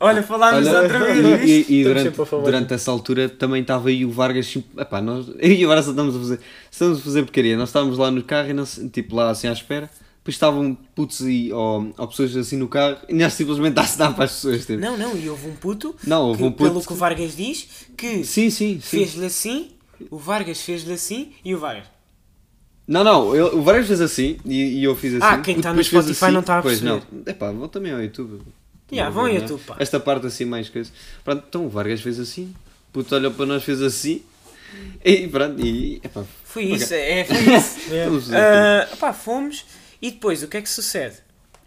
Olha, 0.00 0.22
falámos 0.22 0.66
Olha, 0.68 0.82
outra 0.82 0.98
vez. 1.00 1.48
e, 1.48 1.52
e- 1.72 1.80
e 1.80 1.84
durante, 1.84 2.10
durante 2.44 2.74
essa 2.74 2.90
altura 2.90 3.28
também 3.28 3.62
estava 3.62 3.88
aí 3.88 4.04
o 4.04 4.10
Vargas. 4.10 4.54
Epá, 4.78 5.00
nós, 5.02 5.26
eu 5.28 5.34
e 5.52 5.64
o 5.64 5.68
Vargas 5.68 5.88
estamos 5.88 6.14
a 6.14 6.18
fazer, 6.18 6.40
estamos 6.70 6.98
a 6.98 7.02
fazer 7.02 7.22
porcaria. 7.24 7.56
Nós 7.56 7.68
estávamos 7.70 7.98
lá 7.98 8.10
no 8.10 8.22
carro 8.22 8.50
e 8.50 8.52
nós, 8.52 8.80
tipo 8.92 9.16
lá 9.16 9.30
assim 9.30 9.48
à 9.48 9.52
espera. 9.52 9.90
Depois 10.18 10.34
estavam 10.34 10.76
putos 10.94 11.20
e, 11.22 11.50
ou, 11.52 11.92
ou 11.96 12.06
pessoas 12.08 12.36
assim 12.36 12.56
no 12.56 12.68
carro 12.68 12.98
e 13.08 13.14
nós 13.14 13.32
simplesmente 13.32 13.78
a 13.78 13.82
assinar 13.82 14.14
para 14.14 14.24
as 14.24 14.32
pessoas. 14.32 14.66
Tipo. 14.66 14.78
Não, 14.80 14.96
não, 14.96 15.16
e 15.16 15.28
houve 15.28 15.48
um 15.48 15.54
puto, 15.54 15.94
Não, 16.06 16.26
houve 16.28 16.38
que, 16.42 16.44
um 16.44 16.52
puto 16.52 16.70
pelo 16.70 16.84
que 16.84 16.92
o 16.92 16.96
Vargas 16.96 17.34
diz, 17.36 17.66
que 17.96 18.22
Sim, 18.24 18.50
sim, 18.50 18.74
sim. 18.74 18.78
fez-lhe 18.80 19.24
assim, 19.26 19.70
o 20.10 20.18
Vargas 20.18 20.60
fez-lhe 20.60 20.92
assim 20.92 21.32
e 21.44 21.54
o 21.54 21.58
Vargas. 21.58 21.86
Não, 22.86 23.02
não, 23.02 23.34
eu, 23.34 23.58
o 23.58 23.62
Vargas 23.62 23.86
fez 23.86 24.00
assim 24.00 24.36
e, 24.44 24.78
e 24.80 24.84
eu 24.84 24.94
fiz 24.94 25.14
assim. 25.14 25.24
Ah, 25.24 25.38
quem 25.38 25.58
o 25.58 25.60
tá 25.62 25.72
no 25.74 25.82
Spotify 25.82 26.30
não 26.30 26.42
tá 26.42 26.58
a 26.58 26.62
Pois 26.62 26.80
não. 26.82 27.00
perceber. 27.00 27.30
Epá, 27.30 27.50
vão 27.50 27.66
também 27.68 27.92
ao 27.92 28.00
YouTube. 28.02 28.40
Yeah, 28.90 29.10
vão 29.14 29.24
ao 29.26 29.30
YouTube, 29.30 29.60
é? 29.60 29.64
pá. 29.66 29.76
Esta 29.78 30.00
parte 30.00 30.26
assim 30.26 30.44
mais 30.44 30.68
coisa. 30.68 30.90
Pronto, 31.24 31.44
então 31.48 31.66
o 31.66 31.68
Vargas 31.68 32.00
fez 32.00 32.18
assim. 32.18 32.54
O 32.88 32.92
puto 32.92 33.14
olhou 33.14 33.30
para 33.32 33.46
nós, 33.46 33.62
fez 33.64 33.82
assim. 33.82 34.22
E 35.04 35.28
pronto, 35.28 35.60
e 35.60 35.96
epá, 36.02 36.24
Foi 36.44 36.64
Ok. 36.64 36.76
isso, 36.76 36.94
é, 36.94 37.24
foi 37.24 37.36
isso. 37.56 37.80
Fazer 37.80 38.36
Ah, 38.36 38.96
pá, 38.96 39.12
fomos 39.12 39.64
e 40.00 40.10
depois 40.10 40.42
o 40.42 40.48
que 40.48 40.56
é 40.56 40.62
que 40.62 40.68
sucede? 40.68 41.16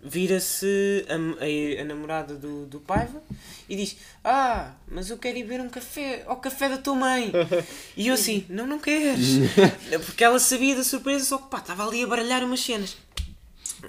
Vira-se 0.04 1.06
a, 1.10 1.14
a- 1.16 1.82
a 1.82 1.86
namorada 1.86 2.34
do, 2.36 2.66
do 2.66 2.80
Paiva 2.80 3.22
e 3.70 3.76
diz: 3.76 3.98
Ah, 4.24 4.72
mas 4.88 5.10
eu 5.12 5.18
quero 5.18 5.38
ir 5.38 5.44
beber 5.44 5.62
um 5.62 5.70
café 5.70 6.24
ao 6.26 6.38
café 6.38 6.70
da 6.70 6.78
tua 6.78 6.96
mãe. 6.96 7.32
E 7.96 8.08
eu 8.08 8.16
assim: 8.16 8.46
Não, 8.50 8.66
não 8.66 8.80
queres. 8.80 9.38
Porque 10.06 10.24
ela 10.24 10.40
sabia 10.40 10.76
da 10.76 10.84
surpresa, 10.84 11.24
só 11.26 11.38
que 11.38 11.50
pá, 11.50 11.60
estava 11.60 11.88
ali 11.88 12.04
a 12.04 12.08
baralhar 12.08 12.44
umas 12.44 12.62
cenas. 12.62 12.98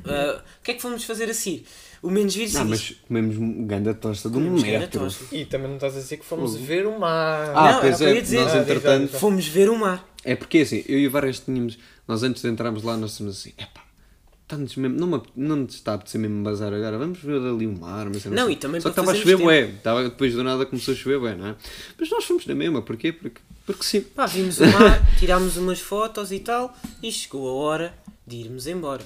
Ah, 0.04 0.42
o 0.60 0.62
que 0.62 0.72
é 0.72 0.74
que 0.74 0.82
fomos 0.82 1.04
fazer 1.04 1.30
a 1.30 1.34
seguir? 1.34 1.66
O 2.02 2.10
menos 2.10 2.34
vir 2.34 2.52
Não, 2.52 2.64
mas 2.64 2.96
comemos 3.06 3.36
ganda 3.66 3.94
tosta 3.94 4.28
um 4.28 4.32
Comemos 4.32 4.62
metro. 4.62 5.08
E 5.30 5.44
também 5.44 5.68
não 5.68 5.76
estás 5.76 5.96
a 5.96 6.00
dizer 6.00 6.16
que 6.16 6.24
fomos 6.24 6.56
ver 6.56 6.84
o 6.84 6.98
mar. 6.98 7.52
Ah, 7.54 7.72
Não, 7.74 7.80
pois 7.80 8.00
é, 8.00 8.20
dizer. 8.20 8.40
nós 8.40 8.54
Ah, 8.54 8.58
entretanto. 8.58 9.18
Fomos 9.18 9.46
ver 9.46 9.70
o 9.70 9.78
mar. 9.78 10.04
É 10.24 10.34
porque 10.34 10.58
assim, 10.58 10.84
eu 10.88 10.98
e 10.98 11.06
o 11.06 11.10
Vargas 11.10 11.38
tínhamos. 11.38 11.78
Nós 12.08 12.24
antes 12.24 12.42
de 12.42 12.48
entrarmos 12.48 12.82
lá, 12.82 12.96
nós 12.96 13.16
tínhamos 13.16 13.38
assim, 13.38 13.52
epá, 13.56 13.82
está-nos 14.42 14.76
mesmo, 14.76 14.98
não, 14.98 15.06
me, 15.06 15.22
não 15.36 15.56
nos 15.56 15.74
está 15.74 15.92
a 15.92 15.94
apetecer 15.94 16.20
mesmo 16.20 16.42
bazar 16.42 16.72
agora, 16.74 16.98
vamos 16.98 17.18
ver 17.20 17.40
ali 17.40 17.66
o 17.66 17.78
mar, 17.78 18.08
mas 18.12 18.24
Não, 18.24 18.50
e 18.50 18.56
também 18.56 18.80
Só 18.80 18.90
que 18.90 19.00
estava 19.00 19.12
a 19.12 19.14
chover, 19.14 19.38
bué, 19.38 19.60
estava, 19.68 20.04
depois 20.04 20.34
do 20.34 20.44
nada 20.44 20.66
começou 20.66 20.92
a 20.92 20.96
chover, 20.96 21.18
bué, 21.20 21.34
não 21.34 21.48
é? 21.48 21.56
Mas 21.98 22.10
nós 22.10 22.24
fomos 22.24 22.44
na 22.46 22.54
mesma, 22.54 22.82
porquê? 22.82 23.12
Porque, 23.12 23.40
porque 23.64 23.82
sim. 23.84 24.00
Pá, 24.00 24.26
vimos 24.26 24.58
o 24.60 24.66
mar, 24.66 25.00
tirámos 25.18 25.56
umas 25.56 25.80
fotos 25.80 26.32
e 26.32 26.40
tal, 26.40 26.76
e 27.02 27.10
chegou 27.10 27.48
a 27.48 27.52
hora 27.52 27.94
de 28.26 28.36
irmos 28.36 28.66
embora. 28.66 29.02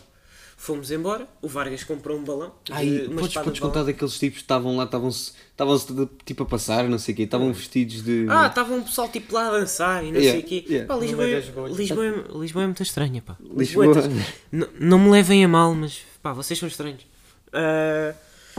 Fomos 0.67 0.91
embora, 0.91 1.29
o 1.41 1.47
Vargas 1.47 1.85
comprou 1.85 2.19
um 2.19 2.25
balão. 2.25 2.53
Ai, 2.73 3.07
uma 3.07 3.21
podes, 3.21 3.35
podes 3.35 3.53
de 3.55 3.61
balão. 3.61 3.73
contar 3.73 3.85
daqueles 3.85 4.19
tipos 4.19 4.39
que 4.39 4.45
estavam 4.45 4.77
lá, 4.77 4.83
estavam-se 4.83 5.93
de- 5.93 6.09
tipo 6.25 6.43
a 6.43 6.47
passar, 6.47 6.89
não 6.89 6.99
sei 6.99 7.15
o 7.15 7.17
quê, 7.17 7.23
estavam 7.23 7.53
vestidos 7.53 8.03
de. 8.03 8.27
Ah, 8.29 8.49
estava 8.49 8.75
um 8.75 8.83
pessoal 8.83 9.09
tipo 9.09 9.33
lá 9.33 9.47
a 9.47 9.51
dançar 9.53 10.03
e 10.05 10.11
não 10.11 10.21
Yeah, 10.21 10.33
sei 10.33 10.41
o 10.41 10.43
quê. 10.43 10.65
yeah. 10.69 10.93
Pá, 10.93 11.01
Lisboa, 11.01 11.25
é-. 11.25 11.39
Lisboa, 11.69 12.05
é, 12.07 12.39
Lisboa 12.39 12.63
é 12.65 12.67
muito 12.67 12.83
estranha, 12.83 13.23
pá. 13.23 13.37
Lisboa. 13.41 13.87
Lisboetas. 13.87 14.07
N- 14.53 14.67
não 14.81 14.99
me 14.99 15.09
levem 15.11 15.45
a 15.45 15.49
mal, 15.49 15.73
mas 15.73 16.01
pá, 16.21 16.33
vocês 16.33 16.59
são 16.59 16.67
estranhos. 16.69 17.07
Ah, 17.53 18.13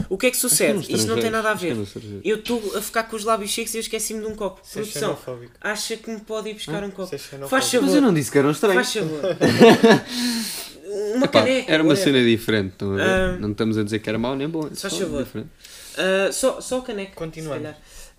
o 0.08 0.16
que 0.16 0.28
é 0.28 0.30
que 0.30 0.36
sucede? 0.38 0.90
Isto 0.90 1.08
não 1.08 1.20
tem 1.20 1.28
nada 1.30 1.50
a 1.50 1.54
ver. 1.54 1.74
não. 1.74 1.84
Eu 2.24 2.36
estou 2.38 2.74
a 2.74 2.80
ficar 2.80 3.02
com 3.02 3.16
os 3.16 3.24
lábios 3.24 3.52
secos 3.54 3.74
e 3.74 3.76
eu 3.76 3.80
esqueci-me 3.80 4.20
de 4.20 4.26
um 4.26 4.34
copo. 4.34 4.62
Isso 4.64 4.78
é 4.78 4.82
Produção, 4.82 5.18
acha 5.60 5.94
que 5.98 6.10
me 6.10 6.20
pode 6.20 6.48
ir 6.48 6.54
buscar 6.54 6.82
um 6.82 6.90
copo? 6.90 7.14
é. 7.14 7.18
Faz 7.18 7.50
Mas 7.50 7.74
eu 7.74 7.82
favor. 7.82 8.00
não 8.00 8.14
disse 8.14 8.32
que 8.32 8.38
eram 8.38 8.50
estranhos. 8.50 8.90
Faz 8.92 8.94
favor. 8.94 9.20
Uma 11.14 11.24
Epá, 11.26 11.40
caneca. 11.42 11.72
era 11.72 11.82
uma 11.82 11.90
whatever. 11.94 12.14
cena 12.14 12.24
diferente, 12.26 12.74
a 12.84 12.86
ver? 12.88 13.00
Ah. 13.02 13.36
não 13.38 13.50
estamos 13.52 13.78
a 13.78 13.82
dizer 13.84 13.98
que 14.00 14.08
era 14.08 14.18
mau 14.18 14.34
nem 14.36 14.48
bom, 14.48 14.66
é 14.66 14.74
Faz 14.74 14.80
só 14.92 15.00
favor. 15.00 15.22
diferente. 15.24 15.50
Ah, 15.96 16.32
só, 16.32 16.60
só 16.60 16.78
a 16.78 16.82
caneca. 16.82 17.12
Continuando. 17.14 17.68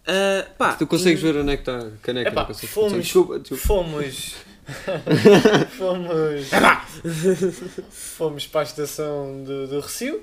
Ah, 0.08 0.46
pá, 0.58 0.74
Tu 0.76 0.88
consegues 0.88 1.20
e- 1.22 1.24
ver 1.24 1.36
onde 1.38 1.52
é 1.52 1.58
que 1.58 1.62
está 1.62 1.78
a 1.80 1.92
caneca? 2.02 2.30
Epá, 2.30 2.48
não 2.48 2.54
fomos- 2.56 2.94
Desculpa, 3.04 3.39
desculpa. 3.39 3.63
Fomos. 3.68 4.36
fomos. 5.78 6.50
fomos 7.89 8.48
para 8.48 8.62
a 8.62 8.63
estação 8.63 9.44
do, 9.44 9.68
do 9.68 9.80
Recio 9.80 10.22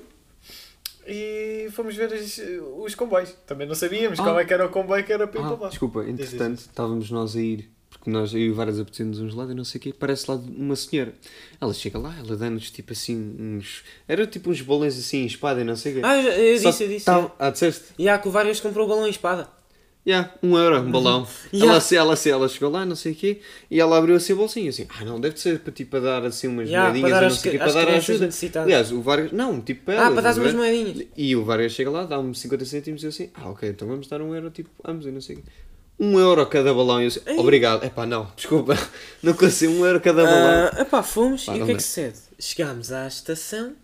e 1.05 1.69
fomos 1.73 1.95
ver 1.95 2.11
os, 2.11 2.39
os 2.83 2.95
comboios. 2.95 3.33
Também 3.45 3.67
não 3.67 3.75
sabíamos 3.75 4.19
Ah. 4.19 4.23
qual 4.23 4.39
é 4.39 4.45
que 4.45 4.53
era 4.53 4.65
o 4.65 4.69
comboio 4.69 5.03
que 5.03 5.13
era 5.13 5.27
para 5.27 5.39
ir 5.39 5.43
Ah, 5.43 5.47
para 5.51 5.63
lá. 5.63 5.69
desculpa, 5.69 6.03
entretanto, 6.03 6.59
estávamos 6.59 7.09
nós 7.11 7.35
a 7.35 7.41
ir, 7.41 7.69
porque 8.07 8.11
nós, 8.11 8.33
eu 8.33 8.39
e 8.39 8.51
várias 8.51 8.79
apetecendo 8.79 9.21
uns 9.21 9.33
lados 9.33 9.51
e 9.51 9.55
não 9.55 9.65
sei 9.65 9.79
o 9.79 9.81
quê, 9.81 9.93
parece 9.93 10.31
lá 10.31 10.35
uma 10.37 10.75
senhora. 10.77 11.13
Ela 11.59 11.73
chega 11.73 11.99
lá, 11.99 12.15
ela 12.17 12.37
dá-nos 12.37 12.71
tipo 12.71 12.93
assim 12.93 13.35
uns. 13.37 13.83
Era 14.07 14.25
tipo 14.25 14.49
uns 14.49 14.61
bolões 14.61 14.97
assim, 14.97 15.25
espada 15.25 15.59
e 15.59 15.63
não 15.65 15.75
sei 15.75 15.91
o 15.91 15.95
quê. 15.95 16.01
Ah, 16.05 16.15
eu, 16.17 16.31
eu 16.31 16.53
disse, 16.57 16.83
eu 16.83 16.87
que 16.87 16.93
disse. 16.95 17.05
tava- 17.05 17.35
Ah, 17.37 17.49
disseste? 17.49 17.85
E 17.99 18.07
há 18.07 18.17
que 18.17 18.27
o 18.27 18.31
Vargas 18.31 18.61
comprou 18.61 18.85
o 18.85 18.89
balão 18.89 19.05
e 19.07 19.09
espada. 19.09 19.49
Yeah, 20.07 20.33
um 20.41 20.57
euro, 20.57 20.79
um 20.79 20.89
balão. 20.89 21.27
Yeah. 21.53 21.73
Ela, 21.75 22.01
ela, 22.01 22.13
assim, 22.13 22.29
ela 22.29 22.47
chegou 22.47 22.69
lá, 22.69 22.85
não 22.85 22.95
sei 22.95 23.11
o 23.11 23.15
quê, 23.15 23.41
e 23.69 23.77
ela 23.77 23.97
abriu 23.97 24.15
assim 24.15 24.31
o 24.31 24.37
bolsinho, 24.37 24.69
assim, 24.69 24.87
ah 24.87 25.03
não, 25.03 25.19
deve 25.19 25.37
ser 25.37 25.59
para, 25.59 25.73
tipo, 25.73 25.91
para 25.91 25.99
dar 25.99 26.23
assim 26.25 26.47
umas 26.47 26.69
Yeah, 26.69 26.93
moedinhas 26.93 27.11
para 27.11 27.29
dar 27.29 27.41
quê, 27.41 27.57
para 27.57 27.71
dar 27.73 27.89
ajuda. 27.89 28.29
Aliás, 28.63 28.89
o 28.93 29.01
Vargas, 29.01 29.33
não, 29.33 29.59
tipo 29.59 29.83
para 29.83 30.07
Ah, 30.07 30.11
para 30.11 30.21
dar 30.21 30.29
a 30.29 30.41
umas 30.41 30.53
moedinhas. 30.53 31.07
E 31.17 31.35
o 31.35 31.43
Vargas 31.43 31.73
chega 31.73 31.89
lá, 31.89 32.05
dá-me 32.05 32.33
50 32.33 32.63
cêntimos 32.63 33.03
e 33.03 33.05
eu 33.05 33.09
assim, 33.09 33.29
ah 33.33 33.49
ok, 33.49 33.67
então 33.67 33.85
vamos 33.85 34.07
dar 34.07 34.21
um 34.21 34.33
euro, 34.33 34.49
tipo, 34.49 34.69
ambos 34.85 35.05
e 35.05 35.11
não 35.11 35.19
sei 35.19 35.35
o 35.35 35.39
quê. 35.39 35.45
Um 35.99 36.19
euro 36.19 36.45
cada 36.45 36.73
balão, 36.73 37.01
e 37.01 37.05
eu 37.05 37.07
assim, 37.07 37.21
obrigado, 37.37 37.83
epá, 37.83 38.05
não, 38.05 38.31
desculpa, 38.35 38.75
não 39.23 39.33
consigo, 39.33 39.73
um 39.73 39.85
euro 39.85 39.99
cada 39.99 40.23
balão. 40.23 40.69
Ah, 40.73 40.81
epá, 40.81 41.01
fomos 41.01 41.45
Pá, 41.45 41.55
e 41.57 41.61
o 41.61 41.65
que 41.65 41.71
é 41.71 41.75
que 41.75 41.81
sucede? 41.81 42.19
Chegámos 42.39 42.91
à 42.91 43.07
estação. 43.07 43.75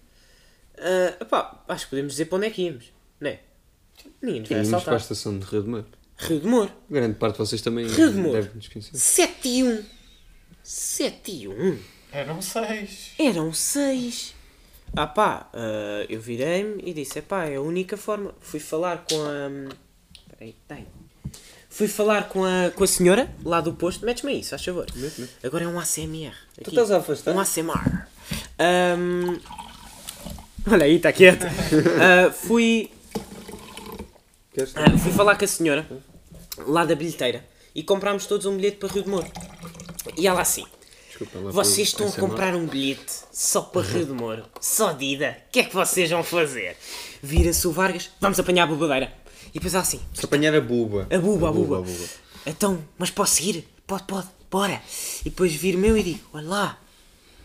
ah, 0.77 1.17
epá, 1.19 1.63
acho 1.67 1.85
que 1.85 1.89
podemos 1.89 2.13
dizer 2.13 2.25
para 2.25 2.37
onde 2.37 2.47
é 2.47 2.49
que 2.51 2.61
íamos. 2.61 2.85
Não 3.19 3.29
é? 3.29 3.39
Ninguém 4.21 4.41
nos 4.41 4.49
vai 4.49 4.57
íamos 4.57 4.69
para 4.69 4.75
a 4.75 4.79
assaltar. 4.79 5.01
estação 5.01 5.39
de 5.39 5.45
Rio 5.45 5.63
de 5.63 5.69
Mar. 5.69 5.85
Rio 6.17 6.39
de 6.39 6.47
Moro. 6.47 6.71
Grande 6.89 7.15
parte 7.17 7.33
de 7.33 7.39
vocês 7.39 7.61
também 7.61 7.87
Rio 7.87 8.11
de 8.11 8.17
Moro. 8.17 8.33
devem 8.33 8.51
nos 8.55 8.67
conhecer. 8.67 8.95
7 8.95 9.49
e 9.49 9.63
1. 9.63 9.83
7 10.63 11.31
e 11.31 11.47
1. 11.47 11.79
Eram 12.11 12.41
seis. 12.41 13.11
Eram 13.17 13.51
6. 13.51 14.35
Ah 14.95 15.07
pá, 15.07 15.49
ah, 15.51 16.05
eu 16.07 16.21
virei-me 16.21 16.81
e 16.85 16.93
disse, 16.93 17.17
epá, 17.19 17.45
é 17.45 17.55
a 17.55 17.61
única 17.61 17.97
forma. 17.97 18.35
Fui 18.39 18.59
falar 18.59 19.03
com 19.09 19.15
a... 19.23 19.73
Peraí, 20.37 20.55
tá 20.67 20.75
aí. 20.75 20.85
Fui 21.73 21.87
falar 21.87 22.29
com 22.29 22.45
a, 22.45 22.69
com 22.69 22.83
a 22.83 22.87
senhora 22.87 23.33
lá 23.43 23.59
do 23.59 23.73
posto. 23.73 24.05
Metes-me 24.05 24.31
aí, 24.31 24.43
se 24.43 24.51
faz 24.51 24.63
favor. 24.63 24.85
Mete, 24.95 25.21
mete. 25.21 25.33
Agora 25.43 25.63
é 25.63 25.67
um 25.67 25.79
ACMR. 25.79 26.31
Tu 26.53 26.61
Aqui. 26.61 26.69
estás 26.69 26.91
a 26.91 26.97
afastar? 26.97 27.33
Um 27.33 27.39
ACMR. 27.39 28.03
Ahm, 28.59 29.39
Olha 30.71 30.85
aí, 30.85 30.97
está 30.97 31.11
quieto. 31.11 31.45
Ah, 31.99 32.31
fui, 32.31 32.91
ah, 34.75 34.97
fui 34.99 35.11
falar 35.13 35.35
com 35.35 35.45
a 35.45 35.47
senhora 35.47 35.85
lá 36.59 36.85
da 36.85 36.93
bilheteira 36.93 37.43
e 37.73 37.81
comprámos 37.81 38.27
todos 38.27 38.45
um 38.45 38.55
bilhete 38.55 38.77
para 38.77 38.89
Rio 38.89 39.03
de 39.03 39.09
Moro. 39.09 39.27
E 40.15 40.27
ela 40.27 40.41
assim, 40.41 40.65
Desculpa, 41.07 41.39
vocês 41.51 41.87
estão 41.87 42.07
a 42.07 42.11
comprar 42.11 42.55
um 42.55 42.67
bilhete 42.67 43.11
só 43.31 43.61
para 43.61 43.81
Rio 43.81 44.05
de 44.05 44.11
Moro, 44.11 44.45
só 44.61 44.93
Dida, 44.93 45.37
o 45.47 45.51
que 45.51 45.61
é 45.61 45.63
que 45.63 45.73
vocês 45.73 46.09
vão 46.11 46.23
fazer? 46.23 46.77
Vira-se 47.21 47.67
o 47.67 47.71
Vargas, 47.71 48.11
vamos 48.21 48.39
apanhar 48.39 48.63
a 48.63 48.67
bobadeira. 48.67 49.22
E 49.53 49.59
depois 49.59 49.73
ela 49.73 49.83
assim, 49.83 49.99
Se 50.13 50.25
apanhar 50.25 50.55
a 50.55 50.61
buba. 50.61 51.07
a 51.11 51.17
buba, 51.19 51.49
a 51.49 51.51
buba. 51.51 51.77
a 51.77 51.81
buba. 51.81 52.05
Então, 52.45 52.83
mas 52.97 53.09
posso 53.11 53.41
ir? 53.43 53.67
Pode, 53.85 54.03
pode, 54.03 54.27
bora. 54.49 54.81
E 55.21 55.29
depois 55.29 55.53
viro-me 55.53 55.87
eu 55.89 55.97
e 55.97 56.03
digo, 56.03 56.19
olha 56.33 56.47
lá, 56.47 56.79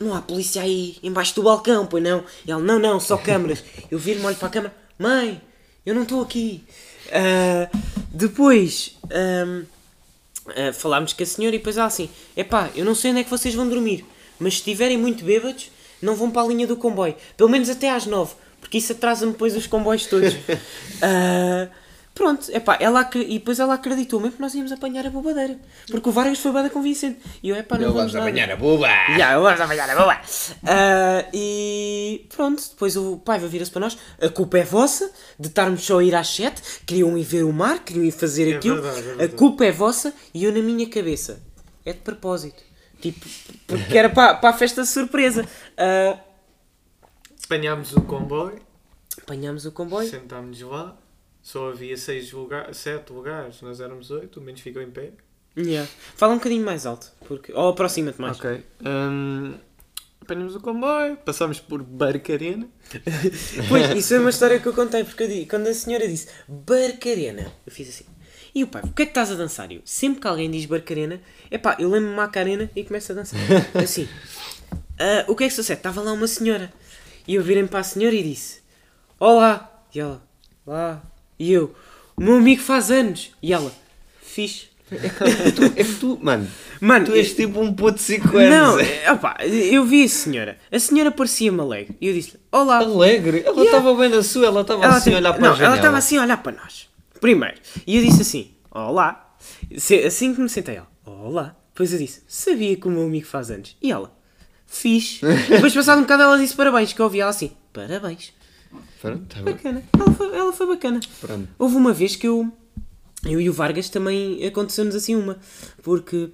não 0.01 0.15
há 0.15 0.23
polícia 0.23 0.63
aí 0.63 0.97
embaixo 1.03 1.35
do 1.35 1.43
balcão, 1.43 1.87
pois 1.87 2.03
não? 2.03 2.25
E 2.47 2.51
ele, 2.51 2.63
não, 2.63 2.79
não, 2.79 2.99
só 2.99 3.17
câmaras. 3.19 3.63
Eu 3.91 3.99
viro-me, 3.99 4.27
olho 4.27 4.37
para 4.37 4.49
a 4.49 4.51
câmara, 4.51 4.75
mãe, 4.99 5.41
eu 5.85 5.95
não 5.95 6.03
estou 6.03 6.23
aqui. 6.23 6.65
Ah, 7.13 7.69
depois, 8.13 8.97
ah, 9.11 10.73
falámos 10.73 11.13
com 11.13 11.23
a 11.23 11.27
senhora 11.27 11.55
e 11.55 11.59
depois 11.59 11.77
ela 11.77 11.87
assim, 11.87 12.09
epá, 12.37 12.71
eu 12.75 12.85
não 12.85 12.95
sei 12.95 13.11
onde 13.11 13.21
é 13.21 13.25
que 13.25 13.31
vocês 13.31 13.55
vão 13.55 13.69
dormir, 13.69 14.05
mas 14.39 14.55
se 14.55 14.61
estiverem 14.61 14.97
muito 14.97 15.25
bêbados, 15.25 15.71
não 16.01 16.15
vão 16.15 16.31
para 16.31 16.43
a 16.43 16.47
linha 16.47 16.67
do 16.67 16.77
comboio. 16.77 17.15
Pelo 17.37 17.51
menos 17.51 17.69
até 17.69 17.91
às 17.91 18.07
nove, 18.07 18.35
porque 18.61 18.79
isso 18.79 18.93
atrasa-me 18.93 19.33
depois 19.33 19.55
os 19.57 19.67
comboios 19.67 20.07
todos. 20.07 20.35
Ah, 21.03 21.69
Pronto, 22.19 22.51
epá, 22.51 22.77
ela, 22.81 23.09
e 23.15 23.39
depois 23.39 23.61
ela 23.61 23.75
acreditou 23.75 24.19
mesmo 24.19 24.35
que 24.35 24.43
nós 24.43 24.53
íamos 24.53 24.73
apanhar 24.73 25.07
a 25.07 25.11
bobadeira. 25.11 25.57
Porque 25.89 26.09
o 26.09 26.11
Vargas 26.11 26.41
foi 26.41 26.51
bada 26.51 26.69
convincente. 26.69 27.21
E 27.41 27.49
eu, 27.49 27.55
epá, 27.55 27.77
não 27.79 27.85
Ele 27.85 27.93
vamos 27.93 28.13
vamos 28.13 28.29
apanhar 28.29 28.51
a 28.51 28.57
buba. 28.57 28.89
Já, 29.17 29.39
vamos 29.39 29.61
apanhar 29.61 29.89
a 29.89 29.95
boba. 29.95 30.21
Ah, 30.67 31.25
e 31.33 32.27
pronto, 32.35 32.61
depois 32.71 32.97
o 32.97 33.19
pai 33.19 33.39
vai 33.39 33.49
vira-se 33.49 33.71
para 33.71 33.83
nós. 33.83 33.97
A 34.21 34.29
culpa 34.29 34.59
é 34.59 34.65
vossa 34.65 35.09
de 35.39 35.47
estarmos 35.47 35.85
só 35.87 36.01
a 36.01 36.05
ir 36.05 36.13
às 36.13 36.27
sete. 36.27 36.61
Queriam 36.85 37.17
ir 37.17 37.23
ver 37.23 37.45
o 37.45 37.53
mar, 37.53 37.79
queriam 37.85 38.05
ir 38.05 38.11
fazer 38.11 38.53
É 38.53 38.57
aquilo. 38.57 38.83
verdade, 38.83 38.99
é 38.99 39.01
a 39.01 39.05
verdade. 39.15 39.33
culpa 39.37 39.65
é 39.65 39.71
vossa 39.71 40.13
e 40.35 40.43
eu 40.43 40.53
na 40.53 40.59
minha 40.61 40.89
cabeça. 40.91 41.41
É 41.87 41.93
de 41.93 42.01
propósito. 42.01 42.61
Tipo, 43.01 43.25
porque 43.69 43.97
era 43.97 44.09
para, 44.11 44.35
para 44.35 44.51
a 44.51 44.53
festa 44.59 44.83
de 44.83 44.89
surpresa. 44.89 45.47
Ah, 45.77 46.19
Apanhámos 47.45 47.93
o 47.95 48.01
comboio, 48.03 48.59
apanhámos 49.23 49.65
o 49.67 49.71
comboio. 49.73 50.11
sentámos-nos 50.11 50.69
lá. 50.69 50.97
Só 51.49 51.71
havia 51.71 51.97
seis 51.97 52.31
lugares, 52.31 52.77
sete 52.77 53.11
lugares, 53.11 53.63
nós 53.63 53.81
éramos 53.81 54.11
oito, 54.11 54.39
o 54.39 54.43
menos 54.43 54.61
ficou 54.61 54.83
em 54.83 54.91
pé. 54.91 55.13
Yeah. 55.57 55.89
Fala 56.15 56.35
um 56.35 56.37
bocadinho 56.37 56.63
mais 56.63 56.85
alto. 56.85 57.11
Porque... 57.27 57.51
Ou 57.55 57.71
aproxima-te 57.71 58.21
mais. 58.21 58.39
Ok. 58.39 58.63
Hum, 58.85 59.55
apanhamos 60.21 60.55
o 60.55 60.61
comboio, 60.61 61.17
passamos 61.25 61.59
por 61.59 61.83
Barcarena. 61.83 62.69
Pois, 63.67 63.91
isso 63.97 64.13
é 64.13 64.19
uma 64.19 64.29
história 64.29 64.61
que 64.61 64.67
eu 64.69 64.75
contei, 64.75 65.03
porque 65.05 65.23
eu 65.23 65.29
di- 65.29 65.47
quando 65.47 65.69
a 65.69 65.73
senhora 65.73 66.07
disse 66.07 66.29
Barcarena, 66.47 67.51
eu 67.65 67.73
fiz 67.73 67.89
assim. 67.89 68.05
E 68.55 68.63
o 68.63 68.67
pai, 68.67 68.83
o 68.85 68.93
que 68.93 69.05
é 69.05 69.07
que 69.07 69.13
estás 69.13 69.31
a 69.31 69.35
dançar? 69.35 69.73
Eu, 69.73 69.81
sempre 69.87 70.21
que 70.21 70.27
alguém 70.29 70.51
diz 70.51 70.67
Barcarena, 70.67 71.19
epá, 71.51 71.77
eu 71.79 71.89
lembro-me 71.89 72.15
Macarena 72.15 72.71
e 72.77 72.85
começo 72.85 73.11
a 73.13 73.15
dançar. 73.15 73.41
Assim. 73.73 74.07
Ah, 74.99 75.25
o 75.29 75.35
que 75.35 75.45
é 75.45 75.49
que 75.49 75.55
sucede? 75.55 75.79
Estava 75.79 76.03
lá 76.03 76.13
uma 76.13 76.27
senhora. 76.27 76.71
E 77.27 77.37
eu 77.37 77.43
virei-me 77.43 77.69
para 77.71 77.81
a 77.81 77.85
senhora 77.85 78.15
e 78.15 78.23
disse: 78.23 78.61
Olá! 79.19 79.83
E 79.95 79.99
ela, 80.01 80.23
lá. 80.67 81.03
E 81.39 81.53
eu, 81.53 81.75
o 82.17 82.23
meu 82.23 82.37
amigo 82.37 82.63
faz 82.63 82.91
anos. 82.91 83.31
E 83.43 83.53
ela, 83.53 83.73
fixe. 84.23 84.69
É 84.91 85.85
que 85.85 85.95
tu, 86.01 86.19
mano, 86.23 86.49
Mano, 86.81 87.05
tu 87.07 87.13
és 87.13 87.35
tipo 87.35 87.61
um 87.61 87.75
puto 87.75 87.97
de 87.99 88.03
5 88.03 88.29
não, 88.39 88.73
anos. 88.77 88.81
é. 88.89 89.05
é, 89.05 89.13
opá, 89.13 89.37
eu 89.45 89.85
vi 89.85 90.03
a 90.05 90.09
senhora. 90.09 90.57
A 90.73 90.79
senhora 90.79 91.11
parecia-me 91.11 91.61
alegre. 91.61 91.95
E 92.01 92.09
eu 92.09 92.15
disse-lhe: 92.15 92.41
Olá! 92.51 92.79
Alegre. 92.79 93.43
Ela 93.45 93.55
Yeah. 93.63 93.65
estava 93.79 93.95
bem 93.95 94.09
da 94.11 94.23
sua, 94.23 94.47
ela 94.47 94.63
estava 94.63 94.87
assim 94.87 95.13
a 95.13 95.17
olhar 95.19 95.33
para 95.35 95.43
não, 95.43 95.51
janela. 95.55 95.67
ela 95.67 95.77
estava 95.77 95.99
assim 95.99 96.17
a 96.17 96.23
olhar 96.23 96.43
para 96.43 96.53
nós. 96.53 96.89
Primeiro. 97.21 97.57
E 97.87 97.97
eu 97.99 98.03
disse 98.03 98.23
assim: 98.23 98.51
Olá. 98.71 99.37
Assim 100.07 100.35
que 100.35 100.41
me 100.41 100.49
sentei, 100.49 100.77
ela: 100.77 100.89
Olá. 101.05 101.55
Depois 101.75 101.93
eu 101.93 101.99
disse: 101.99 102.23
Sabia 102.27 102.75
que 102.75 102.89
o 102.89 102.91
meu 102.91 103.03
amigo 103.05 103.27
faz 103.27 103.51
anos. 103.51 103.77
E 103.83 103.93
ela: 103.93 104.11
Fiz. 104.67 105.21
Depois, 105.51 105.75
passado 105.75 105.99
um 105.99 106.03
bocado, 106.03 106.23
ela 106.23 106.39
disse 106.39 106.55
parabéns. 106.57 106.95
Que 106.95 107.01
eu 107.01 107.05
ouvi 107.05 107.21
ela 107.21 107.31
assim: 107.31 107.51
Parabéns. 107.75 108.33
Pronto, 109.01 109.25
tá. 109.27 109.43
Bacana. 109.43 109.83
Ela 109.93 110.13
foi, 110.13 110.37
ela 110.37 110.53
foi 110.53 110.67
bacana. 110.67 111.01
Pronto. 111.21 111.49
Houve 111.59 111.77
uma 111.77 111.93
vez 111.93 112.17
que 112.17 112.27
eu. 112.27 112.51
Eu 113.25 113.41
e 113.41 113.51
o 113.51 113.53
Vargas 113.53 113.89
também 113.89 114.45
aconteceu-nos 114.47 114.95
assim 114.95 115.15
uma. 115.15 115.39
Porque 115.83 116.31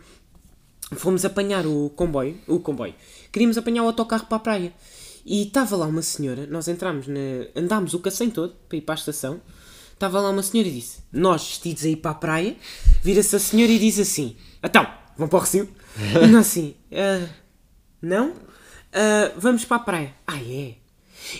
fomos 0.97 1.25
apanhar 1.25 1.67
o 1.67 1.91
comboio. 1.91 2.39
O 2.47 2.61
comboio. 2.61 2.95
Queríamos 3.33 3.57
apanhar 3.59 3.83
o 3.83 3.87
autocarro 3.87 4.27
para 4.27 4.37
a 4.37 4.41
praia. 4.41 4.73
E 5.25 5.43
estava 5.45 5.77
lá 5.77 5.87
uma 5.87 6.03
senhora. 6.03 6.47
Nós 6.47 6.69
entramos 6.69 7.07
na. 7.07 7.21
Andámos 7.57 7.95
o 7.95 8.01
cacém 8.01 8.31
todo 8.31 8.55
para 8.69 8.79
ir 8.79 8.83
para 8.83 8.95
a 8.95 8.97
estação. 8.97 9.41
Estava 9.93 10.21
lá 10.21 10.31
uma 10.31 10.43
senhora 10.43 10.69
e 10.69 10.73
disse: 10.73 10.99
Nós 11.13 11.47
vestidos 11.47 11.85
a 11.85 11.89
ir 11.89 11.97
para 11.97 12.11
a 12.11 12.15
praia. 12.15 12.57
Vira-se 13.03 13.35
a 13.37 13.39
senhora 13.39 13.73
e 13.73 13.79
diz 13.79 13.99
assim: 13.99 14.37
Então, 14.63 14.87
vão 15.17 15.29
para 15.29 15.39
o 15.39 15.41
Recio? 15.41 15.69
E 16.23 16.27
nós 16.27 16.49
assim: 16.49 16.75
"Ah, 16.93 17.29
Não? 18.03 18.35
Ah, 18.93 19.33
vamos 19.37 19.65
para 19.65 19.77
a 19.77 19.81
praia. 19.81 20.15
Ah, 20.27 20.37
é? 20.43 20.75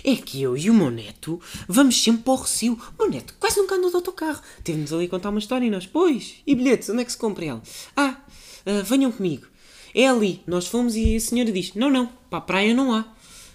É 0.03 0.15
que 0.15 0.41
eu 0.41 0.57
e 0.57 0.69
o 0.69 0.73
meu 0.73 0.89
neto 0.89 1.39
vamos 1.67 2.01
sempre 2.01 2.23
para 2.23 2.33
o 2.33 2.35
Recio. 2.37 2.73
O 2.97 3.03
meu 3.03 3.11
neto 3.11 3.35
quase 3.39 3.57
nunca 3.57 3.75
andou 3.75 3.89
de 3.89 3.95
autocarro. 3.95 4.41
Teve-nos 4.63 4.93
ali 4.93 5.05
a 5.05 5.09
contar 5.09 5.29
uma 5.29 5.39
história 5.39 5.65
e 5.65 5.69
nós, 5.69 5.85
pois, 5.85 6.35
e 6.45 6.55
bilhetes, 6.55 6.89
onde 6.89 7.01
é 7.01 7.05
que 7.05 7.11
se 7.11 7.17
compra 7.17 7.45
ela? 7.45 7.61
Ah, 7.95 8.17
ah, 8.65 8.81
venham 8.83 9.11
comigo. 9.11 9.47
É 9.93 10.07
ali. 10.07 10.41
Nós 10.45 10.67
fomos 10.67 10.95
e 10.95 11.15
a 11.15 11.19
senhora 11.19 11.51
diz, 11.51 11.73
não, 11.73 11.89
não, 11.89 12.09
para 12.29 12.39
a 12.39 12.41
praia 12.41 12.73
não 12.73 12.93
há. 12.93 13.05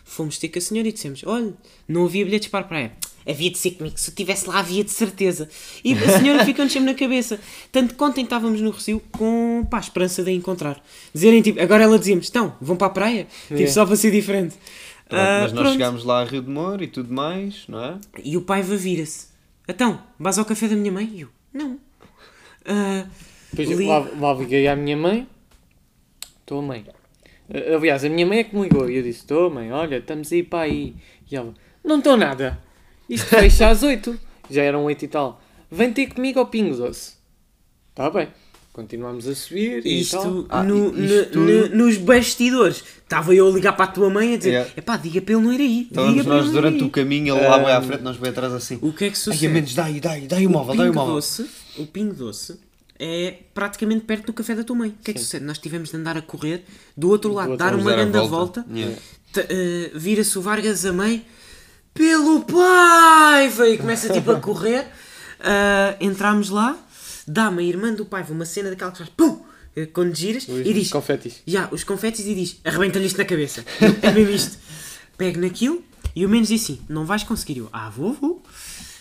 Fomos 0.04 0.38
ter 0.38 0.48
com 0.48 0.58
a 0.58 0.62
senhora 0.62 0.88
e 0.88 0.92
dissemos, 0.92 1.22
olha, 1.24 1.52
não 1.86 2.04
havia 2.04 2.24
bilhetes 2.24 2.48
para 2.48 2.60
a 2.60 2.68
praia. 2.68 2.92
Havia 3.28 3.50
de 3.50 3.58
ser 3.58 3.72
comigo, 3.72 3.98
se 3.98 4.08
eu 4.08 4.12
estivesse 4.12 4.48
lá 4.48 4.58
havia 4.58 4.82
de 4.82 4.90
certeza. 4.90 5.48
E 5.84 5.92
a 5.92 6.18
senhora 6.18 6.44
ficou-nos 6.44 6.72
sempre 6.72 6.90
na 6.90 6.98
cabeça. 6.98 7.38
Tanto 7.70 7.94
que 7.94 8.02
ontem 8.02 8.24
estávamos 8.24 8.60
no 8.60 8.70
Recio 8.70 9.00
com 9.12 9.64
pá, 9.70 9.76
a 9.76 9.80
esperança 9.80 10.24
de 10.24 10.30
a 10.30 10.32
encontrar. 10.32 10.82
Dizerem 11.14 11.42
tipo, 11.42 11.60
agora 11.60 11.84
ela 11.84 11.98
dizíamos, 11.98 12.28
então, 12.28 12.56
vão 12.60 12.76
para 12.76 12.86
a 12.86 12.90
praia? 12.90 13.24
Tipo, 13.42 13.54
Yeah. 13.54 13.72
só 13.72 13.84
para 13.84 13.94
ser 13.94 14.10
diferente. 14.10 14.56
Pronto, 15.10 15.20
Ah, 15.20 15.40
mas 15.42 15.52
nós 15.52 15.60
pronto. 15.62 15.72
chegámos 15.72 16.04
lá 16.04 16.22
a 16.22 16.24
Rio 16.24 16.40
de 16.42 16.48
Moro 16.50 16.82
e 16.82 16.86
tudo 16.86 17.12
mais, 17.12 17.66
não 17.68 17.82
é? 17.84 17.98
E 18.24 18.36
o 18.36 18.42
pai 18.42 18.62
vira-se. 18.62 19.28
Então, 19.68 20.00
vais 20.18 20.38
ao 20.38 20.44
café 20.44 20.68
da 20.68 20.74
minha 20.76 20.90
mãe? 20.92 21.10
E 21.12 21.20
eu, 21.22 21.28
não. 21.52 21.78
Ah, 22.64 23.06
Depois 23.52 23.78
li- 23.78 23.86
lá, 23.86 23.98
lá 24.18 24.32
liguei 24.34 24.66
à 24.68 24.74
minha 24.76 24.96
mãe. 24.96 25.26
Estou, 26.40 26.62
mãe. 26.62 26.84
Ah, 27.52 27.76
Aliás, 27.76 28.04
a 28.04 28.08
minha 28.08 28.24
mãe 28.26 28.38
é 28.38 28.44
que 28.44 28.54
me 28.56 28.62
ligou. 28.62 28.88
E 28.88 28.96
eu 28.96 29.02
disse: 29.02 29.20
Estou, 29.20 29.50
mãe, 29.50 29.72
olha, 29.72 29.96
estamos 29.96 30.30
aí 30.32 30.42
para 30.42 30.60
aí. 30.64 30.94
E 31.30 31.36
ela: 31.36 31.52
Não 31.84 31.98
estou 31.98 32.16
nada. 32.16 32.58
Isto 33.08 33.26
fecha 33.28 33.68
às 33.68 33.82
8. 33.82 34.18
Já 34.48 34.62
eram 34.62 34.84
8 34.84 35.04
e 35.04 35.08
tal. 35.08 35.40
Vem 35.70 35.92
ter 35.92 36.06
comigo 36.14 36.38
ao 36.38 36.46
Pingo 36.46 36.76
Doce. 36.76 37.14
Está 37.90 38.08
bem. 38.10 38.28
Continuamos 38.80 39.28
a 39.28 39.34
subir 39.34 39.84
e 39.84 40.00
isto. 40.00 40.46
Ah, 40.48 40.62
no- 40.62 40.88
isto 40.98 41.38
no- 41.38 41.68
no- 41.68 41.76
nos 41.84 41.96
bastidores. 41.98 42.82
Estava 43.02 43.34
eu 43.34 43.46
a 43.46 43.50
ligar 43.50 43.72
para 43.76 43.84
a 43.84 43.88
tua 43.88 44.08
mãe 44.08 44.34
a 44.34 44.36
dizer: 44.38 44.50
Yeah. 44.50 44.70
epá, 44.76 44.96
diga 44.96 45.20
para 45.20 45.34
ele 45.34 45.42
não 45.44 45.52
ir 45.52 45.60
aí. 45.60 45.82
Estávamos 45.90 46.24
nós 46.26 46.50
durante 46.50 46.80
aí." 46.80 46.86
o 46.86 46.90
caminho, 46.90 47.36
ele 47.36 47.46
lá 47.46 47.58
vai 47.58 47.72
à 47.72 47.78
Ah, 47.78 47.82
frente, 47.82 48.02
nós 48.02 48.16
bem 48.16 48.30
atrás 48.30 48.52
assim. 48.54 48.78
O 48.80 48.92
que 48.92 49.04
é 49.04 49.08
que 49.08 49.14
Ai, 49.16 49.20
sucede? 49.20 49.46
a 49.46 49.50
menos, 49.50 49.74
dá 49.74 49.84
aí, 49.84 50.00
dá 50.00 50.10
aí, 50.12 50.26
dá 50.26 50.36
aí 50.36 50.46
o 50.46 50.50
móvel, 50.50 50.74
dá 50.76 50.82
aí 50.84 50.88
o 50.88 50.92
Pingo 50.92 51.00
móvel. 51.04 51.14
Doce, 51.16 51.46
o 51.78 51.86
Pingo 51.86 52.14
Doce 52.14 52.58
é 52.98 53.34
praticamente 53.52 54.04
perto 54.06 54.26
do 54.26 54.32
café 54.32 54.54
da 54.54 54.64
tua 54.64 54.76
mãe. 54.76 54.88
O 54.90 55.04
que 55.04 55.10
é 55.10 55.14
que 55.14 55.20
Sim. 55.20 55.24
sucede? 55.26 55.44
Nós 55.44 55.58
tivemos 55.58 55.90
de 55.90 55.96
andar 55.96 56.16
a 56.16 56.22
correr 56.22 56.64
do 56.96 57.10
outro 57.10 57.32
lado, 57.34 57.50
outro 57.50 57.64
dar 57.66 57.74
uma 57.74 57.90
grande 57.92 58.12
volta. 58.12 58.62
volta. 58.62 58.66
Yeah. 58.74 58.96
Eh, 59.36 59.90
Vira-se 59.94 60.38
o 60.38 60.42
Vargas 60.42 60.84
a 60.86 60.92
mãe 60.92 61.24
pelo 61.92 62.40
Paiva 62.44 63.68
e 63.68 63.76
começa 63.76 64.10
tipo 64.12 64.30
a 64.32 64.36
correr. 64.40 64.86
Ah, 65.40 65.96
entramos 66.00 66.50
lá, 66.50 66.76
dá-me 67.32 67.62
a 67.62 67.66
irmã 67.66 67.92
do 67.92 68.04
Paiva 68.04 68.32
uma 68.32 68.44
cena 68.44 68.70
daquela 68.70 68.90
que 68.92 68.98
faz 68.98 69.10
pum! 69.10 69.40
eh, 69.76 69.86
Quando 69.86 70.14
giras 70.14 70.48
Os 70.48 70.66
e 70.66 70.72
diz 70.74 70.90
confetis. 70.90 71.40
Já, 71.46 71.68
os 71.70 71.84
confetes 71.84 72.26
e 72.26 72.34
diz 72.34 72.56
arrebenta-lhe 72.64 73.06
isto 73.06 73.18
na 73.18 73.24
cabeça. 73.24 73.64
é 74.02 74.10
mesmo 74.10 74.34
isto. 74.34 74.58
Pego 75.16 75.40
naquilo 75.40 75.82
e 76.16 76.24
o 76.26 76.28
menos 76.28 76.48
diz 76.48 76.62
assim: 76.62 76.80
não 76.88 77.04
vais 77.04 77.22
conseguir. 77.22 77.58
Eu, 77.58 77.68
ah, 77.72 77.88
vou, 77.90 78.12
vou. 78.14 78.42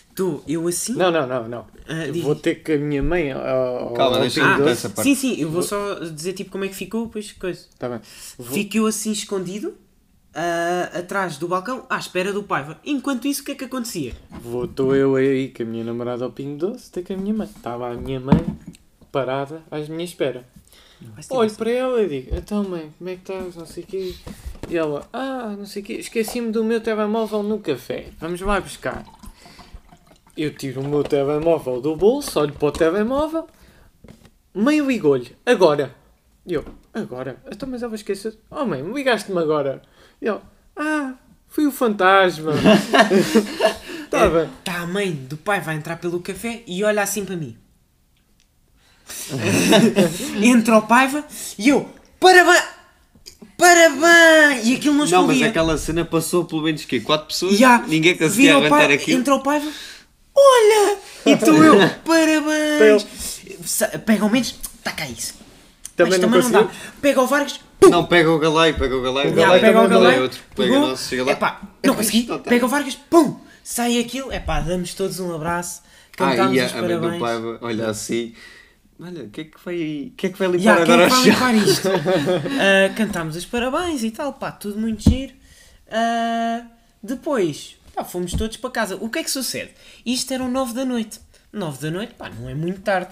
Estou 0.09 0.43
eu 0.47 0.67
assim. 0.67 0.93
Não, 0.95 1.09
não, 1.09 1.25
não, 1.25 1.47
não. 1.47 1.65
Ah, 1.87 2.05
Eu 2.07 2.11
diz- 2.11 2.23
vou 2.23 2.35
ter 2.35 2.55
que 2.55 2.73
a 2.73 2.77
minha 2.77 3.01
mãe. 3.01 3.31
Ao, 3.31 3.93
Calma, 3.93 4.19
Pingo 4.29 4.45
Ah, 4.65 4.69
essa 4.69 4.89
parte. 4.89 5.07
sim, 5.07 5.15
sim, 5.15 5.41
eu 5.41 5.49
vou 5.49 5.63
só 5.63 5.95
dizer 5.99 6.33
tipo 6.33 6.51
como 6.51 6.65
é 6.65 6.67
que 6.67 6.75
ficou, 6.75 7.05
depois 7.05 7.31
coisa. 7.31 7.61
Tá 7.79 7.87
bem. 7.87 8.01
Vou- 8.37 8.47
Fico 8.53 8.75
eu 8.77 8.85
assim 8.85 9.11
escondido, 9.13 9.73
ah, 10.33 10.89
atrás 10.93 11.37
do 11.37 11.47
balcão, 11.47 11.85
à 11.89 11.97
espera 11.97 12.31
do 12.31 12.43
Paiva. 12.43 12.79
Enquanto 12.85 13.27
isso, 13.27 13.41
o 13.41 13.45
que 13.45 13.51
é 13.51 13.55
que 13.55 13.65
acontecia? 13.65 14.13
Vou, 14.41 14.65
estou 14.65 14.95
eu 14.95 15.15
aí 15.15 15.49
com 15.49 15.63
a 15.63 15.65
minha 15.65 15.83
namorada 15.83 16.25
ao 16.25 16.31
Pingo 16.31 16.57
Doce, 16.57 16.91
ter 16.91 17.03
com 17.03 17.13
a 17.13 17.17
minha 17.17 17.33
mãe. 17.33 17.47
Estava 17.47 17.91
a 17.91 17.95
minha 17.95 18.19
mãe 18.19 18.45
parada 19.11 19.63
à 19.71 19.77
minha 19.79 20.03
espera. 20.03 20.45
Olho 21.29 21.53
para 21.53 21.71
ela 21.71 22.01
e 22.01 22.09
digo, 22.09 22.35
então 22.35 22.63
mãe, 22.63 22.93
como 22.97 23.09
é 23.09 23.15
que 23.15 23.21
estás? 23.21 23.55
Não 23.55 23.65
sei 23.65 23.83
o 23.83 23.87
quê. 23.87 24.15
E 24.69 24.77
ela, 24.77 25.07
ah, 25.13 25.55
não 25.57 25.65
sei 25.65 25.81
o 25.81 25.85
quê, 25.85 25.93
esqueci-me 25.93 26.51
do 26.51 26.63
meu 26.63 26.81
telemóvel 26.81 27.41
no 27.41 27.59
café. 27.59 28.09
Vamos 28.19 28.41
lá 28.41 28.59
buscar. 28.59 29.05
Eu 30.35 30.53
tiro 30.53 30.81
o 30.81 30.87
meu 30.87 31.03
telemóvel 31.03 31.81
do 31.81 31.95
bolso, 31.95 32.39
olho 32.39 32.53
para 32.53 32.67
o 32.67 32.71
telemóvel, 32.71 33.47
mãe 34.53 34.79
ligou-lhe, 34.79 35.35
agora. 35.45 35.95
E 36.45 36.53
eu, 36.53 36.65
agora? 36.93 37.41
Então, 37.51 37.67
mas 37.67 37.83
ela 37.83 37.95
esqueceu. 37.95 38.33
Oh 38.49 38.65
mãe, 38.65 38.81
ligaste-me 38.81 39.39
agora. 39.39 39.81
E 40.21 40.27
ela, 40.27 40.41
ah, 40.75 41.13
fui 41.47 41.65
o 41.65 41.71
fantasma. 41.71 42.51
Está 44.05 44.27
bem. 44.29 44.43
Está 44.43 44.49
Tá, 44.63 44.79
a 44.81 44.87
mãe 44.87 45.11
do 45.11 45.37
pai 45.37 45.61
vai 45.61 45.75
entrar 45.75 45.97
pelo 45.97 46.19
café 46.19 46.63
e 46.67 46.83
olha 46.83 47.01
assim 47.01 47.23
para 47.25 47.35
mim. 47.35 47.55
Entra 50.43 50.77
o 50.77 50.81
Paiva 50.83 51.23
e 51.57 51.69
eu, 51.69 51.89
parabéns! 52.19 52.63
Parabéns! 53.57 54.67
E 54.67 54.75
aquilo 54.75 54.93
não 54.95 55.05
Não, 55.05 55.05
mas 55.05 55.11
explodia. 55.37 55.47
aquela 55.49 55.77
cena 55.77 56.05
passou 56.05 56.45
pelo 56.45 56.61
menos 56.61 56.85
que 56.85 56.99
4 57.01 57.27
pessoas, 57.27 57.57
Já, 57.57 57.79
ninguém 57.87 58.15
conseguia 58.17 58.55
aguentar 58.55 58.79
pai- 58.85 58.93
aquilo. 58.93 59.19
Entra 59.19 59.35
o 59.35 59.41
Paiva, 59.41 59.69
olha! 60.35 60.97
E 61.25 61.31
estou 61.31 61.63
eu, 61.63 61.75
parabéns! 62.05 63.05
Sa- 63.65 63.87
Pega 63.99 64.23
ao 64.23 64.29
menos, 64.29 64.55
taca 64.83 65.05
isso. 65.07 65.33
Também 65.99 66.19
Mas 66.19 66.19
não 66.21 66.29
também 66.29 66.51
não 66.51 66.63
dá. 66.67 66.73
Pega 67.01 67.21
o 67.21 67.27
Vargas, 67.27 67.59
Não, 67.89 68.05
pega 68.05 68.31
o 68.31 68.39
galai, 68.39 68.73
pega 68.73 68.95
o 68.95 69.01
galai. 69.01 69.27
O 69.27 69.33
Galay 69.33 69.59
pega 69.59 69.81
o 69.81 69.87
galé, 69.87 70.15
é 70.15 70.21
outro, 70.21 70.39
pega 70.55 70.69
pegou, 70.69 70.85
o 70.85 70.87
nosso, 70.89 71.09
chega 71.09 71.23
lá. 71.25 71.31
epá, 71.33 71.61
não 71.83 71.95
consegui, 71.95 72.27
pega 72.45 72.65
o 72.65 72.69
Vargas, 72.69 72.95
pum, 72.95 73.39
sai 73.63 73.99
aquilo, 73.99 74.31
epá, 74.31 74.61
damos 74.61 74.93
todos 74.93 75.19
um 75.19 75.33
abraço, 75.35 75.81
cantamos 76.13 76.57
Aí 76.57 76.65
os 76.65 76.73
a, 76.73 76.77
a 76.77 76.81
mãe 76.81 76.89
do 76.95 76.99
parabéns. 77.01 77.21
pai 77.21 77.57
olha 77.61 77.89
assim, 77.89 78.33
olha, 78.99 79.23
o 79.23 79.29
que 79.29 79.41
é 79.41 79.43
que 79.43 79.57
vai, 79.65 79.75
o 79.75 80.15
que 80.15 80.27
é 80.27 80.29
que 80.29 80.39
vai 80.39 80.47
limpar 80.47 80.85
quem 80.85 80.93
agora 80.95 81.01
é 81.01 81.05
ao 81.05 81.11
que 81.23 81.31
vai 81.31 81.53
limpar 81.53 81.55
isto? 81.69 81.89
Ah, 82.59 82.93
cantámos 82.95 83.35
os 83.35 83.45
parabéns 83.45 84.03
e 84.03 84.11
tal, 84.11 84.33
pá, 84.33 84.51
tudo 84.51 84.79
muito 84.79 85.03
giro. 85.09 85.33
Ah, 85.91 86.61
depois, 87.03 87.75
pá, 87.93 88.03
fomos 88.03 88.31
todos 88.33 88.57
para 88.57 88.69
casa. 88.69 88.95
O 88.99 89.09
que 89.09 89.19
é 89.19 89.23
que 89.23 89.31
sucede? 89.31 89.71
Isto 90.05 90.33
eram 90.33 90.49
9 90.49 90.73
da 90.73 90.85
noite. 90.85 91.19
9 91.51 91.81
da 91.81 91.91
noite, 91.91 92.13
pá, 92.13 92.29
não 92.29 92.49
é 92.49 92.53
muito 92.53 92.81
tarde. 92.81 93.11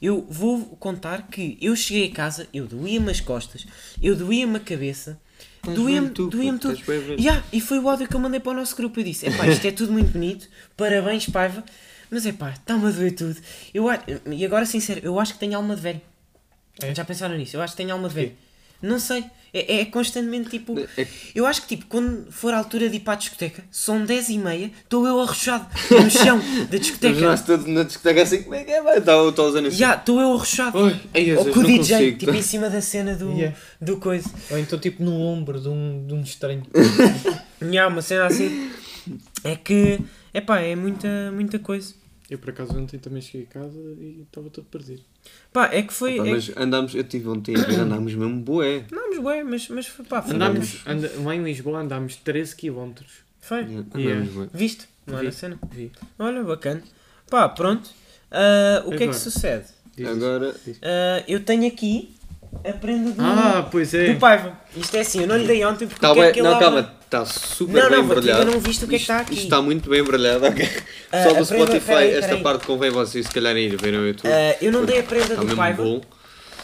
Eu 0.00 0.26
vou 0.28 0.64
contar 0.78 1.28
que 1.28 1.56
eu 1.60 1.74
cheguei 1.74 2.10
a 2.10 2.14
casa, 2.14 2.48
eu 2.52 2.66
doía-me 2.66 3.10
as 3.10 3.20
costas, 3.20 3.66
eu 4.02 4.14
doía-me 4.14 4.56
a 4.56 4.60
cabeça, 4.60 5.18
doía-me 5.62 6.10
tudo. 6.10 6.30
bem, 6.86 7.00
bem. 7.00 7.24
Ya, 7.24 7.42
e 7.52 7.60
foi 7.60 7.78
o 7.78 7.88
áudio 7.88 8.06
que 8.08 8.14
eu 8.14 8.20
mandei 8.20 8.40
para 8.40 8.52
o 8.52 8.54
nosso 8.54 8.76
grupo. 8.76 9.00
Eu 9.00 9.04
disse: 9.04 9.26
epá, 9.26 9.46
isto 9.46 9.66
é 9.66 9.70
tudo 9.70 9.92
muito 9.92 10.12
bonito, 10.12 10.48
parabéns, 10.76 11.28
Paiva, 11.28 11.64
mas 12.10 12.26
epá, 12.26 12.50
está-me 12.50 12.86
a 12.86 12.90
doer 12.90 13.14
tudo. 13.14 13.36
Eu, 13.72 13.86
e 14.30 14.44
agora, 14.44 14.66
sincero, 14.66 15.00
eu 15.02 15.18
acho 15.18 15.34
que 15.34 15.40
tenho 15.40 15.56
alma 15.56 15.74
de 15.74 15.82
velho. 15.82 16.00
É? 16.82 16.94
Já 16.94 17.04
pensaram 17.04 17.36
nisso? 17.36 17.56
Eu 17.56 17.62
acho 17.62 17.72
que 17.72 17.78
tenho 17.78 17.92
alma 17.92 18.08
de 18.08 18.14
velho. 18.14 18.32
Não 18.82 18.98
sei. 18.98 19.24
É, 19.58 19.80
é 19.80 19.84
constantemente 19.86 20.50
tipo. 20.50 20.78
É- 20.98 21.06
Eu 21.34 21.46
acho 21.46 21.62
que 21.62 21.68
tipo, 21.68 21.86
quando 21.86 22.30
for 22.30 22.52
a 22.52 22.58
altura 22.58 22.90
de 22.90 22.96
ir 22.96 23.00
para 23.00 23.14
a 23.14 23.16
discoteca, 23.16 23.64
são 23.70 24.04
10 24.04 24.28
e 24.28 24.38
meia, 24.38 24.70
estou 24.84 25.06
eu 25.06 25.18
arrochado 25.20 25.66
no 25.90 26.10
chão 26.10 26.38
da 26.70 26.76
discoteca. 26.76 27.20
nós 27.20 27.42
todos 27.42 27.64
na 27.66 27.82
discoteca 27.82 28.22
assim, 28.22 28.42
como 28.42 28.54
é 28.54 28.64
que 28.64 28.70
é? 28.70 28.82
vai? 28.82 28.98
Estou 28.98 29.28
estou 29.30 29.48
usando 29.48 29.66
assim. 29.68 29.76
Já, 29.78 29.94
estou 29.94 30.20
eu 30.20 30.32
arrochado. 30.34 30.76
Ou 30.78 30.90
com 31.52 31.60
o 31.60 31.64
DJ, 31.64 31.78
consigo. 31.78 32.18
tipo 32.18 32.34
em 32.34 32.42
cima 32.42 32.68
da 32.68 32.80
cena 32.82 33.14
do, 33.14 33.30
Yeah. 33.32 33.56
do 33.80 33.96
coisa. 33.98 34.28
Ou 34.50 34.58
então 34.58 34.78
tipo 34.78 35.02
no 35.02 35.12
ombro 35.20 35.60
de 35.60 35.68
um, 35.68 36.04
de 36.06 36.12
um 36.14 36.20
estranho. 36.20 36.62
Nhá, 37.60 37.86
uma 37.88 38.02
cena 38.02 38.26
assim. 38.26 38.70
É 39.44 39.54
que, 39.56 40.00
epá, 40.34 40.60
é 40.60 40.74
muita, 40.76 41.08
muita 41.32 41.58
coisa. 41.58 41.94
Eu 42.28 42.38
por 42.38 42.50
acaso 42.50 42.76
ontem 42.76 42.98
também 42.98 43.22
cheguei 43.22 43.46
a 43.48 43.54
casa 43.54 43.78
e 43.78 44.22
estava 44.26 44.50
todo 44.50 44.64
perdido. 44.66 45.02
Pá, 45.52 45.70
é 45.72 45.82
que 45.82 45.92
foi. 45.92 46.16
Pá, 46.16 46.26
é 46.26 46.30
mas 46.32 46.50
andámos, 46.56 46.94
eu 46.94 47.04
tive 47.04 47.28
ontem 47.28 47.56
a 47.56 47.62
ver, 47.64 47.78
andámos 47.80 48.14
mesmo 48.14 48.40
bué. 48.40 48.84
Andámos 48.92 49.18
bué, 49.20 49.44
mas, 49.44 49.68
mas 49.68 49.86
foi 49.86 50.04
pá, 50.04 50.20
foi. 50.22 50.34
Andámos, 50.34 50.82
anda, 50.86 51.10
lá 51.22 51.34
em 51.36 51.42
Lisboa 51.44 51.80
andámos 51.80 52.16
13 52.16 52.56
km. 52.56 52.92
Foi. 53.40 53.60
Andámos 53.62 53.94
Yeah. 53.96 54.26
Viste? 54.52 54.88
Não 55.06 55.18
era 55.18 55.30
Vi. 55.30 55.36
cena? 55.36 55.58
Vi. 55.70 55.92
Olha, 56.18 56.42
bacana. 56.42 56.82
Pá, 57.30 57.48
pronto. 57.48 57.88
Ah, 58.30 58.82
o 58.84 58.88
que 58.90 58.94
é 58.94 58.98
que 58.98 59.04
Agora. 59.04 59.18
sucede? 59.18 59.66
Diz 59.96 60.08
Agora, 60.08 60.54
Ah, 60.82 61.24
eu 61.28 61.40
tenho 61.44 61.66
aqui 61.68 62.12
a 62.64 62.72
prenda 62.72 63.12
do, 63.12 63.22
Ah, 63.22 63.68
pois 63.70 63.94
é. 63.94 64.12
do 64.14 64.18
Paiva. 64.18 64.60
Isto 64.76 64.96
é 64.96 65.00
assim, 65.00 65.20
eu 65.20 65.28
não 65.28 65.36
lhe 65.36 65.46
dei 65.46 65.64
ontem 65.64 65.86
porque 65.86 66.00
tá 66.00 66.12
que 66.32 66.42
não, 66.42 66.54
abra- 66.54 66.60
calma, 66.82 66.95
está 67.06 67.24
super 67.24 67.82
Não, 67.82 67.88
bem 67.88 67.98
não, 67.98 68.04
mas 68.06 68.16
embrulhado. 68.18 68.50
não 68.50 68.60
viste 68.60 68.84
o 68.84 68.88
que 68.88 68.94
é 68.96 68.98
que 68.98 69.02
está 69.04 69.18
aqui. 69.20 69.32
Isto 69.34 69.44
está 69.44 69.62
muito 69.62 69.88
bem 69.88 70.00
embrulhado, 70.00 70.44
ok? 70.46 70.68
Ah, 71.12 71.22
Só 71.22 71.32
do 71.34 71.44
Spotify, 71.44 71.86
peraí, 71.86 72.10
esta 72.14 72.28
peraí. 72.28 72.42
parte 72.42 72.66
convém 72.66 72.90
vocês 72.90 73.26
se 73.26 73.32
calhar 73.32 73.56
ir 73.56 73.76
ver 73.80 73.92
no 73.92 74.06
YouTube. 74.06 74.28
Ah, 74.30 74.56
eu 74.60 74.72
não 74.72 74.84
dei 74.84 74.98
a 74.98 75.02
prenda 75.04 75.34
Está 75.34 75.42
do 75.44 75.54
Paiva 75.56 75.82
bom. 75.84 76.00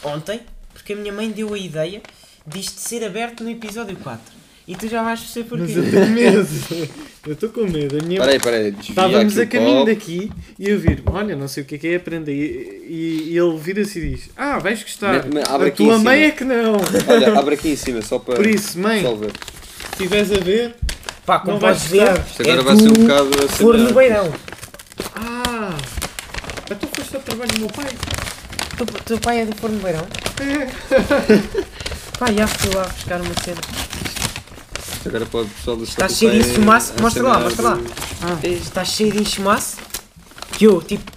ontem 0.03 0.41
porque 0.73 0.93
a 0.93 0.95
minha 0.97 1.13
mãe 1.13 1.31
deu 1.31 1.53
a 1.53 1.57
ideia 1.57 2.01
disto 2.45 2.77
ser 2.79 3.03
aberto 3.05 3.41
no 3.43 3.49
episódio 3.49 3.95
4. 3.95 4.19
E 4.67 4.75
tu 4.75 4.87
já 4.87 5.01
vais 5.03 5.19
perceber 5.19 5.47
Mas 5.57 5.71
porquê. 5.73 5.79
eu 5.87 5.91
tenho 5.91 6.09
medo. 6.11 6.47
Eu 7.25 7.31
estou 7.33 7.49
com 7.49 7.61
medo. 7.65 7.97
A 8.01 8.03
minha... 8.05 8.19
Peraí, 8.19 8.37
peraí, 8.39 8.75
Estávamos 8.81 9.37
a 9.37 9.45
caminho 9.45 9.79
copo. 9.79 9.85
daqui 9.85 10.29
e 10.59 10.69
eu 10.69 10.77
vir, 10.77 11.01
olha, 11.05 11.37
não 11.37 11.47
sei 11.47 11.63
o 11.63 11.65
que 11.65 11.75
é 11.75 11.77
que 11.77 11.87
é 11.87 11.95
aprender. 11.95 12.33
E, 12.33 12.91
e, 12.93 13.29
e 13.31 13.37
ele 13.37 13.57
vira-se 13.57 13.97
e 13.97 14.09
diz: 14.09 14.29
Ah, 14.35 14.59
vais 14.59 14.83
gostar. 14.83 15.23
Me- 15.25 15.35
me- 15.35 15.43
abre 15.47 15.67
a 15.67 15.69
aqui 15.69 15.85
tua 15.85 15.97
mãe 15.99 16.23
é 16.23 16.31
que 16.31 16.43
não. 16.43 16.73
Olha, 17.07 17.39
abre 17.39 17.55
aqui 17.55 17.69
em 17.69 17.75
cima 17.77 18.01
só 18.01 18.19
para 18.19 18.35
Por 18.35 18.45
isso, 18.45 18.77
mãe, 18.77 19.01
só 19.03 19.15
ver. 19.15 19.31
se 19.31 19.62
estiveres 20.03 20.31
a 20.31 20.43
ver. 20.43 20.75
Pá, 21.25 21.39
como 21.39 21.53
Não 21.53 21.59
vais 21.59 21.77
podes 21.77 21.91
ver, 21.91 21.99
gostar. 22.09 22.25
Isto 22.29 22.41
agora 22.41 22.59
é 22.59 22.63
vai 22.63 22.75
ser 22.77 22.83
um 22.89 22.93
do 22.93 22.99
bocado 23.01 23.29
a 23.45 23.47
Forno 23.49 23.79
cena- 23.87 23.93
Beirão. 23.99 24.33
Ah! 25.15 25.77
Então 26.69 26.89
foste 26.95 27.15
ao 27.15 27.21
trabalho 27.21 27.51
do 27.53 27.59
meu 27.59 27.69
pai. 27.69 27.85
O 28.81 29.03
teu- 29.03 29.17
pai 29.19 29.39
é 29.41 29.45
do 29.45 29.55
Forno 29.55 29.79
Beirão? 29.79 30.05
Pá, 32.19 32.31
já 32.31 32.47
fui 32.47 32.73
lá 32.75 32.83
buscar 32.83 33.21
uma 33.21 33.33
cena. 33.43 33.61
Isto 34.95 35.07
agora 35.09 35.25
para 35.25 35.39
o 35.41 35.45
pessoal 35.47 35.77
do 35.77 35.83
Está 35.83 36.09
cheio 36.09 36.31
de 36.31 36.39
enxumaço. 36.49 36.93
Mostra 37.01 37.23
lá, 37.23 37.39
mostra 37.39 37.63
lá. 37.63 37.79
Ah. 38.21 38.37
Está 38.47 38.83
cheio 38.83 39.11
de 39.13 39.21
enxumaço. 39.21 39.77
Que 40.57 40.65
eu, 40.65 40.81
tipo, 40.81 41.09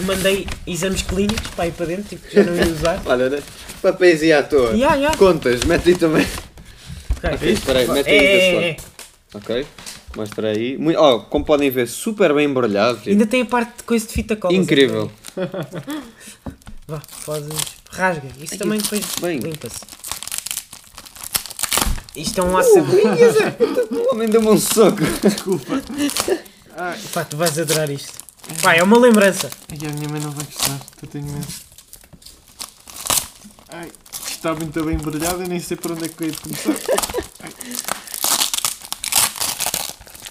mandei 0.00 0.46
exames 0.66 1.02
clínicos 1.02 1.48
para 1.56 1.66
ir 1.66 1.72
para 1.72 1.86
dentro, 1.86 2.04
tipo, 2.04 2.26
já 2.30 2.44
não 2.44 2.54
ia 2.54 2.66
usar. 2.72 3.02
Olha, 3.06 3.28
né? 3.30 3.38
papéis 3.82 4.22
e 4.22 4.32
à 4.32 4.42
toa. 4.42 4.72
Ya, 4.76 4.94
ya. 4.94 5.10
Contas, 5.16 5.64
mete 5.64 5.90
aí 5.90 5.94
também. 5.96 6.26
Ok. 7.16 7.30
Ok, 7.34 7.50
espera 7.52 7.78
aí, 7.80 7.88
mete 7.88 8.08
É, 8.08 8.10
aí 8.10 8.16
é, 8.26 8.32
desse 8.36 8.46
é, 8.46 8.54
lado. 8.54 8.64
é. 8.64 8.76
Ok, 9.34 9.66
mostra 10.16 10.48
aí. 10.48 10.78
Muito, 10.78 11.00
oh, 11.00 11.20
como 11.20 11.44
podem 11.44 11.70
ver, 11.70 11.86
super 11.88 12.32
bem 12.34 12.46
embrulhado. 12.48 12.98
tipo, 12.98 13.10
Ainda 13.10 13.26
tem 13.26 13.42
a 13.42 13.46
parte 13.46 13.78
de 13.78 13.82
coisa 13.82 14.06
de 14.06 14.12
fita 14.12 14.36
cola. 14.36 14.54
Incrível. 14.54 15.10
Vá, 16.86 17.00
fazes. 17.00 17.52
Rasga. 17.90 18.28
Isso 18.40 18.52
Ai, 18.54 18.58
também 18.58 18.78
depois 18.78 19.02
limpa-se. 19.42 19.80
Isto 22.14 22.40
é 22.40 22.44
um 22.44 22.56
aço. 22.56 22.70
O 23.90 24.14
homem 24.14 24.28
deu-me 24.28 24.48
um 24.48 24.58
soco. 24.58 24.98
Pá, 27.12 27.24
tu 27.24 27.36
vais 27.36 27.58
adorar 27.58 27.90
isto. 27.90 28.12
Pá, 28.62 28.74
é 28.74 28.82
uma 28.82 28.98
lembrança. 28.98 29.50
Ai, 29.70 29.78
a 29.88 29.92
minha 29.92 30.08
mãe 30.08 30.20
não 30.20 30.30
vai 30.30 30.44
gostar, 30.44 30.78
eu 31.02 31.08
tenho 31.08 31.26
medo. 31.26 31.46
Ai, 33.68 33.90
está 34.36 34.54
muito 34.54 34.84
bem 34.84 34.94
embrulhado, 34.94 35.42
eu 35.42 35.48
nem 35.48 35.58
sei 35.60 35.76
por 35.76 35.92
onde 35.92 36.04
é 36.04 36.08
que 36.08 36.22
eu 36.22 36.26
ia 36.26 36.32
de 36.32 36.40
começar. 36.40 36.70
Ai. 37.42 37.50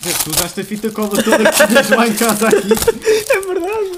Vê, 0.01 0.13
Tu 0.23 0.29
usaste 0.31 0.61
a 0.61 0.63
fita 0.63 0.89
cola 0.91 1.21
toda 1.23 1.51
que 1.51 1.67
tinhas 1.67 1.89
lá 1.89 2.07
em 2.07 2.13
casa 2.13 2.47
aqui. 2.47 2.57
É 3.31 3.41
verdade. 3.41 3.91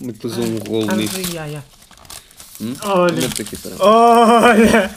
Me 0.00 0.12
pus 0.12 0.36
um 0.36 0.58
rolo 0.58 0.86
Ah, 0.90 0.96
nisto. 0.96 1.14
foi, 1.14 1.34
ya, 1.34 1.46
ya. 1.46 1.62
Olha, 2.84 3.26
aqui. 3.26 3.58
Olha! 3.80 4.94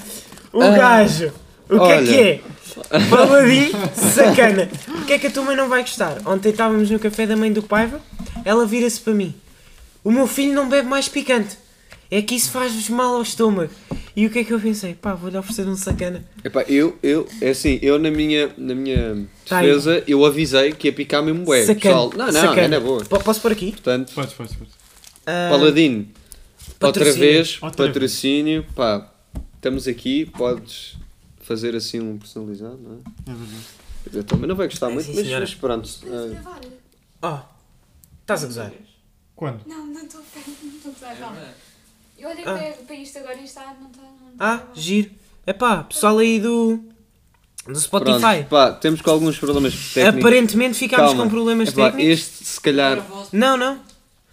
O 0.53 0.61
Ah. 0.61 0.69
gajo! 0.69 1.31
O 1.69 1.73
que 1.75 1.79
Olha. 1.79 1.93
é 1.93 2.03
que 2.03 2.19
é? 2.21 2.99
Baladinho, 3.09 3.71
sacana! 4.13 4.69
O 4.89 5.05
que 5.05 5.13
é 5.13 5.19
que 5.19 5.27
a 5.27 5.31
tua 5.31 5.43
mãe 5.43 5.55
não 5.55 5.69
vai 5.69 5.81
gostar? 5.81 6.17
Ontem 6.25 6.49
estávamos 6.49 6.89
no 6.91 6.99
café 6.99 7.25
da 7.25 7.35
mãe 7.37 7.51
do 7.51 7.63
Paiva, 7.63 8.01
ela 8.43 8.65
vira-se 8.65 8.99
para 8.99 9.13
mim. 9.13 9.33
O 10.03 10.11
meu 10.11 10.27
filho 10.27 10.53
não 10.53 10.67
bebe 10.69 10.87
mais 10.87 11.07
picante. 11.07 11.57
É 12.09 12.21
que 12.21 12.35
isso 12.35 12.51
faz-vos 12.51 12.89
mal 12.89 13.15
ao 13.15 13.21
estômago. 13.21 13.71
E 14.15 14.25
o 14.25 14.29
que 14.29 14.39
é 14.39 14.43
que 14.43 14.53
eu 14.53 14.59
pensei? 14.59 14.93
Pá, 14.93 15.13
vou-lhe 15.13 15.37
oferecer 15.37 15.67
um 15.67 15.75
sacana. 15.75 16.23
Epá, 16.43 16.61
eu, 16.63 16.97
eu, 17.03 17.27
é 17.41 17.49
assim, 17.49 17.79
eu 17.81 17.99
na 17.99 18.09
minha, 18.11 18.49
na 18.57 18.73
minha 18.75 19.27
Tá 19.47 19.57
aí. 19.57 19.67
defesa, 19.67 20.03
eu 20.07 20.23
avisei 20.23 20.71
que 20.71 20.87
ia 20.87 20.93
picar 20.93 21.21
mesmo 21.23 21.43
bué. 21.43 21.61
Sacana. 21.65 21.79
Pessoal, 21.81 22.09
não, 22.15 22.25
não, 22.27 22.31
sacana. 22.33 22.61
é 22.61 22.67
na 22.67 22.79
boa. 22.79 23.03
Po- 23.03 23.19
Posso 23.19 23.41
pôr 23.41 23.51
aqui? 23.51 23.71
Portanto, 23.71 24.13
podes, 24.13 24.33
podes, 24.33 24.55
podes. 24.55 24.73
Ah, 25.25 25.49
Paladino, 25.51 26.07
outra 26.79 27.03
patrocínio. 27.03 27.19
vez, 27.19 27.57
Outra 27.61 27.87
patrocínio, 27.87 28.65
pá, 28.75 29.11
estamos 29.55 29.87
aqui, 29.87 30.25
podes 30.27 30.95
fazer 31.41 31.75
assim 31.75 31.99
um 31.99 32.17
personalizado, 32.17 32.77
não 32.77 32.93
é? 32.93 33.31
É 33.31 33.35
verdade. 33.35 33.63
Quer 34.03 34.09
dizer, 34.11 34.23
também 34.23 34.47
não 34.47 34.55
vai 34.55 34.67
gostar 34.67 34.89
É, 34.91 34.93
muito, 34.93 35.07
sim, 35.07 35.13
mas, 35.15 35.25
senhora. 35.25 35.41
mas 35.41 35.53
pronto. 35.55 35.89
Ah, 36.05 36.27
gravar? 36.29 36.61
Oh, 37.23 37.39
estás 38.21 38.43
a 38.43 38.47
gozar? 38.47 38.71
Quando? 39.35 39.61
Não, 39.67 39.85
não 39.87 40.03
estou 40.05 40.21
a 40.21 40.23
não 40.63 40.91
estou 40.91 41.07
a. 41.09 41.64
Eu 42.25 42.31
olhei 42.31 42.43
Ah. 42.45 42.53
para, 42.57 42.71
para 42.87 42.95
isto 42.95 43.19
agora 43.19 43.35
e 43.35 43.43
está, 43.45 43.61
não 43.79 43.87
está. 43.89 44.01
Não 44.01 44.31
está 44.31 44.45
Ah, 44.45 44.53
a 44.53 44.57
gravar. 44.57 44.71
giro. 44.75 45.11
Epá, 45.45 45.83
pessoal 45.83 46.17
aí 46.17 46.39
do, 46.39 46.79
do 47.67 47.79
Spotify. 47.79 48.19
pronto, 48.19 48.45
pá, 48.49 48.71
temos 48.71 49.01
com 49.01 49.11
alguns 49.11 49.37
problemas 49.37 49.93
técnicos. 49.93 50.19
Aparentemente 50.25 50.77
ficámos 50.77 51.11
Calma. 51.11 51.23
com 51.23 51.29
problemas 51.29 51.69
Epá, 51.69 51.91
técnicos. 51.91 52.11
Este, 52.19 52.45
se 52.45 52.59
calhar, 52.61 52.99
Não, 53.31 53.55
não. 53.55 53.79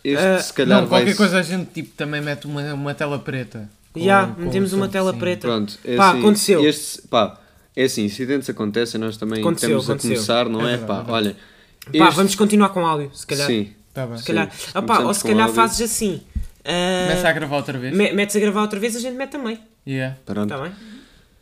este, 0.03 0.25
Ah, 0.25 0.41
se 0.41 0.53
calhar 0.55 0.81
não, 0.81 0.89
vai 0.89 1.03
qualquer 1.03 1.17
coisa 1.17 1.39
a 1.39 1.43
gente 1.43 1.67
tipo, 1.71 1.95
também 1.97 2.23
mete 2.23 2.47
uma, 2.47 2.73
uma 2.73 2.95
tela 2.95 3.19
preta. 3.19 3.69
Já, 3.95 4.27
com 4.29 4.41
metemos 4.41 4.73
uma 4.73 4.89
tela 4.89 5.13
sim. 5.13 5.19
preta. 5.19 5.47
Pronto, 5.47 5.79
é 5.85 5.97
Pá, 5.97 6.11
assim, 6.11 6.19
aconteceu. 6.21 6.65
Este, 6.67 7.03
pá, 7.09 7.39
é 7.77 7.85
assim, 7.85 8.05
incidentes 8.07 8.49
acontecem, 8.49 8.99
nós 8.99 9.19
também 9.19 9.41
Aconteceu, 9.41 9.69
estamos 9.79 9.91
a 9.91 9.93
aconteceu. 9.93 10.15
começar, 10.15 10.49
não 10.49 10.61
É 10.67 10.73
é? 10.73 10.77
verdade, 10.79 11.05
pá, 11.05 11.11
é 11.11 11.15
olha. 11.15 11.37
Pá, 11.99 12.07
este- 12.07 12.17
vamos 12.17 12.35
continuar 12.35 12.71
com 12.71 12.87
áudio, 12.87 13.11
se 13.15 13.27
calhar. 13.27 13.47
Sim, 13.47 13.71
Tá 13.93 14.07
bem. 14.07 14.17
Se 14.17 14.25
calhar. 14.25 14.51
Sim, 14.51 14.71
Ah, 14.73 14.81
pá, 14.81 15.01
ou 15.01 15.13
se 15.13 15.23
calhar 15.23 15.41
áudio. 15.43 15.55
fazes 15.55 15.83
assim. 15.83 16.23
Ah, 16.65 17.05
Começa 17.09 17.29
a 17.29 17.33
gravar 17.33 17.57
outra 17.57 17.79
vez. 17.79 17.95
me- 17.97 18.13
metes 18.13 18.37
a 18.37 18.41
gravar 18.41 18.63
outra 18.63 18.79
vez, 18.81 18.97
a 18.97 19.01
gente 19.01 19.15
mete 19.17 19.31
também. 19.31 19.59
Yeah. 19.87 20.17
pronto. 20.25 20.53
Está 20.53 20.63
bem? 20.63 20.73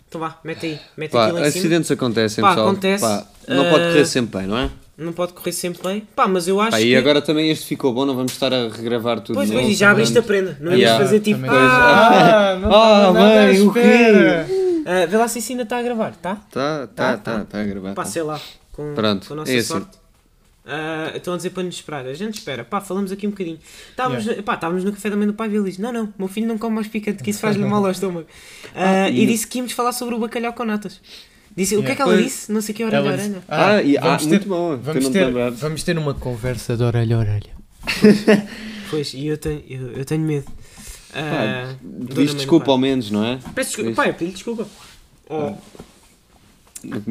Então 0.09 0.21
vá, 0.21 0.39
mete 0.43 0.67
aí. 0.67 0.81
Mete 0.97 1.13
Pá, 1.13 1.25
aquilo 1.27 1.39
em 1.39 1.51
cima. 1.51 1.59
acidentes 1.61 1.91
acontecem, 1.91 2.43
Pá, 2.43 2.49
pessoal. 2.49 2.69
acontece, 2.69 3.05
Pá, 3.05 3.27
não 3.49 3.71
pode 3.71 3.85
ah, 3.85 3.87
correr 3.89 4.05
sempre 4.07 4.39
bem, 4.39 4.47
não 4.49 4.59
é? 4.59 4.71
Não 4.99 5.13
pode 5.13 5.33
correr 5.33 5.53
sempre 5.53 5.83
bem. 5.83 6.07
Pá, 6.17 6.27
mas 6.29 6.47
eu 6.49 6.61
acho 6.61 6.73
Pá, 6.73 6.79
que. 6.79 6.85
e 6.87 6.97
agora 6.97 7.23
também 7.23 7.49
este 7.51 7.65
ficou 7.67 7.93
bom, 7.95 8.05
não 8.05 8.15
vamos 8.17 8.33
estar 8.33 8.53
a 8.53 8.69
regravar 8.69 9.21
tudo. 9.21 9.37
Pois, 9.37 9.51
pois, 9.51 9.69
e 9.69 9.75
já 9.75 9.91
abriste 9.93 10.19
a 10.19 10.23
prenda. 10.23 10.57
Não 10.61 10.73
ias 10.73 10.81
Yeah, 10.81 11.05
fazer 11.05 11.21
tipo. 11.21 11.41
também. 11.41 11.51
Ah, 11.59 12.51
Ah, 12.53 12.57
não 12.59 12.73
Ah, 12.75 13.07
à 13.09 13.13
mãe, 13.13 13.61
o 13.61 13.73
quê? 13.73 13.79
espera. 13.79 14.47
ah, 14.87 15.07
vê 15.07 15.17
lá 15.17 15.29
se 15.29 15.39
isso 15.39 15.53
ainda 15.53 15.63
está 15.63 15.79
a 15.79 15.83
gravar, 15.83 16.13
tá? 16.17 16.35
Tá, 16.51 16.87
Tá, 16.87 16.87
tá, 16.89 17.17
tá. 17.17 17.39
tá, 17.39 17.45
tá 17.45 17.61
a 17.61 17.65
gravar. 17.65 17.95
Pá, 17.95 18.03
tá. 18.03 18.09
sei 18.11 18.23
lá. 18.23 18.39
Com, 18.73 18.95
Pronto, 18.95 19.27
com 19.29 19.35
a 19.35 19.37
nossa 19.37 19.53
é 19.53 19.59
assim. 19.59 19.87
Ah, 20.73 21.13
estão 21.17 21.35
a 21.35 21.37
dizer 21.37 21.51
para 21.51 21.65
nos 21.65 21.75
esperar. 21.75 22.07
A 22.07 22.15
gente 22.15 22.35
espera. 22.39 22.63
Pá, 22.65 22.81
falamos 22.81 23.11
aqui 23.11 23.27
um 23.27 23.31
bocadinho. 23.31 23.59
Estávamos, 23.91 24.25
pá, 24.45 24.55
estávamos 24.55 24.85
no 24.85 24.93
café 24.93 25.11
da 25.11 25.17
manhã 25.17 25.27
do 25.27 25.35
pai 25.35 25.49
e 25.51 25.57
ele 25.57 25.65
disse: 25.65 25.81
Não, 25.83 25.93
não, 25.93 26.15
meu 26.17 26.29
filho 26.29 26.47
não 26.47 26.57
come 26.57 26.77
mais 26.77 26.87
picante, 26.87 27.23
que 27.25 27.31
isso 27.31 27.41
faz-lhe 27.41 27.65
mal 27.65 27.85
ao 27.85 27.91
estômago. 27.91 28.27
Ah, 28.75 29.11
e 29.11 29.27
disse 29.27 29.47
que 29.49 29.59
íamos 29.59 29.73
falar 29.73 29.91
sobre 29.93 30.15
o 30.15 30.19
bacalhau 30.21 30.53
com 30.53 30.65
natas. 30.65 31.01
Disse, 31.57 31.77
o 31.77 31.83
que 31.83 31.91
é 31.91 31.95
que 31.97 32.01
ela 32.03 32.13
Pois. 32.13 32.25
disse? 32.25 32.53
Não 32.53 32.61
sei 32.61 32.73
que 32.73 32.85
orelha 32.85 33.01
a 33.11 33.13
orelha. 33.13 33.29
disse- 33.29 33.43
Ah, 33.49 33.83
e, 33.83 33.99
ah 33.99 34.01
vamos 34.03 34.27
muito 34.27 34.43
ter- 34.43 34.49
bom, 34.49 34.77
tu 34.77 34.83
Vamos 34.85 35.09
ter, 35.09 35.33
vamos 35.51 35.83
ter 35.83 35.99
uma 35.99 36.15
conversa 36.15 36.77
de 36.77 36.85
orelha 36.85 37.17
a 37.17 37.19
orelha. 37.19 37.51
Pois, 38.91 39.13
e 39.15 39.27
eu 39.27 39.37
tenho, 39.37 39.63
eu, 39.69 39.93
eu 39.93 40.05
tenho 40.05 40.23
medo. 40.23 40.47
Ah, 41.13 41.75
dona 41.83 42.07
Diz 42.09 42.29
mãe 42.29 42.37
desculpa 42.37 42.67
pai. 42.67 42.73
ao 42.73 42.79
menos, 42.79 43.11
não 43.11 43.25
é? 43.25 43.39
Peço 43.55 43.71
desculpa. 43.71 43.93
Pai, 43.97 44.11
eu 44.11 44.15
pedi 44.15 44.31
desculpa. 44.33 44.67
Oh, 45.29 45.53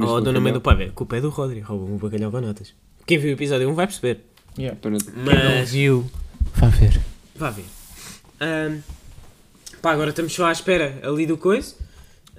oh 0.01 0.21
dona 0.21 0.39
mãe 0.39 0.53
do 0.53 0.61
pai, 0.61 0.83
a 0.85 0.91
culpa 0.91 1.17
é 1.17 1.21
do 1.21 1.29
Rodri. 1.29 1.59
Roubou-me 1.59 1.95
o 1.95 1.99
bacalhau 1.99 2.31
com 2.31 2.39
natas. 2.41 2.73
Quem 3.09 3.17
viu 3.17 3.31
o 3.31 3.33
episódio 3.33 3.67
1 3.67 3.73
vai 3.73 3.87
perceber. 3.87 4.19
Quem 4.55 4.67
não 4.67 4.99
Mas. 5.25 5.71
viu, 5.71 6.05
vá 6.53 6.67
ver. 6.67 7.01
Vá 7.35 7.49
ver. 7.49 7.65
Ahm, 8.39 8.81
pá, 9.81 9.93
agora 9.93 10.11
estamos 10.11 10.31
só 10.31 10.45
à 10.45 10.51
espera 10.51 10.99
ali 11.01 11.25
do 11.25 11.35
coisa. 11.35 11.73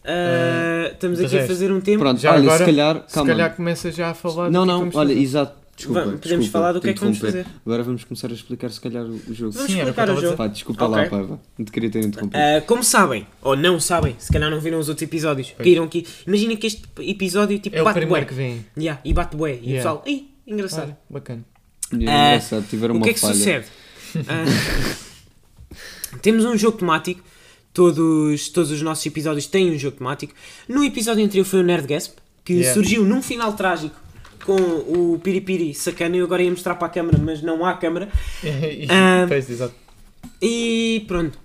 Ah, 0.05 0.91
estamos 0.93 1.19
de 1.19 1.25
aqui 1.27 1.41
a 1.41 1.45
fazer 1.49 1.73
um 1.73 1.81
tempo. 1.81 1.99
Pronto, 1.99 2.21
Já 2.21 2.31
olha, 2.31 2.43
agora, 2.43 2.59
se 2.59 2.65
calhar, 2.67 3.05
Se 3.09 3.25
calhar 3.25 3.57
começa 3.57 3.91
já 3.91 4.11
a 4.11 4.15
falar 4.15 4.49
Não, 4.49 4.65
do 4.65 4.73
que 4.73 4.95
não, 4.95 5.01
olha, 5.01 5.09
fazer. 5.09 5.21
exato. 5.21 5.61
Desculpa, 5.77 6.05
Vamos- 6.05 6.21
podemos 6.21 6.45
desculpa, 6.45 6.59
falar 6.67 6.73
do 6.73 6.81
que 6.81 6.89
é 6.91 6.93
que 6.93 7.01
vamos 7.01 7.19
fazer. 7.19 7.47
Agora 7.67 7.83
vamos 7.83 8.05
começar 8.05 8.29
a 8.29 8.33
explicar, 8.35 8.71
se 8.71 8.81
calhar, 8.81 9.03
o 9.03 9.15
o 9.29 9.35
jogo. 9.35 9.51
Vamos 9.53 9.71
Sim, 9.73 9.77
o 9.77 9.79
explicar 9.79 10.09
o 10.11 10.21
jogo. 10.21 10.37
Pá, 10.37 10.47
desculpa 10.47 10.85
Ok. 10.85 10.97
lá, 10.97 11.09
Paiva. 11.09 11.41
Não 11.59 11.65
te 11.65 11.73
queria 11.73 11.91
ter 11.91 12.05
interrompido. 12.05 12.39
Ah, 12.41 12.61
como 12.61 12.85
sabem, 12.85 13.27
ou 13.43 13.57
não 13.57 13.81
sabem, 13.81 14.15
se 14.21 14.31
calhar 14.33 14.49
não 14.49 14.61
viram 14.61 14.79
os 14.79 14.89
outros 14.89 15.03
episódios, 15.03 15.53
viram 15.59 15.83
aqui. 15.85 16.07
Imagina 16.27 16.55
que 16.55 16.69
este 16.69 16.83
episódio 17.01 17.59
tipo, 17.59 17.75
É 17.77 17.81
o 17.83 17.85
bate 17.85 17.99
primeiro 17.99 18.25
bué. 18.25 18.29
que 18.29 18.35
vem. 18.35 18.65
Yeah, 18.79 19.01
e 19.05 19.13
bate 19.13 19.35
bué. 19.37 19.55
E 19.55 19.57
o 19.57 19.63
Yeah. 19.65 19.77
pessoal, 19.77 20.05
Ih, 20.07 20.30
engraçado. 20.53 20.89
Olha, 20.89 20.99
bacana. 21.09 21.45
E 21.93 22.07
é 22.07 22.09
ah, 22.11 22.29
engraçado, 22.35 22.67
tiveram 22.69 22.95
o 22.95 22.99
uma 22.99 23.05
que 23.05 23.11
é 23.11 23.15
que 23.15 23.21
falha. 23.21 23.35
sucede? 23.35 23.67
Ah, 24.29 24.45
temos 26.23 26.45
um 26.45 26.57
jogo 26.57 26.79
temático. 26.79 27.23
Todos, 27.73 28.49
todos 28.49 28.73
os 28.73 28.83
nossos 28.83 29.07
episódios 29.07 29.47
têm 29.47 29.71
um 29.71 29.79
jogo 29.79 29.97
temático. 29.99 30.35
No 30.69 30.83
episódio 30.85 31.25
anterior 31.25 31.45
foi 31.45 31.61
o 31.61 31.63
Nerd 31.63 31.87
Gasp, 31.87 32.17
que 32.45 32.55
Yeah. 32.55 32.75
surgiu 32.75 33.05
num 33.05 33.23
final 33.23 33.53
trágico 33.53 33.95
com 34.45 34.57
o 34.57 35.21
Piripiri 35.23 35.73
sacana. 35.73 36.17
Eu 36.17 36.25
agora 36.25 36.43
ia 36.43 36.51
mostrar 36.51 36.75
para 36.75 36.89
a 36.89 36.91
câmara, 36.91 37.17
mas 37.19 37.43
não 37.43 37.65
há 37.65 37.75
câmara. 37.75 38.09
Ah, 38.91 39.25
Pois, 39.29 39.49
exato. 39.49 39.75
E 40.43 41.05
pronto. 41.07 41.39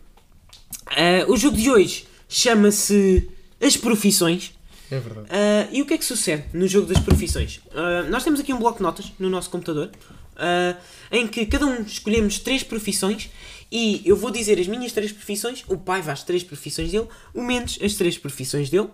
Ah, 0.88 1.26
o 1.28 1.38
jogo 1.38 1.56
de 1.58 1.70
hoje 1.70 2.08
chama-se 2.28 3.30
As 3.62 3.78
Profissões. 3.78 4.52
É 4.92 5.00
verdade. 5.00 5.28
Ah, 5.32 5.68
e 5.72 5.82
o 5.82 5.86
que 5.86 5.94
é 5.94 5.98
que 5.98 6.06
sucede 6.06 6.44
no 6.54 6.68
jogo 6.68 6.88
das 6.88 7.00
profissões? 7.04 7.60
Ah, 7.74 8.04
nós 8.10 8.24
temos 8.24 8.40
aqui 8.40 8.54
um 8.54 8.60
bloco 8.60 8.78
de 8.78 8.84
notas 8.84 9.12
no 9.20 9.30
nosso 9.30 9.50
computador 9.50 9.90
ah, 10.36 10.78
em 11.12 11.28
que 11.28 11.46
cada 11.46 11.66
um 11.66 11.82
escolhemos 11.82 12.40
três 12.40 12.64
profissões 12.64 13.30
e 13.72 14.02
eu 14.06 14.16
vou 14.16 14.30
dizer 14.32 14.60
as 14.60 14.68
minhas 14.68 14.92
três 14.92 15.12
profissões, 15.12 15.64
o 15.68 15.76
pai 15.78 16.02
vai 16.02 16.14
as 16.14 16.24
três 16.24 16.44
profissões 16.44 16.92
dele, 16.92 17.08
o 17.34 17.42
Mendes 17.42 17.80
as 17.82 17.94
três 17.96 18.18
profissões 18.18 18.70
dele 18.70 18.90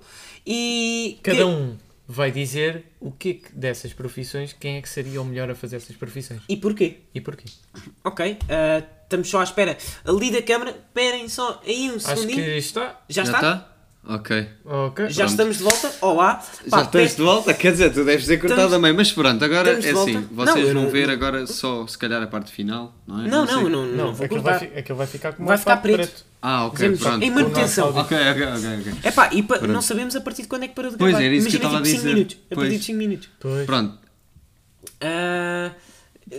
e. 0.45 1.19
Cada 1.23 1.37
que- 1.37 1.43
um 1.43 1.77
vai 2.07 2.29
dizer 2.31 2.85
o 2.99 3.09
que 3.11 3.29
é 3.29 3.33
que 3.35 3.53
dessas 3.55 3.93
profissões, 3.93 4.53
quem 4.53 4.77
é 4.77 4.81
que 4.81 4.89
seria 4.89 5.21
o 5.21 5.25
melhor 5.25 5.49
a 5.49 5.55
fazer 5.55 5.77
essas 5.77 5.95
profissões. 5.95 6.41
E 6.49 6.57
porquê? 6.57 6.97
E 7.13 7.21
porquê? 7.21 7.45
Ok, 8.03 8.37
estamos 9.03 9.29
só 9.29 9.39
à 9.39 9.43
espera 9.43 9.77
ali 10.03 10.29
da 10.31 10.41
câmara. 10.41 10.71
Esperem 10.71 11.29
só 11.29 11.61
aí 11.65 11.89
um 11.89 11.95
Acho 11.95 12.07
segundinho. 12.07 12.43
que 12.43 12.57
está. 12.57 13.01
Já, 13.07 13.23
Já 13.23 13.31
está? 13.31 13.37
está? 13.37 13.70
Ok. 14.03 14.47
Ok. 14.65 15.09
Já 15.09 15.15
Pronto. 15.25 15.29
estamos 15.29 15.57
de 15.57 15.63
volta? 15.63 15.91
Olá! 16.01 16.43
Já 16.65 16.69
Pá, 16.71 16.81
estás 16.83 17.11
pe- 17.11 17.17
de 17.17 17.21
volta? 17.21 17.53
Quer 17.53 17.71
dizer, 17.71 17.93
tu 17.93 18.03
deves 18.03 18.25
ter 18.25 18.37
cortado 18.39 18.61
Estamos- 18.61 18.73
a 18.77 18.79
meio, 18.79 18.95
mas 18.95 19.11
pronto, 19.11 19.45
agora 19.45 19.69
é 19.73 19.77
assim, 19.77 19.91
Não, 19.91 20.23
vocês 20.45 20.67
eu 20.67 20.73
vão 20.73 20.83
não- 20.83 20.89
ver 20.89 21.09
agora 21.09 21.45
só 21.45 21.85
se 21.85 21.97
calhar 21.99 22.21
a 22.21 22.25
parte 22.27 22.51
final, 22.51 22.95
não 23.05 23.21
é? 23.23 23.27
Não, 23.27 23.45
sei. 23.45 23.55
não, 23.55 23.63
não, 23.69 23.85
não, 23.85 23.95
Não, 24.07 24.13
vou 24.13 24.25
aquilo 24.25 24.41
cortar. 24.41 24.59
vai, 24.59 24.79
aquilo 24.79 24.97
vai 24.97 25.05
ficar 25.07 25.33
como 25.33 25.47
Vai 25.47 25.57
ficar 25.57 25.71
fato 25.75 25.81
preto. 25.83 26.25
Ah, 26.41 26.65
ok, 26.65 26.77
Dizemos 26.89 26.99
pronto. 26.99 27.23
em 27.23 27.29
manutenção. 27.31 27.89
Ok, 27.95 28.17
ok, 28.17 28.43
ok, 28.43 28.79
ok. 28.79 28.93
É 29.03 29.11
pá, 29.11 29.29
e 29.31 29.43
pa- 29.43 29.59
não 29.59 29.81
sabemos 29.83 30.15
a 30.15 30.21
partir 30.21 30.41
de 30.41 30.47
quando 30.47 30.63
é 30.63 30.67
que 30.67 30.73
parou 30.73 30.89
de 30.91 30.97
Pois, 30.97 31.11
gravar. 31.11 31.23
era 31.25 31.35
isso 31.35 31.47
que 31.47 31.55
eu 31.57 31.59
Imagina 31.61 31.77
estava 31.77 31.77
a 31.77 31.83
tipo 31.83 31.89
5 31.91 32.01
dizer. 32.01 32.13
minutos. 32.15 32.35
A 32.51 32.55
partir 32.55 32.69
Pois. 32.69 32.79
de 32.79 32.85
5 32.85 32.97
minutos. 32.97 33.29
Pois. 33.39 33.65
Pronto, 33.67 33.97
Ah, 34.99 35.71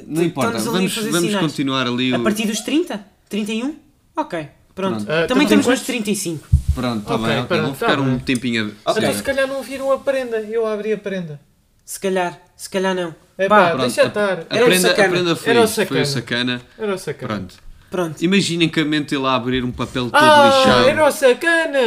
não 0.06 0.22
importa, 0.24 0.58
estamos 0.58 0.76
ali 0.76 0.86
a 0.86 1.12
vamos, 1.12 1.30
vamos 1.32 1.40
continuar 1.40 1.86
ali 1.86 2.12
A 2.14 2.18
partir 2.18 2.46
dos 2.46 2.60
30? 2.60 3.04
31? 3.28 3.76
Ok, 4.16 4.48
pronto. 4.74 5.06
Ah, 5.08 5.26
Também 5.28 5.44
estamos 5.44 5.64
nos 5.66 5.76
quantos? 5.76 5.86
35. 5.86 6.46
Pronto, 6.74 7.00
está 7.02 7.14
Ok, 7.16 7.26
bem, 7.26 7.36
ok, 7.38 7.46
pronto, 7.48 7.62
vou 7.64 7.74
tá 7.74 7.86
ficar 7.90 8.00
um 8.00 8.10
bem. 8.10 8.18
tempinho 8.20 8.72
a... 8.84 8.90
Ok. 8.90 9.02
Então 9.02 9.14
se 9.14 9.22
calhar 9.22 9.46
não 9.46 9.62
viram 9.62 9.92
a 9.92 9.98
prenda. 9.98 10.38
Eu 10.40 10.66
abri 10.66 10.92
a 10.92 10.98
prenda. 10.98 11.38
Se 11.84 11.98
calhar, 12.00 12.38
se 12.56 12.70
calhar 12.70 12.94
não. 12.94 13.14
É 13.36 13.48
Pá, 13.48 13.68
Pronto, 13.70 13.80
deixa 13.82 14.02
a- 14.02 14.06
estar. 14.06 14.38
A 14.48 14.56
Era 14.56 14.64
o 14.64 14.68
prenda, 14.68 14.86
a 14.88 14.90
sacana. 14.90 15.08
prenda 15.10 15.36
foi 15.36 15.50
Era 15.50 15.60
o 15.60 15.64
isso, 15.64 15.74
foi 15.74 15.84
o 16.00 16.06
sacana. 16.06 16.06
sacana. 16.06 16.62
Era 16.78 16.94
o 16.94 16.98
sacana. 16.98 17.34
Pronto. 17.34 17.54
Pronto. 17.90 18.22
Imaginem 18.24 18.70
que 18.70 18.80
a 18.80 18.84
mente 18.86 19.14
lá 19.18 19.32
a 19.32 19.36
abrir 19.36 19.62
um 19.64 19.70
papel 19.72 20.04
todo 20.10 20.14
Ah, 20.16 20.46
lixado. 20.64 20.88
era 20.88 21.06
o 21.06 21.10
sacana! 21.10 21.78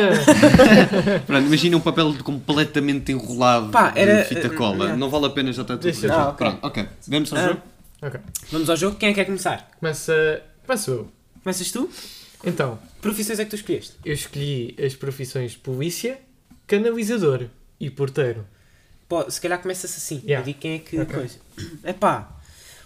Pronto, 1.26 1.48
imagina 1.48 1.78
um 1.78 1.80
papel 1.80 2.14
completamente 2.24 3.12
enrolado 3.12 3.70
Pá, 3.70 3.92
era- 3.96 4.22
de 4.22 4.26
fita 4.30 4.50
cola. 4.52 4.76
yeah. 4.84 4.96
Não 4.96 5.10
vale 5.10 5.26
a 5.26 5.30
pena 5.32 5.52
já 5.52 5.64
estar 5.64 5.78
tudo 5.78 5.88
lixado. 5.88 6.14
Ah, 6.14 6.30
ok. 6.30 6.38
Pronto, 6.38 6.60
ok. 6.68 6.88
Vamos 7.08 7.34
ao 7.34 7.40
Ah. 7.40 7.48
jogo? 7.48 7.62
ok. 8.04 8.20
Vamos 8.52 8.70
ao 8.70 8.76
jogo. 8.78 8.96
Quem 8.98 9.10
é 9.10 9.12
que 9.14 9.20
quer 9.20 9.26
começar? 9.26 9.68
Começa. 9.80 10.42
Começo 10.68 10.92
eu. 10.92 11.12
Começas 11.44 11.72
tu? 11.72 11.90
Então, 12.46 12.78
Que 12.96 13.02
profissões 13.02 13.40
é 13.40 13.44
que 13.44 13.50
tu 13.50 13.56
escolheste? 13.56 13.94
eu 14.06 14.14
escolhi 14.14 14.76
as 14.84 14.96
profissões 14.96 15.56
polícia, 15.56 16.20
canalizador 16.68 17.46
e 17.80 17.90
porteiro. 17.90 18.46
Pô, 19.08 19.30
se 19.30 19.40
calhar 19.40 19.60
começa-se 19.62 19.98
assim. 19.98 20.16
Yeah. 20.26 20.40
Eu 20.42 20.46
digo 20.46 20.60
quem 20.60 20.74
é 20.76 20.80
que 20.80 21.00
Ok. 21.00 21.16
coisa. 21.16 21.38
É 21.84 21.94
pá, 21.94 22.40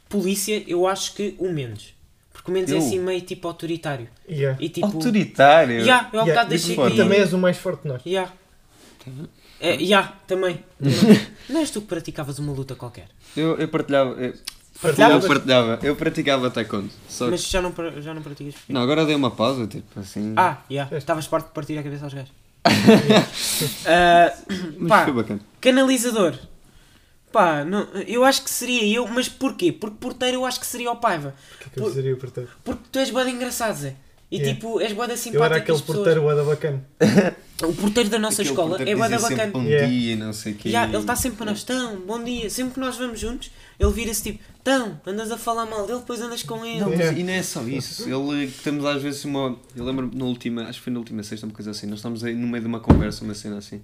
polícia, 0.09 0.63
eu 0.67 0.85
acho 0.87 1.13
que 1.15 1.35
o 1.39 1.49
Mendes. 1.51 1.93
Porque 2.33 2.51
o 2.51 2.53
Mendes 2.53 2.73
é 2.73 2.75
Eu? 2.75 2.79
assim 2.79 2.99
meio 2.99 3.21
tipo 3.21 3.47
autoritário. 3.47 4.07
Yeah. 4.29 4.57
E 4.61 4.69
tipo. 4.69 4.85
Autoritário. 4.87 5.81
Ya, 5.85 6.09
eu 6.13 6.19
há 6.19 6.23
Yeah, 6.23 6.25
bocado 6.25 6.49
deixei 6.49 6.75
tu 6.75 6.95
também 6.95 7.19
és 7.19 7.33
o 7.33 7.37
mais 7.37 7.57
forte 7.57 7.83
de 7.83 7.87
nós. 7.89 8.01
Ya. 8.05 8.31
É, 9.61 9.75
ya, 9.81 10.03
também. 10.27 10.63
Não 11.49 11.59
és 11.59 11.69
tu 11.71 11.81
que 11.81 11.87
praticavas 11.87 12.39
uma 12.39 12.53
luta 12.53 12.75
qualquer. 12.75 13.07
Eu, 13.35 13.57
eu 13.57 13.67
partilhava. 13.67 14.11
Eu, 14.21 14.33
Partilhavas? 14.81 15.23
eu 15.23 15.27
partilhava. 15.29 15.79
Eu 15.83 15.95
praticava 15.95 16.49
taekwondo. 16.49 16.89
Só 17.09 17.25
que- 17.25 17.31
Mas 17.31 17.43
já 17.49 17.61
não, 17.61 17.73
já 18.01 18.13
não 18.13 18.21
praticas 18.21 18.55
Não, 18.69 18.81
agora 18.81 19.05
dei 19.05 19.15
uma 19.15 19.31
pausa, 19.31 19.67
tipo 19.67 19.99
assim. 19.99 20.33
Ah, 20.37 20.57
ya. 20.69 20.87
Estavas 20.91 21.27
parte 21.27 21.47
de 21.47 21.53
partir 21.53 21.77
a 21.77 21.83
cabeça 21.83 22.05
aos 22.05 22.13
gajos. 22.13 22.31
Ah, 23.85 24.33
mas 24.77 24.89
pá, 24.89 25.03
foi 25.05 25.13
bacana. 25.13 25.39
canalizador. 25.61 26.33
Pá, 27.31 27.63
não, 27.63 27.81
eu 28.07 28.23
acho 28.23 28.43
que 28.43 28.49
seria 28.49 28.85
eu, 28.97 29.07
mas 29.07 29.29
porquê? 29.29 29.71
Porque 29.71 29.97
porteiro 29.99 30.37
eu 30.37 30.45
acho 30.45 30.59
que 30.59 30.65
seria 30.65 30.91
o 30.91 30.95
Paiva. 30.95 31.35
O 31.55 31.57
que 31.59 31.65
é 31.65 31.69
que 31.73 31.79
eu 31.79 31.91
seria 31.93 32.13
o 32.13 32.17
porteiro? 32.17 32.49
Porque 32.63 32.81
tu 32.91 32.99
és 32.99 33.11
boa 33.11 33.29
engraçado, 33.29 33.75
Zé. 33.77 33.95
E 34.31 34.37
Yeah. 34.37 34.53
tipo, 34.53 34.79
és 34.79 34.93
boa 34.93 35.05
Eu 35.05 35.09
era 35.11 35.17
simpática 35.17 35.55
aquele 35.57 35.81
porteiro 35.81 36.21
bué 36.21 36.35
da 36.35 36.43
bacana. 36.43 36.83
O 37.61 37.73
porteiro 37.73 38.09
da 38.09 38.17
nossa 38.17 38.41
Aquele 38.41 38.49
escola 38.53 38.81
é 38.81 38.85
que 38.85 38.95
boa 38.95 39.09
dizia 39.09 39.29
bacana. 39.29 39.51
Bom 39.51 39.63
Yeah. 39.63 39.87
dia, 39.89 40.15
não 40.15 40.31
sei 40.31 40.53
o 40.53 40.55
quê. 40.55 40.69
Já, 40.69 40.85
ele 40.85 40.95
está 40.97 41.13
sempre 41.15 41.37
para 41.39 41.47
nós, 41.47 41.61
tão, 41.63 41.99
bom 42.01 42.23
dia. 42.23 42.49
Sempre 42.49 42.75
que 42.75 42.79
nós 42.79 42.95
vamos 42.95 43.19
juntos, 43.19 43.51
ele 43.77 43.91
vira-se 43.91 44.23
tipo, 44.23 44.39
tão, 44.63 45.01
andas 45.05 45.29
a 45.29 45.37
falar 45.37 45.65
mal 45.65 45.85
dele, 45.85 45.99
depois 45.99 46.21
andas 46.21 46.41
com 46.43 46.65
ele. 46.65 46.79
Não, 46.79 46.89
mas 46.89 46.99
Yeah. 46.99 47.19
e 47.19 47.23
não 47.23 47.33
é 47.33 47.43
só 47.43 47.61
isso. 47.63 48.03
Ele 48.09 48.49
temos 48.63 48.85
às 48.85 49.01
vezes 49.01 49.25
uma. 49.25 49.57
Eu 49.75 49.83
lembro 49.83 50.09
na 50.13 50.23
última, 50.23 50.61
acho 50.69 50.77
que 50.79 50.85
foi 50.85 50.93
na 50.93 50.99
última 50.99 51.21
sexta, 51.21 51.45
uma 51.47 51.53
coisa 51.53 51.71
assim. 51.71 51.85
Nós 51.87 51.99
estamos 51.99 52.23
aí 52.23 52.33
no 52.33 52.47
meio 52.47 52.61
de 52.61 52.67
uma 52.69 52.79
conversa, 52.79 53.25
uma 53.25 53.33
cena 53.33 53.57
assim. 53.57 53.81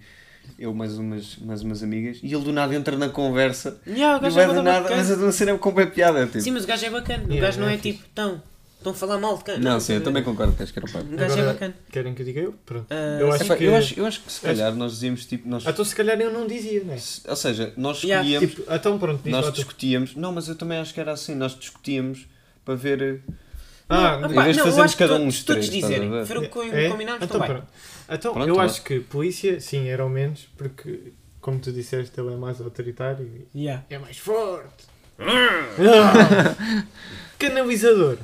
Eu 0.58 0.74
mais 0.74 0.98
umas, 0.98 1.36
mais 1.40 1.62
umas 1.64 1.84
amigas, 1.84 2.20
e 2.24 2.34
ele 2.34 2.44
do 2.46 2.54
nada 2.54 2.74
entra 2.76 2.96
na 2.96 3.10
conversa. 3.10 3.82
Yeah, 3.86 4.16
o 4.16 4.20
E 4.20 4.22
gajo 4.22 4.36
vai 4.36 4.46
é 4.46 4.48
do 4.48 4.62
nada, 4.64 4.82
bacana. 4.84 4.96
mas 5.02 5.12
é 5.12 5.16
uma 5.16 5.32
cena 5.34 5.58
com 5.58 5.72
bem 5.74 5.88
piada. 5.88 6.26
Tipo. 6.28 6.40
Sim, 6.40 6.52
mas 6.52 6.64
o 6.64 6.68
gajo 6.68 6.86
é 6.86 6.90
bacana. 6.92 7.24
O 7.26 7.28
Yeah, 7.28 7.42
gajo 7.48 7.60
não 7.60 7.68
é 7.68 7.74
é 7.74 7.78
tipo, 7.78 8.04
tão, 8.14 8.42
estão 8.86 8.92
a 8.92 8.96
falar 8.96 9.18
mal 9.20 9.38
de 9.38 9.44
quem. 9.44 9.60
Não, 9.60 9.80
sim, 9.80 9.94
eu 9.94 10.04
também 10.04 10.24
concordo 10.24 10.54
que 10.54 10.64
acho 10.64 10.72
que 10.74 10.80
era 10.80 10.88
o. 10.88 11.02
O 11.14 11.18
gajo 11.18 11.40
é 11.40 11.46
bacana. 11.46 11.74
Querem 11.92 12.14
que 12.14 12.22
eu 12.22 12.26
diga 12.26 12.40
eu? 12.42 12.54
Pronto. 12.66 12.86
Ah, 12.90 13.18
eu, 13.20 13.32
acho 13.32 13.44
Epá, 13.44 13.56
que... 13.58 13.64
eu, 13.64 13.76
acho, 13.76 14.00
eu 14.00 14.06
acho 14.06 14.22
que 14.22 14.32
se 14.32 14.42
calhar 14.42 14.74
nós 14.76 14.92
dizíamos 14.94 15.26
tipo. 15.26 15.48
Nós, 15.50 15.66
então 15.66 15.84
se 15.84 15.96
calhar 15.96 16.20
eu 16.20 16.32
não 16.32 16.46
dizia, 16.48 16.84
não 16.84 16.94
é? 16.94 16.98
ou 17.28 17.36
seja, 17.36 17.74
nós 17.76 18.04
Yeah, 18.04 18.28
escolhíamos. 18.28 18.56
Tipo, 18.56 18.74
então 18.74 19.00
pronto, 19.00 19.22
diz 19.24 19.32
nós 19.32 19.46
lá 19.46 19.52
tu. 19.52 19.56
discutíamos. 19.56 20.16
Não, 20.16 20.32
mas 20.32 20.48
eu 20.48 20.56
também 20.56 20.78
acho 20.78 20.94
que 20.94 21.00
era 21.00 21.12
assim. 21.12 21.34
Nós 21.36 21.58
discutíamos 21.58 22.28
para 22.64 22.76
ver. 22.76 23.22
Ah, 23.88 24.18
Não, 24.18 24.32
em 24.32 24.34
vez 24.44 24.56
de 24.56 24.62
não, 24.62 24.68
eu 24.68 24.72
fazermos 24.72 24.80
acho 24.80 24.98
que 24.98 25.04
cada 25.04 25.16
um 25.16 25.20
todos- 25.20 25.44
todos 25.44 25.68
três, 25.70 25.84
a 25.84 25.88
dizerem. 25.88 26.12
o 26.12 26.50
que 26.50 26.76
É? 26.76 26.90
combinámos, 26.90 27.24
então, 27.24 27.40
vai. 27.40 27.50
pronto. 27.50 27.68
Então, 28.10 28.34
Pronto, 28.34 28.48
eu 28.50 28.60
acho 28.60 28.84
que 28.84 29.00
polícia, 29.00 29.60
sim, 29.60 29.88
era 29.88 30.04
o 30.06 30.10
menos, 30.10 30.48
porque, 30.58 31.12
como 31.42 31.60
tu 31.60 31.72
disseste, 31.72 32.20
ele 32.20 32.34
é 32.34 32.36
mais 32.36 32.60
autoritário 32.62 33.48
e 33.54 33.62
Yeah. 33.64 33.84
é 33.90 33.98
mais 34.00 34.18
forte. 34.18 34.86
Ah! 35.20 36.56
Canalizador. 37.40 38.18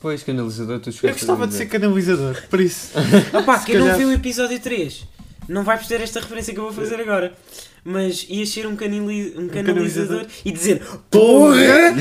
Pois, 0.00 0.22
canalizador, 0.22 0.80
tu 0.80 0.90
Eu 1.02 1.12
gostava 1.12 1.46
de 1.46 1.54
ser 1.54 1.66
canalizador, 1.66 2.42
por 2.48 2.60
isso. 2.60 2.92
Opá, 3.38 3.58
Se 3.58 3.66
quem 3.66 3.74
não 3.76 3.82
calhar- 3.86 3.98
viu 3.98 4.08
o 4.08 4.12
episódio 4.12 4.58
3 4.58 5.06
não 5.48 5.62
vai 5.64 5.76
perceber 5.76 6.04
esta 6.04 6.20
referência 6.20 6.54
que 6.54 6.60
eu 6.60 6.64
vou 6.64 6.72
fazer 6.72 7.00
agora. 7.00 7.32
Mas 7.84 8.24
ias 8.28 8.48
ser 8.50 8.66
um, 8.66 8.76
canali 8.76 9.34
um 9.36 9.48
canalizador 9.48 10.24
canalizador. 10.24 10.26
e 10.44 10.52
dizer 10.52 10.82
PORRA! 11.10 11.94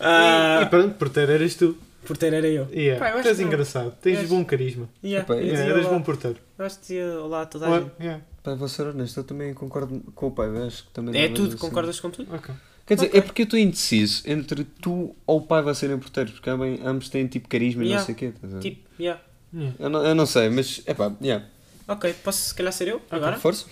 E, 0.00 0.02
Ah, 0.02 0.60
e 0.62 0.66
pronto, 0.66 0.94
porteiro 0.94 1.30
eras 1.32 1.54
tu. 1.54 1.76
porteiro 2.06 2.34
era 2.36 2.48
eu. 2.48 2.66
Yeah. 2.72 2.98
Pá, 2.98 3.10
eu 3.10 3.14
acho 3.16 3.22
tu 3.24 3.28
és 3.28 3.36
que 3.36 3.42
não. 3.42 3.48
engraçado, 3.52 3.92
tens 4.00 4.18
És. 4.20 4.28
bom 4.30 4.42
carisma. 4.44 4.88
Yeah, 5.04 5.34
Yeah, 5.34 5.60
eras 5.62 5.84
olá. 5.84 5.94
bom 5.98 6.02
porteiro. 6.02 6.38
Eu 6.58 6.64
acho 6.64 6.76
que 6.76 6.80
dizia 6.82 7.06
olá 7.20 7.42
a 7.42 7.46
toda 7.46 7.66
a 7.68 7.78
gente. 7.80 7.90
Yeah. 8.00 8.22
Pá, 8.42 8.54
vou 8.54 8.66
ser 8.66 8.86
honesto, 8.86 9.20
eu 9.20 9.24
também 9.24 9.52
concordo 9.52 10.00
com 10.14 10.28
o 10.28 10.30
pai, 10.30 10.48
acho 10.66 10.84
que 10.84 10.90
também 10.92 11.20
É 11.22 11.28
tudo, 11.28 11.48
assim. 11.48 11.58
concordas 11.58 12.00
com 12.00 12.08
tudo? 12.10 12.34
Ok. 12.34 12.54
Quer 12.90 12.94
dizer, 12.96 13.06
Ok. 13.06 13.18
é 13.20 13.22
porque 13.22 13.42
eu 13.42 13.44
estou 13.44 13.56
indeciso 13.58 14.22
entre 14.26 14.64
tu 14.64 15.14
ou 15.24 15.38
o 15.38 15.42
pai 15.42 15.62
vai 15.62 15.72
serem 15.76 15.96
porteiros, 15.96 16.32
porque 16.32 16.50
ambem- 16.50 16.80
ambos 16.84 17.08
têm 17.08 17.24
tipo 17.28 17.46
carisma 17.48 17.84
e 17.84 17.86
Yeah. 17.86 18.00
não 18.00 18.04
sei 18.06 18.14
o 18.14 18.18
quê. 18.18 18.32
ver? 18.42 18.58
Tipo, 18.60 18.90
yeah. 19.00 19.22
Yeah. 19.54 19.76
Eu, 19.78 19.88
não, 19.88 20.04
eu 20.04 20.14
não 20.14 20.26
sei, 20.26 20.50
mas 20.50 20.82
é 20.86 20.92
pá, 20.92 21.12
yeah. 21.22 21.46
Ok, 21.86 22.12
posso 22.24 22.48
se 22.48 22.54
calhar 22.54 22.72
ser 22.72 22.88
eu 22.88 23.00
agora? 23.08 23.38
Força? 23.38 23.66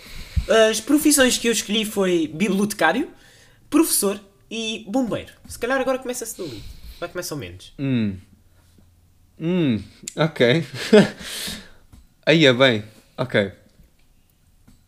As 0.71 0.81
profissões 0.81 1.37
que 1.37 1.49
eu 1.49 1.53
escolhi 1.53 1.85
foi 1.85 2.29
bibliotecário, 2.33 3.09
professor 3.69 4.21
e 4.49 4.85
bombeiro. 4.89 5.33
Se 5.49 5.59
calhar 5.59 5.81
agora 5.81 5.99
começa-se 5.99 6.39
dali. 6.39 6.63
Vai 7.01 7.09
começar 7.09 7.35
ao 7.35 7.41
menos. 7.41 7.73
Hum. 7.77 8.17
Hum, 9.41 9.83
ok. 10.17 10.65
Aí 12.25 12.47
é 12.47 12.53
bem, 12.53 12.85
ok. 13.17 13.53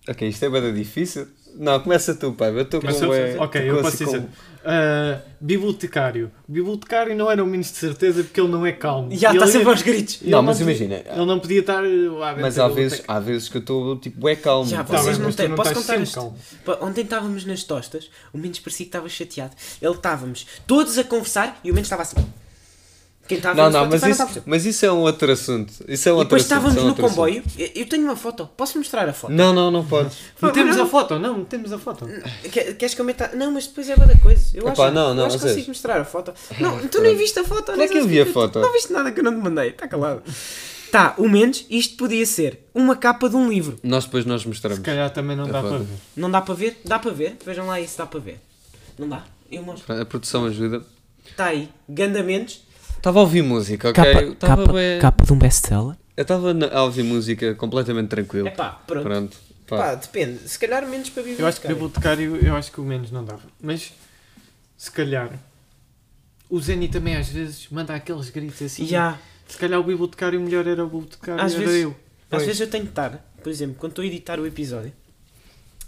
Ok, 0.09 0.29
isto 0.29 0.45
é 0.45 0.51
bem 0.51 0.73
difícil. 0.75 1.29
Não, 1.57 1.79
começa 1.81 2.15
tu, 2.15 2.33
pai. 2.33 2.51
Eu 2.51 2.63
estou 2.63 2.81
com 2.81 2.87
bué- 3.07 3.37
ok, 3.39 3.71
eu 3.71 3.77
posso 3.77 3.89
assim 3.89 4.05
dizer. 4.05 4.25
Ah, 4.65 5.19
bibliotecário. 5.41 6.31
Bibliotecário 6.47 7.17
não 7.17 7.31
era 7.31 7.43
o 7.43 7.47
menos 7.47 7.69
de 7.71 7.77
certeza 7.79 8.23
porque 8.23 8.41
ele 8.41 8.49
não 8.51 8.65
é 8.67 8.73
calmo. 8.73 9.09
Já 9.17 9.33
está 9.33 9.47
ia- 9.47 9.53
sempre 9.53 9.69
aos 9.69 9.83
gritos. 9.83 10.19
Não, 10.23 10.43
mas 10.43 10.59
podia- 10.59 10.71
imagina. 10.75 11.03
Ele 11.15 11.27
não 11.27 11.39
podia 11.41 11.61
estar 11.61 11.81
lá 11.81 12.29
dentro 12.31 12.43
Mas 12.43 12.59
há 12.59 12.69
vezes, 12.69 13.03
há 13.09 13.19
vezes 13.21 13.49
que 13.49 13.57
eu 13.57 13.61
estou 13.61 13.97
tipo, 13.99 14.29
é 14.29 14.37
calmo. 14.37 14.69
Já, 14.69 14.85
Tá 14.85 14.99
vocês 14.99 15.19
não 15.19 15.33
têm. 15.33 15.49
não 15.49 15.57
Posso 15.57 15.75
contar 15.75 15.97
isto? 15.97 16.15
calmo. 16.15 16.37
Ontem 16.83 17.03
estávamos 17.03 17.45
nas 17.47 17.65
tostas, 17.65 18.11
o 18.33 18.39
Mendes 18.39 18.61
parecia 18.61 18.85
que 18.85 18.89
estava 18.89 19.09
chateado. 19.09 19.53
Ele 19.81 19.95
estávamos 19.95 20.47
todos 20.67 20.99
a 20.99 21.05
conversar 21.05 21.59
e 21.65 21.71
o 21.71 21.75
Mendes 21.75 21.87
estava 21.87 22.03
assim. 22.03 22.17
Quem 23.31 23.37
estava 23.39 23.55
Não, 23.55 23.67
no 23.67 23.71
não, 23.71 23.87
mas 23.89 24.03
isso, 24.03 24.23
a 24.23 24.25
perceber. 24.27 24.51
mas 24.51 24.67
isso 24.67 24.85
é 24.87 24.91
um 24.93 24.99
outro 25.03 25.31
assunto. 25.31 25.73
Isso 25.87 26.09
é 26.09 26.13
um 26.13 26.17
E 26.17 26.19
outro 26.19 26.37
depois 26.37 26.43
assunto. 26.53 26.69
estávamos 26.69 26.73
isso 26.75 26.81
é 26.81 26.83
um 26.83 26.87
no 26.87 26.93
assunto. 26.93 27.09
comboio. 27.09 27.45
Eu 27.77 27.89
tenho 27.89 28.03
uma 28.03 28.17
foto. 28.17 28.51
Posso 28.57 28.77
mostrar 28.77 29.09
a 29.09 29.13
foto? 29.13 29.33
Não, 29.33 29.53
não, 29.53 29.71
não 29.71 29.87
podes. 29.87 30.17
Metemos 30.43 30.77
não. 30.77 30.85
a 30.85 30.89
foto, 30.89 31.19
não, 31.21 31.39
metemos 31.39 31.73
a 31.73 31.79
foto. 31.79 32.09
Que- 32.51 32.75
Queres 32.75 32.93
que 32.95 33.01
eu 33.01 33.05
meta. 33.05 33.31
Não, 33.37 33.53
mas 33.53 33.69
depois 33.69 33.89
é 33.89 33.95
da 33.95 34.17
coisa. 34.19 34.45
Eu 34.53 34.69
Epá, 34.69 34.87
acho, 34.87 34.95
não, 34.95 35.15
não, 35.15 35.23
eu 35.23 35.27
acho 35.29 35.39
que 35.39 35.45
a 35.45 35.49
consigo 35.49 35.69
mostrar 35.69 36.01
a 36.01 36.05
foto. 36.05 36.35
Não, 36.59 36.89
tu 36.89 37.01
nem 37.01 37.15
viste 37.17 37.39
a 37.39 37.45
foto. 37.45 37.67
Como 37.71 37.81
é 37.83 37.87
que 37.87 37.99
eu 37.99 38.07
vi 38.09 38.21
a 38.21 38.27
foto? 38.27 38.59
Não 38.59 38.73
viste 38.73 38.93
nada 38.93 39.13
que 39.13 39.21
eu 39.21 39.25
não 39.25 39.33
te 39.33 39.39
mandei. 39.39 39.69
Está 39.69 39.87
calado. 39.87 40.23
Tá, 40.91 41.15
o 41.19 41.29
Mendes, 41.29 41.65
isto 41.71 41.97
podia 41.97 42.27
ser 42.27 42.69
uma 42.75 42.97
capa 42.97 43.29
de 43.29 43.37
um 43.37 43.49
livro. 43.49 43.79
Nós 43.81 44.07
depois 44.07 44.25
nós 44.25 44.45
mostramos. 44.45 44.79
Se 44.79 44.85
calhar 44.85 45.09
também 45.11 45.37
não 45.37 45.47
É 45.47 45.53
dá 45.53 45.61
para 45.63 45.79
ver. 45.79 45.87
Não 46.17 46.29
dá 46.31 46.41
para 46.41 46.55
ver? 46.55 46.81
Dá 46.85 46.99
para 46.99 47.11
ver. 47.13 47.37
Vejam 47.47 47.65
lá 47.69 47.81
se 47.87 47.97
dá 47.97 48.07
para 48.07 48.19
ver. 48.19 48.41
Não 48.99 49.09
dá? 49.09 49.25
Eu 49.53 49.63
mostro. 49.63 50.01
A 50.01 50.05
produção 50.05 50.47
ajuda. 50.47 50.83
Está 51.29 51.47
aí. 51.47 51.69
Ganda 51.89 52.23
Mendes. 52.25 52.63
Estava 53.01 53.19
a 53.19 53.23
ouvir 53.23 53.43
música, 53.43 53.89
ok? 53.89 54.05
Eu 54.15 54.33
Estava 54.35 54.71
bem- 54.73 55.01
capa 55.01 55.25
de 55.25 55.33
um 55.33 55.39
best-seller. 55.39 55.97
Eu 56.17 56.23
estava 56.23 56.53
a 56.71 56.83
ouvir 56.83 57.03
música 57.03 57.55
completamente 57.55 58.09
tranquilo. 58.09 58.49
É 58.49 58.51
pá, 58.51 58.73
pronto. 58.87 59.03
Pronto. 59.03 59.37
Pá. 59.67 59.77
Pá, 59.79 59.95
depende. 59.95 60.47
Se 60.47 60.59
calhar 60.59 60.87
menos 60.87 61.09
para 61.09 61.23
Eu 61.23 61.47
acho 61.47 61.61
que 61.61 61.69
bibliotecário. 61.69 62.19
bibliotecário, 62.31 62.47
eu 62.49 62.57
acho 62.57 62.71
que 62.71 62.81
o 62.81 62.85
menos 62.85 63.11
não 63.11 63.25
dava. 63.25 63.41
Mas, 63.63 63.95
se 64.77 64.91
calhar, 64.91 65.31
o 66.51 66.61
Zeni 66.61 66.89
também 66.89 67.17
às 67.17 67.29
vezes 67.31 67.69
manda 67.71 67.95
aqueles 67.95 68.29
gritos 68.29 68.61
assim. 68.61 68.87
Já. 68.87 69.19
Se 69.49 69.57
calhar 69.57 69.81
o 69.81 69.85
bibliotecário 69.85 70.39
melhor 70.41 70.67
era 70.67 70.85
o 70.85 70.89
bibliotecário 70.89 71.43
Às 71.43 71.55
era 71.55 71.65
vezes- 71.65 71.83
eu. 71.83 71.91
Às 71.91 71.97
Pois. 72.29 72.43
vezes 72.47 72.61
eu 72.61 72.69
tenho 72.69 72.85
de 72.85 72.91
estar, 72.91 73.33
por 73.43 73.49
exemplo, 73.51 73.77
quando 73.79 73.93
estou 73.93 74.03
a 74.03 74.07
editar 74.07 74.39
o 74.39 74.47
episódio, 74.47 74.93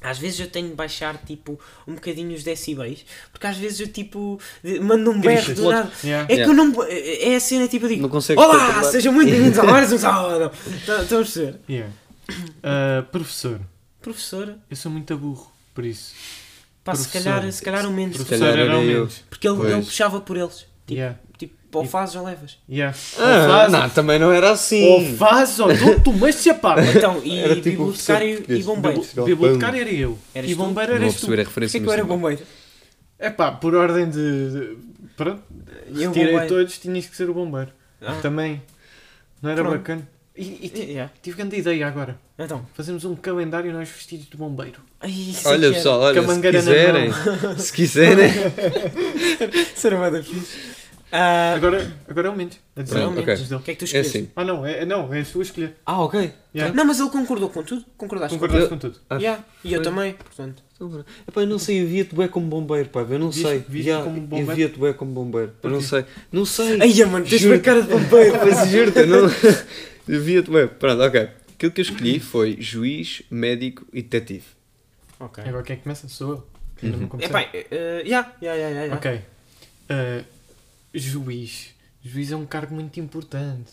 às 0.03 0.19
vezes 0.19 0.41
eu 0.41 0.47
tenho 0.49 0.69
de 0.69 0.75
baixar 0.75 1.17
tipo 1.25 1.59
um 1.87 1.95
bocadinho 1.95 2.35
os 2.35 2.43
decibéis, 2.43 3.05
porque 3.33 3.47
às 3.47 3.57
vezes 3.57 3.81
eu 3.81 3.89
tipo 3.89 4.39
mando 4.81 5.11
um 5.11 5.21
berro 5.21 5.55
do 5.55 5.71
nada. 5.71 5.91
Yeah. 6.05 6.25
É 6.25 6.27
que 6.27 6.41
Yeah. 6.43 6.53
eu 6.53 6.57
não. 6.57 6.83
É 6.85 7.37
a 7.37 7.41
cena 7.41 7.69
tipo 7.69 7.85
eu 7.87 7.89
digo: 7.91 8.09
Não 8.09 8.37
Olá, 8.45 8.83
sejam 8.85 9.13
muito 9.13 9.31
bem-vindos 9.31 9.59
a 9.59 9.63
mais 9.65 9.93
um 9.93 9.99
sábado. 9.99 10.51
Tá- 10.87 11.03
Estão 11.03 11.19
a 11.19 11.23
perceber? 11.23 11.61
Yeah. 11.69 11.93
Ah, 12.63 13.05
professor, 13.11 13.61
Professora, 14.01 14.59
eu 14.71 14.77
sou 14.77 14.91
muito 14.91 15.17
burro, 15.17 15.51
por 15.75 15.85
isso. 15.85 16.13
pá, 16.85 16.95
se 16.95 17.03
Professor. 17.09 17.25
calhar, 17.33 17.53
se 17.53 17.63
calhar 17.63 17.87
o 17.87 17.93
menos. 17.93 18.17
Se 18.17 18.25
Professor 18.25 18.45
calhar 18.51 18.59
era 18.67 18.73
era 18.75 18.81
o 18.81 18.85
menos. 18.85 19.23
Porque 19.31 19.47
ele, 19.49 19.61
ele 19.73 19.83
puxava 19.83 20.21
por 20.21 20.37
eles. 20.37 20.59
Tipo, 20.87 20.93
Yeah. 20.95 21.19
Tipo 21.73 21.79
ou 21.79 21.85
fazes 21.87 22.15
ou 22.17 22.25
levas. 22.25 22.59
Yeah. 22.69 22.97
Ah, 23.19 23.23
ou 23.23 23.49
faz, 23.49 23.73
não, 23.73 23.89
também 23.91 24.19
não 24.19 24.31
era 24.31 24.51
assim. 24.51 24.85
ou 24.87 25.17
faz, 25.17 25.59
ou 25.59 25.75
dou-te 25.75 26.09
uma 26.11 26.31
chapada. 26.31 26.83
Então, 26.85 27.21
e 27.25 27.39
Era 27.39 27.55
tipo 27.57 27.87
bibliotecário 27.87 28.45
e 28.49 28.63
bombeiro. 28.63 29.03
Bibliotecário 29.25 29.81
era 29.81 29.91
eu. 29.91 30.19
Eras 30.35 30.51
e 30.51 30.55
tu? 30.55 30.59
bombeiro 30.59 30.93
Não 30.93 30.99
vou 30.99 31.07
eras 31.09 31.15
tu. 31.15 31.27
perceber 31.27 31.35
a 31.43 31.45
Porquê 31.45 31.49
referência. 31.49 31.81
que 31.81 31.87
eu 31.87 31.93
era 31.93 32.03
mas 32.05 32.09
bombeiro? 32.17 32.43
É 33.19 33.31
pá, 33.31 33.53
por 33.53 33.75
ordem 33.75 34.09
de. 34.11 34.51
de- 34.51 34.77
pronto, 35.17 35.43
eu 35.89 36.13
tirei 36.13 36.33
bombeiro. 36.33 36.49
todos, 36.49 36.79
tinhas 36.79 37.07
que 37.07 37.17
ser 37.17 37.31
o 37.31 37.35
bombeiro. 37.35 37.71
Ah. 38.01 38.19
Também. 38.21 38.63
Não 39.41 39.51
era 39.51 39.63
Pronto. 39.63 39.77
bacana. 39.79 40.09
E, 40.37 40.71
e 40.75 40.81
Yeah. 40.93 41.13
tive 41.23 41.37
grande 41.37 41.57
ideia 41.57 41.87
agora. 41.87 42.17
Então. 42.39 42.67
Fazemos 42.75 43.05
um 43.05 43.15
calendário 43.15 43.73
nós 43.73 43.89
vestidos 43.89 44.29
de 44.29 44.37
bombeiro. 44.37 44.81
Ai, 45.01 45.13
Olha 45.45 45.67
é 45.67 45.69
que 45.69 45.75
pessoal, 45.77 46.01
olha, 46.01 46.21
se 46.21 46.27
mangueira 46.27 46.63
na 46.63 46.71
quiserem, 46.73 47.13
se 47.59 47.73
quiserem, 47.73 48.31
era. 48.31 49.53
Ser 49.77 49.95
uma 49.95 50.11
da 50.11 50.23
fixe. 50.23 50.82
Ah, 51.15 51.53
Agora, 51.55 51.93
agora 52.09 52.29
é 52.29 52.31
o 52.31 52.35
menos. 52.37 52.59
A 52.75 52.81
dizer, 52.83 52.95
Pronto, 52.95 53.05
é 53.05 53.09
o 53.09 53.13
ok. 53.23 53.27
menos 53.35 53.49
dele. 53.49 53.61
O 53.61 53.63
que 53.65 53.71
é 53.71 53.75
que 53.75 53.79
tu 53.81 53.83
é 53.83 53.87
escolhes? 54.01 54.07
assim. 54.09 54.31
Ah 54.35 54.45
não, 54.45 54.65
é, 54.65 54.85
não, 54.87 55.13
é 55.13 55.21
a 55.21 55.25
sua 55.27 55.43
escolher. 55.43 55.77
Ah, 55.85 56.01
ok. 56.03 56.33
Yeah. 56.55 56.75
Não, 56.75 56.87
mas 56.87 56.99
ele 57.01 57.11
concordou 57.11 57.51
com 57.51 57.63
tudo. 57.63 57.85
Concordaste 57.99 58.35
Concordaste 58.35 58.65
Eu- 58.65 58.69
com 58.71 58.79
tudo. 58.79 58.99
Ah, 59.11 59.17
Yeah, 59.17 59.45
E 59.63 59.73
eu 59.75 59.83
também, 59.83 60.15
portanto. 60.15 60.63
Epá, 61.29 61.43
eu 61.43 61.47
não 61.47 61.59
sei, 61.59 61.83
eu 61.83 61.87
via-te 61.87 62.15
bem 62.15 62.27
como 62.29 62.47
bombeiro, 62.47 62.89
pá, 62.89 63.01
eu 63.03 63.19
não 63.19 63.31
Viste- 63.31 63.47
sei. 63.47 63.65
Yeah, 63.73 64.03
como 64.05 64.17
Eu 64.17 64.23
bombeiro? 64.23 64.55
via-te 64.55 64.79
bem 64.81 64.93
como 64.95 65.13
bombeiro, 65.13 65.53
eu 65.63 65.71
não 65.71 65.81
sei. 65.83 66.05
Não 66.33 66.45
sei. 66.47 66.81
Ai, 66.81 67.05
mano, 67.05 67.25
tens 67.27 67.45
uma 67.45 67.59
cara 67.59 67.83
de 67.83 67.89
bombeiro. 67.89 68.39
Mas 68.45 68.69
juro-te, 68.71 69.05
não. 69.07 69.29
Eu 70.09 70.21
via-te 70.21 70.51
bem. 70.51 70.67
Pronto, 70.67 71.01
ok. 71.03 71.29
Aquilo 71.55 71.71
que 71.73 71.81
eu 71.81 71.85
escolhi 71.85 72.19
foi 72.19 72.57
juiz, 72.59 73.23
médico 73.31 73.87
e 73.93 74.03
detetive. 74.03 74.45
Ok. 75.21 75.45
Agora 75.47 75.63
quem 75.63 75.75
é 75.75 75.77
que 75.77 75.83
começa? 75.85 76.09
Sou 76.09 76.31
eu. 76.33 76.47
Que 76.77 76.87
ainda 76.87 76.99
não 76.99 77.07
comecei. 77.07 77.31
Epá, 77.31 77.49
já, 78.05 78.33
já, 78.43 78.57
já, 78.59 78.87
já. 78.89 78.95
Ok. 78.97 79.21
Ah, 79.89 80.23
juiz. 80.95 81.71
Juiz 82.03 82.33
é 82.33 82.37
um 82.37 82.47
cargo 82.47 82.75
muito 82.75 82.99
importante. 83.01 83.71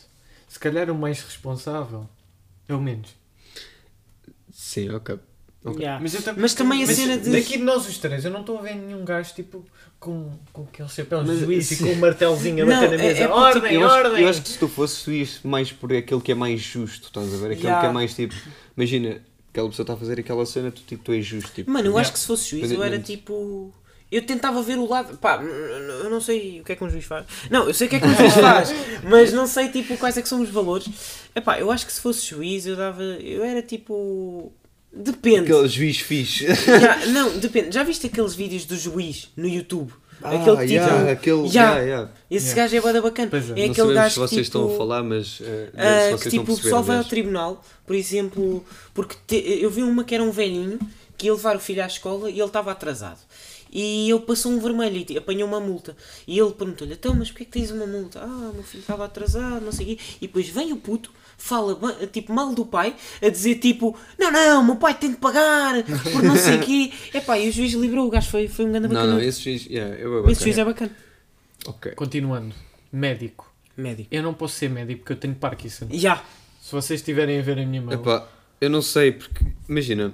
Se 0.48 0.60
calhar 0.60 0.90
o 0.90 0.96
mais 0.96 1.22
responsável 1.22 2.08
é 2.68 2.74
o 2.74 2.80
menos. 2.82 3.10
Sim, 4.52 4.90
ok. 4.90 5.18
Ok. 5.66 5.82
Já. 5.84 6.00
Mas, 6.00 6.14
eu 6.14 6.22
tam- 6.22 6.36
Mas 6.38 6.54
também 6.54 6.84
a 6.84 6.88
mas 6.88 6.96
cena 6.96 7.18
de- 7.18 7.30
Daqui 7.32 7.58
de 7.58 7.64
nós 7.64 7.86
os 7.88 7.98
três, 7.98 8.24
eu 8.24 8.32
não 8.32 8.40
estou 8.42 8.58
a 8.60 8.62
ver 8.62 8.76
nenhum 8.76 9.04
gajo 9.04 9.34
tipo 9.34 9.66
com, 10.00 10.32
com 10.54 10.64
aquele 10.64 10.88
chapéu 10.88 11.22
de 11.24 11.38
juiz 11.38 11.70
e 11.72 11.78
com 11.78 11.90
um 11.92 11.96
martelozinho 11.96 12.64
a 12.64 12.68
Não, 12.68 12.82
bater 12.82 12.98
na 12.98 13.04
é- 13.04 13.08
mesa. 13.08 13.20
é 13.24 13.28
porque, 13.28 13.40
ordem, 13.42 13.62
tipo, 13.64 13.74
Eu 13.74 13.86
acho, 13.90 13.96
ordem! 14.08 14.24
eu 14.24 14.30
acho 14.30 14.42
que 14.42 14.50
se 14.50 14.58
tu 14.58 14.68
fosses, 14.70 15.06
ias 15.08 15.40
mais 15.44 15.72
por 15.72 15.92
aquele 15.92 16.22
que 16.22 16.32
é 16.32 16.36
mais 16.36 16.62
justo, 16.62 17.08
estás 17.08 17.34
a 17.34 17.38
ver? 17.38 17.46
Aquele 17.52 17.64
Yeah. 17.64 17.82
que 17.82 17.86
é 17.88 17.92
mais 17.92 18.14
tipo. 18.16 18.34
Imagina, 18.78 19.22
aquela 19.50 19.68
pessoa 19.70 19.84
está 19.84 19.94
a 19.94 19.98
fazer 19.98 20.20
aquela 20.20 20.46
cena, 20.46 20.72
tu, 20.72 20.82
tipo, 20.84 21.04
tu 21.04 21.12
és 21.12 21.26
justo. 21.26 21.52
Tipo, 21.54 21.70
Mano, 21.70 21.88
eu 21.88 21.92
Yeah. 21.92 22.02
acho 22.02 22.14
que 22.14 22.20
se 22.20 22.28
fosse 22.28 22.50
juiz, 22.52 22.72
eu 22.72 22.82
era 22.82 22.98
tipo. 22.98 23.74
Eu 24.12 24.24
tentava 24.26 24.62
ver 24.64 24.78
o 24.78 24.88
lado. 24.88 25.18
Pá, 25.18 25.40
eu 25.42 26.10
não 26.10 26.20
sei 26.20 26.62
o 26.62 26.64
que 26.64 26.72
é 26.72 26.76
que 26.76 26.84
um 26.84 26.90
juiz 26.90 27.06
faz. 27.06 27.26
Não, 27.50 27.68
eu 27.68 27.74
sei 27.74 27.88
o 27.88 27.90
que 27.90 27.96
é 27.98 28.00
que 28.00 28.08
um 28.08 28.16
juiz 28.16 28.34
faz, 28.34 28.74
mas 29.04 29.32
não 29.32 29.46
sei 29.46 29.70
tipo 29.70 29.96
quais 29.98 30.18
é 30.18 30.22
que 30.22 30.30
são 30.30 30.42
os 30.42 30.50
valores. 30.50 30.88
Epá, 31.36 31.60
eu 31.60 31.70
acho 31.72 31.86
que 31.86 31.94
se 31.94 32.02
fosse 32.02 32.26
juiz, 32.26 32.66
eu 32.66 32.76
dava. 32.76 33.04
Eu 33.04 33.44
era 33.44 33.62
tipo. 33.62 34.52
Depende. 34.92 35.52
aquele 35.52 35.68
juiz 35.68 36.00
fixe. 36.00 36.48
Já, 36.48 37.06
não, 37.08 37.38
depende. 37.38 37.72
Já 37.72 37.84
viste 37.84 38.08
aqueles 38.08 38.34
vídeos 38.34 38.66
do 38.66 38.76
juiz 38.76 39.30
no 39.38 39.48
YouTube? 39.48 39.94
Aquele 40.22 40.50
ah, 40.50 40.62
tipo. 40.62 40.74
yeah, 40.74 41.12
aquele. 41.12 41.48
Já. 41.48 41.64
Yeah, 41.64 41.82
yeah. 41.82 42.12
Esse 42.30 42.48
Yeah. 42.48 42.62
gajo 42.64 42.76
é 42.76 42.82
bada 42.82 43.02
bacana. 43.02 43.28
Pois 43.30 43.50
é. 43.52 43.54
É 43.54 43.66
não 43.66 43.72
aquele 43.72 43.94
gajo 43.94 44.14
se 44.14 44.20
vocês 44.20 44.42
que, 44.42 44.42
estão 44.42 44.64
a 44.64 44.66
tipo, 44.66 44.78
falar, 44.78 45.04
mas. 45.04 45.42
Ah, 45.78 46.18
se 46.18 46.24
que 46.24 46.30
tipo, 46.32 46.52
o 46.52 46.58
pessoal 46.58 46.84
vai 46.84 46.98
ao 46.98 47.04
tribunal, 47.04 47.64
por 47.86 47.96
exemplo, 47.96 48.66
porque 48.94 49.16
te- 49.28 49.60
eu 49.62 49.70
vi 49.70 49.84
uma 49.84 50.04
que 50.04 50.16
era 50.16 50.24
um 50.24 50.32
velhinho 50.32 50.80
que 51.18 51.28
ia 51.28 51.34
levar 51.34 51.56
o 51.56 51.60
filho 51.60 51.84
à 51.84 51.88
escola 51.88 52.30
e 52.30 52.34
ele 52.40 52.44
estava 52.44 52.72
atrasado. 52.72 53.20
E 53.72 54.10
ele 54.10 54.20
passou 54.22 54.52
um 54.52 54.60
vermelho 54.60 55.06
e 55.10 55.18
apanhou 55.18 55.48
uma 55.48 55.60
multa. 55.60 55.96
E 56.28 56.38
ele 56.40 56.52
perguntou-lhe: 56.52 56.94
Então, 56.94 57.14
mas 57.14 57.30
porquê 57.30 57.46
que 57.46 57.52
tens 57.52 57.70
uma 57.72 57.86
multa? 57.86 58.20
Ah, 58.22 58.52
meu 58.54 58.64
filho 58.64 58.82
estava 58.82 59.06
atrasado, 59.06 59.64
não 59.64 59.72
sei 59.72 59.86
o 59.86 59.90
quê. 59.98 60.04
E 60.22 60.28
depois 60.28 60.50
vem 60.50 60.74
o 60.74 60.78
puto, 60.78 61.12
fala 61.38 61.78
tipo 62.12 62.34
mal 62.34 62.54
do 62.54 62.66
pai, 62.66 62.96
a 63.22 63.30
dizer 63.30 63.56
tipo: 63.56 63.96
Não, 64.18 64.32
não, 64.32 64.64
meu 64.64 64.76
pai 64.78 64.98
tem 64.98 65.12
de 65.12 65.18
pagar, 65.18 65.84
por 65.84 66.24
não 66.24 66.36
sei 66.36 66.58
o 66.58 66.62
quê. 66.62 66.92
Epá, 67.14 67.38
e 67.38 67.50
o 67.50 67.52
juiz 67.52 67.74
liberou, 67.74 68.08
o 68.08 68.10
gajo 68.10 68.30
foi, 68.30 68.48
foi 68.48 68.66
um 68.66 68.72
grande 68.72 68.88
Não, 68.88 68.96
bacana. 68.96 69.14
não, 69.14 69.22
esse 69.22 69.42
juiz. 69.44 69.66
Yeah, 69.68 69.96
eu 69.98 70.28
é 70.28 70.32
Esse 70.32 70.44
juiz 70.44 70.56
bacana. 70.58 70.72
é 70.72 70.74
bacana. 70.90 70.96
Ok. 71.68 71.92
Continuando. 71.94 72.56
Médico. 72.92 73.54
Médico. 73.78 74.10
Eu 74.12 74.24
não 74.24 74.34
posso 74.34 74.56
ser 74.56 74.70
médico 74.70 75.02
porque 75.02 75.14
eu 75.14 75.18
tenho 75.18 75.36
Parkinson. 75.36 75.88
Já. 75.92 76.24
Se 76.62 76.72
vocês 76.72 77.00
estiverem 77.00 77.40
a 77.40 77.42
ver 77.44 77.60
a 77.60 77.66
minha 77.66 77.82
mão. 77.82 77.94
Epá, 77.94 78.28
eu 78.60 78.70
não 78.70 78.82
sei, 78.82 79.12
porque. 79.12 79.46
Imagina. 79.68 80.14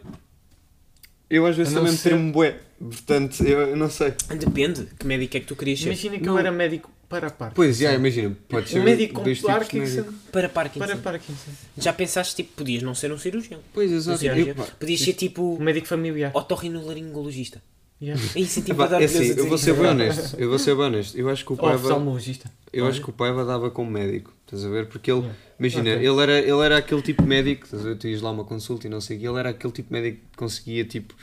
Eu 1.30 1.46
às 1.46 1.56
vezes 1.56 1.74
não 1.74 1.82
também 1.82 1.94
me 1.94 1.98
sei. 1.98 2.12
tremo 2.12 2.32
bué. 2.32 2.60
Portanto, 2.80 3.42
eu, 3.44 3.60
eu 3.70 3.76
não 3.78 3.90
sei. 3.90 4.14
Depende. 4.38 4.88
Que 5.00 5.08
médico 5.08 5.38
é 5.38 5.40
que 5.40 5.46
tu 5.46 5.56
querias 5.56 5.80
ser? 5.80 5.86
Imagina 5.88 6.18
que 6.18 6.26
Não. 6.26 6.34
eu 6.34 6.40
era 6.40 6.52
médico 6.52 6.92
para 7.08 7.30
Parkinson. 7.30 7.56
Pois, 7.56 7.78
já, 7.78 7.94
imagina. 7.94 8.36
Pode 8.50 8.70
ser 8.70 8.80
Um 8.80 8.84
médico 8.84 9.14
com 9.16 9.24
tipos 9.24 9.40
de 9.40 9.46
Parkinson 9.46 9.96
médico. 10.02 10.14
Para 10.32 10.50
Parkinson. 10.50 10.86
para 10.88 10.98
Parkinson. 10.98 11.52
Já 11.78 11.94
pensaste, 11.94 12.36
tipo, 12.36 12.54
podias 12.58 12.84
não 12.84 12.94
ser 12.94 13.12
um 13.12 13.18
cirurgião. 13.18 13.60
Pois, 13.74 13.92
exato. 13.92 14.20
Sim, 14.20 14.28
Eu, 14.28 14.56
pá, 14.56 14.64
Podias 14.80 15.00
ser 15.00 15.14
tipo 15.14 15.56
Um 15.56 15.64
médico 15.64 15.88
familiar. 15.88 16.32
otorrinolaringologista. 16.34 17.62
Yeah. 18.02 18.22
Epá, 18.36 18.76
para 18.76 18.88
dar 18.88 19.02
é 19.02 19.06
assim, 19.06 19.24
eu 19.38 19.48
vou 19.48 19.58
ser 19.58 19.74
bem 19.74 19.86
honesto. 19.88 20.36
Eu 20.38 20.50
vou 20.50 20.60
ser 20.60 20.76
bem 20.76 20.86
honesto. 20.86 21.18
Eu 21.18 21.30
acho 21.30 21.46
que 21.46 21.54
o 21.54 21.56
Ou 21.56 21.62
Paiva. 21.62 21.82
oftalmologista. 21.82 22.52
Eu 22.74 22.86
acho 22.88 23.02
que 23.02 23.10
o 23.10 23.14
Paiva 23.14 23.46
dava 23.46 23.72
como 23.72 23.90
médico. 23.90 24.34
Estás 24.46 24.66
a 24.66 24.70
ver? 24.70 24.88
Porque 24.88 25.10
ele. 25.10 25.22
Yeah. 25.22 25.40
Imagina, 25.60 25.92
Ok. 25.96 26.06
ele, 26.10 26.22
era, 26.22 26.40
ele 26.40 26.60
era 26.66 26.78
aquele 26.78 27.02
tipo 27.02 27.22
de 27.24 27.28
médico. 27.30 27.64
Estás 27.64 27.86
a 27.86 27.90
ver? 27.90 27.96
Tu 27.98 28.08
ias 28.10 28.22
lá 28.22 28.32
uma 28.32 28.44
consulta 28.44 28.86
e 28.86 28.90
não 28.90 29.00
sei 29.00 29.16
o 29.16 29.20
quê. 29.22 29.28
Ele 29.28 29.40
era 29.40 29.50
aquele 29.52 29.72
tipo 29.72 29.88
de 29.94 30.02
médico 30.02 30.22
que 30.30 30.38
conseguia 30.38 30.84
tipo. 30.84 31.16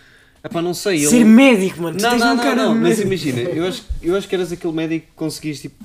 Epá, 0.45 0.61
não 0.61 0.75
sei. 0.75 0.99
Ele... 0.99 1.07
Ser 1.07 1.25
médico, 1.25 1.81
mano. 1.83 1.97
Tu 1.97 2.03
Não, 2.03 2.11
tens 2.11 2.21
não, 2.21 2.33
um 2.33 2.37
não, 2.37 2.57
não, 2.57 2.75
mas 2.75 2.99
imagina, 3.01 3.41
eu 3.43 3.67
acho, 3.67 3.85
eu 4.03 4.17
acho 4.17 4.29
que 4.29 4.35
eras 4.35 4.51
aquele 4.51 4.73
médico 4.73 5.07
que 5.07 5.13
conseguias 5.15 5.61
tipo, 5.61 5.85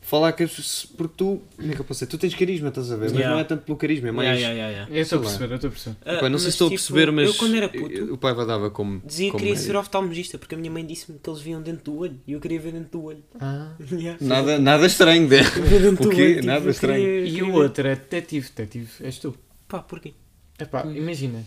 falar 0.00 0.32
que 0.32 0.44
as 0.44 0.86
porque 0.96 1.12
tu, 1.14 1.42
como 1.56 1.70
é 1.70 1.74
que 1.74 1.80
eu 1.80 1.84
posso 1.84 1.98
dizer? 2.00 2.06
Tu 2.10 2.16
tens 2.16 2.34
carisma, 2.34 2.68
estás 2.68 2.90
a 2.90 2.96
ver? 2.96 3.02
Mas 3.10 3.12
Yeah. 3.12 3.34
não 3.34 3.38
é 3.40 3.44
tanto 3.44 3.64
pelo 3.64 3.76
carisma, 3.76 4.08
é 4.08 4.12
mais. 4.12 4.28
Yeah, 4.28 4.40
yeah, 4.54 4.56
yeah, 4.56 4.72
yeah. 4.88 4.96
Eu 4.96 5.02
estou 5.02 5.18
a 5.18 5.22
Sei 5.24 5.32
lá. 5.32 5.36
perceber, 5.38 5.52
eu 5.52 5.56
estou 5.56 5.68
a 5.68 5.70
perceber. 5.72 5.96
Ah, 6.06 6.20
Pá, 6.20 6.28
não 6.30 6.38
sei 6.38 6.44
se 6.50 6.54
estou 6.54 6.66
a 6.68 6.70
tipo, 6.70 6.80
perceber, 6.82 7.12
mas 7.12 7.28
Eu 7.28 7.34
quando 7.34 7.54
era 7.54 7.68
puto, 7.68 8.14
o 8.14 8.16
pai 8.16 8.34
dava 8.46 8.70
como. 8.70 9.02
dizia 9.04 9.26
que 9.26 9.32
como 9.32 9.38
queria 9.44 9.56
ser 9.56 9.62
médico. 9.64 9.78
oftalmologista 9.80 10.38
porque 10.38 10.54
a 10.54 10.58
minha 10.58 10.70
mãe 10.70 10.86
disse-me 10.86 11.18
que 11.18 11.28
eles 11.28 11.40
viam 11.42 11.60
dentro 11.60 11.84
do 11.92 11.98
olho 11.98 12.18
e 12.26 12.32
eu 12.32 12.40
queria 12.40 12.58
ver 12.58 12.72
dentro 12.72 12.88
do 12.98 13.04
olho. 13.04 13.22
Ah. 13.38 13.72
Yeah. 13.92 14.16
Nada, 14.22 14.58
nada 14.58 14.86
estranho, 14.86 15.28
né? 15.28 15.42
Ver 15.68 15.82
dentro 15.82 16.06
O 16.06 16.08
do 16.08 16.16
quê? 16.16 16.22
olho, 16.22 16.34
tipo, 16.36 16.46
Nada 16.46 16.64
eu 16.64 16.70
estranho. 16.70 17.04
queria- 17.04 17.20
E 17.26 17.30
queria 17.30 17.44
o 17.44 17.52
ver. 17.52 17.58
outro 17.58 17.86
é 17.88 17.94
detetive. 17.94 18.46
Detetive 18.48 18.88
és 19.02 19.18
tu. 19.18 19.36
Pá, 19.68 19.80
porquê? 19.80 20.14
Epá, 20.58 20.86
imagina. 20.86 21.44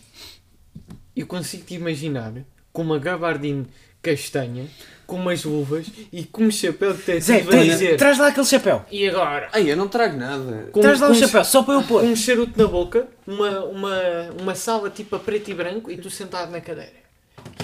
Eu 1.15 1.25
consigo 1.27 1.63
te 1.65 1.73
imaginar 1.75 2.33
com 2.71 2.81
uma 2.81 2.97
gabardine 2.99 3.65
castanha, 4.01 4.65
com 5.05 5.17
umas 5.17 5.43
luvas 5.43 5.85
e 6.11 6.23
com 6.23 6.43
um 6.45 6.51
chapéu 6.51 6.93
de 6.93 7.19
Zé, 7.19 7.41
a 7.41 7.45
tem- 7.45 7.63
dizer. 7.69 7.97
traz 7.97 8.17
lá 8.17 8.27
aquele 8.27 8.45
chapéu. 8.47 8.83
E 8.89 9.07
agora? 9.09 9.49
Ai, 9.51 9.69
eu 9.71 9.75
não 9.75 9.87
trago 9.87 10.17
nada. 10.17 10.69
Com, 10.71 10.79
traz 10.79 10.99
lá 11.01 11.09
um- 11.09 11.13
chapéu, 11.13 11.43
só 11.43 11.63
para 11.63 11.73
eu 11.75 11.81
Com 11.81 11.87
pôr. 11.87 12.03
um 12.03 12.15
charuto 12.15 12.53
na 12.57 12.65
boca, 12.67 13.07
uma, 13.27 13.59
uma, 13.65 13.99
uma 14.41 14.55
sala 14.55 14.89
tipo 14.89 15.15
a 15.15 15.19
preto 15.19 15.51
e 15.51 15.53
branco 15.53 15.91
e 15.91 15.97
tu 15.97 16.09
sentado 16.09 16.49
na 16.51 16.61
cadeira. 16.61 16.93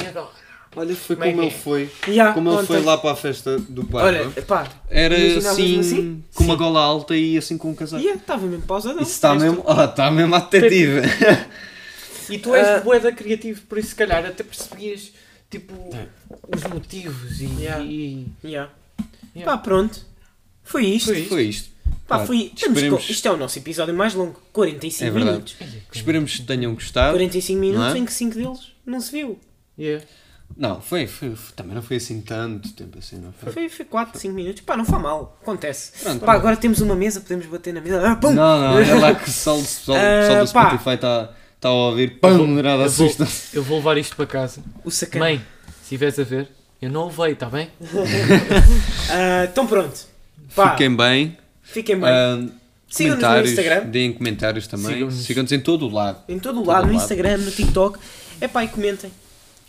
E 0.03 0.05
agora? 0.07 0.27
Olha, 0.75 0.95
foi 0.95 1.15
Como 1.15 1.27
é 1.27 1.31
como 1.31 1.41
que 1.41 1.47
ele 1.47 1.55
é? 1.55 1.59
foi. 1.59 1.89
Ya, 2.09 2.33
Como 2.33 2.49
ele 2.53 2.67
foi 2.67 2.77
ontem. 2.77 2.85
lá 2.85 2.97
para 2.99 3.11
a 3.11 3.15
festa 3.15 3.57
do 3.57 3.83
Papa. 3.85 4.05
Olha, 4.05 4.29
pá, 4.45 4.67
Era 4.89 5.15
assim, 5.15 5.79
assim? 5.79 6.23
com 6.35 6.43
uma 6.43 6.53
Sim. 6.53 6.59
gola 6.59 6.81
alta 6.81 7.15
e 7.15 7.35
assim 7.37 7.57
com 7.57 7.71
um 7.71 7.75
casaco. 7.75 8.03
ia, 8.03 8.13
estava 8.13 8.45
mesmo 8.45 8.63
pausadão. 8.63 9.01
Isso 9.01 9.11
está 9.13 9.33
mesmo, 9.33 9.63
ah, 9.65 9.85
está 9.85 10.11
mesmo 10.11 10.35
à 10.35 10.39
detetive. 10.39 11.01
E 12.29 12.39
tu 12.39 12.53
és 12.55 12.67
Ah. 12.67 12.79
boeda 12.79 13.11
criativo, 13.11 13.61
por 13.63 13.77
isso 13.77 13.89
se 13.89 13.95
calhar 13.95 14.25
até 14.25 14.43
percebias 14.43 15.11
tipo 15.49 15.73
os 16.55 16.63
motivos 16.63 17.39
e. 17.41 17.45
Yeah. 17.61 17.83
e- 17.83 18.27
Ya. 18.43 18.69
Yeah. 19.35 19.45
Pá, 19.45 19.57
pronto. 19.57 19.99
Foi 20.63 20.85
isto. 20.85 21.05
Foi 21.07 21.19
isto. 21.19 21.29
Foi 21.29 21.43
isto. 21.43 21.69
Pá, 22.07 22.19
Pá, 22.19 22.25
foi. 22.25 22.51
Estamos 22.55 22.77
esperemos- 22.77 23.09
Isto 23.09 23.27
é 23.27 23.31
o 23.31 23.37
nosso 23.37 23.57
episódio 23.59 23.93
mais 23.93 24.13
longo. 24.13 24.41
45 24.53 25.05
É 25.07 25.11
verdade. 25.11 25.31
minutos. 25.35 25.55
Esperemos 25.93 26.35
que 26.35 26.41
tenham 26.43 26.73
gostado. 26.73 27.13
45 27.13 27.59
minutos 27.59 27.85
Não 27.87 27.95
é? 27.95 27.97
em 27.99 28.05
que 28.05 28.13
5 28.13 28.35
deles 28.35 28.59
não 28.85 28.99
se 29.01 29.11
viu. 29.11 29.39
Yeah. 29.77 30.03
Não, 30.55 30.79
foi, 30.81 31.05
foi, 31.07 31.35
foi- 31.35 31.53
também 31.55 31.75
não 31.75 31.81
foi 31.81 31.97
assim 31.97 32.21
tanto 32.21 32.71
tempo 32.71 32.97
assim, 32.97 33.17
não 33.17 33.33
foi? 33.33 33.51
Foi, 33.51 33.69
foi 33.69 33.85
4, 33.85 34.17
5 34.19 34.33
minutos. 34.33 34.61
Pá, 34.61 34.77
não 34.77 34.85
foi 34.85 34.97
mal. 34.97 35.37
Acontece. 35.41 35.91
Pronto. 36.01 36.25
Pá, 36.25 36.33
agora 36.33 36.55
temos 36.55 36.79
uma 36.79 36.95
mesa, 36.95 37.19
podemos 37.19 37.45
bater 37.47 37.73
na 37.73 37.81
mesa. 37.81 38.01
Ah, 38.11 38.15
pum! 38.15 38.31
Não, 38.31 38.59
não, 38.61 38.75
olha 38.75 38.95
lá 38.99 39.13
que 39.13 39.23
o 39.23 39.23
o 39.23 39.25
pessoal 39.25 39.57
Ah, 39.97 40.43
do 40.45 40.51
pá. 40.53 40.69
Spotify 40.69 40.95
está 40.95 41.33
tá 41.59 41.69
a 41.69 41.73
ouvir. 41.73 42.17
Vou- 42.21 42.47
nada 42.47 42.83
eu 42.83 42.89
vou-. 42.89 43.15
Eu 43.53 43.63
vou 43.63 43.77
levar 43.77 43.97
isto 43.97 44.15
para 44.15 44.25
casa. 44.25 44.61
O 44.83 44.91
sacana. 44.91 45.25
Mãe, 45.25 45.37
se 45.37 45.83
estiveres 45.83 46.19
a 46.19 46.23
ver, 46.23 46.47
eu 46.81 46.89
não 46.89 47.07
o 47.07 47.09
veio, 47.09 47.33
está 47.33 47.49
bem? 47.49 47.69
Ah, 49.09 49.47
então 49.51 49.65
pronto. 49.67 49.97
Pá, 50.55 50.71
Fiquem 50.71 50.95
bem. 50.95 51.37
fiquem 51.63 51.99
bem. 51.99 52.09
Ah, 52.09 52.45
Sigam-nos 52.89 53.21
no 53.21 53.27
comentários, 53.27 53.51
Instagram. 53.51 53.85
deem 53.89 54.13
comentários 54.13 54.67
também. 54.67 55.11
Sigam-nos. 55.11 55.51
Em 55.51 55.59
todo 55.59 55.87
o 55.87 55.89
lado. 55.93 56.19
Em 56.29 56.39
todo 56.39 56.55
o 56.57 56.59
todo 56.63 56.67
lado, 56.69 56.87
no 56.87 56.93
lado. 56.93 57.01
Instagram, 57.03 57.37
no 57.37 57.51
TikTok. 57.51 57.99
É 58.39 58.47
pá, 58.47 58.63
e 58.63 58.67
comentem. 58.69 59.11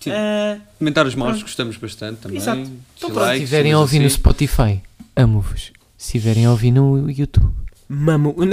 Sim. 0.00 0.10
Ah, 0.12 0.58
Comentários 0.78 1.14
maus, 1.16 1.30
Pronto. 1.32 1.42
gostamos 1.42 1.76
bastante 1.76 2.18
também. 2.20 2.38
Exato. 2.38 2.60
Então 2.96 3.10
pronto, 3.10 3.26
Se 3.28 3.34
estiverem 3.34 3.72
a 3.72 3.78
ouvir 3.80 3.98
no 3.98 4.06
assim. 4.06 4.14
Spotify, 4.16 4.80
amo-vos. 5.16 5.72
Se 5.96 6.16
estiverem 6.16 6.46
a 6.46 6.50
ouvir 6.52 6.70
no 6.70 7.10
YouTube, 7.10 7.52
mamo. 7.88 8.34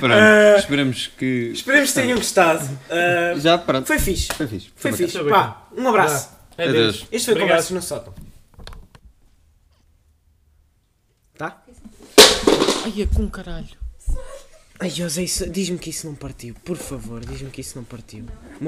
Pronto, 0.00 0.14
Ah, 0.14 0.56
esperamos 0.58 1.06
que. 1.18 1.50
Esperemos 1.54 1.90
que 1.90 1.94
tenham 2.00 2.16
gostado. 2.18 2.68
Ah, 2.90 3.34
Já, 3.38 3.56
pronto. 3.58 3.86
foi 3.86 3.98
fixe. 3.98 4.28
Foi 4.34 4.46
fixe. 4.46 4.70
Foi 4.76 4.90
bacana. 4.90 5.08
fixe. 5.08 5.22
Foi 5.22 5.30
Pá, 5.30 5.66
um 5.76 5.88
abraço. 5.88 6.30
Adeus. 6.58 7.06
Este 7.12 7.26
foi 7.26 7.34
Obrigado. 7.34 7.48
Conversas 7.48 7.70
no 7.70 7.82
Sótão. 7.82 8.14
Tá? 11.36 11.62
Ai, 12.84 13.02
é 13.02 13.06
com 13.06 13.28
caralho. 13.28 13.68
Ai, 14.78 14.90
José, 14.90 15.24
diz-me 15.50 15.78
que 15.78 15.90
isso 15.90 16.06
não 16.06 16.14
partiu. 16.14 16.54
Por 16.64 16.76
favor, 16.76 17.24
diz-me 17.24 17.50
que 17.50 17.60
isso 17.60 17.76
não 17.76 17.84
partiu. 17.84 18.20
Uma 18.20 18.64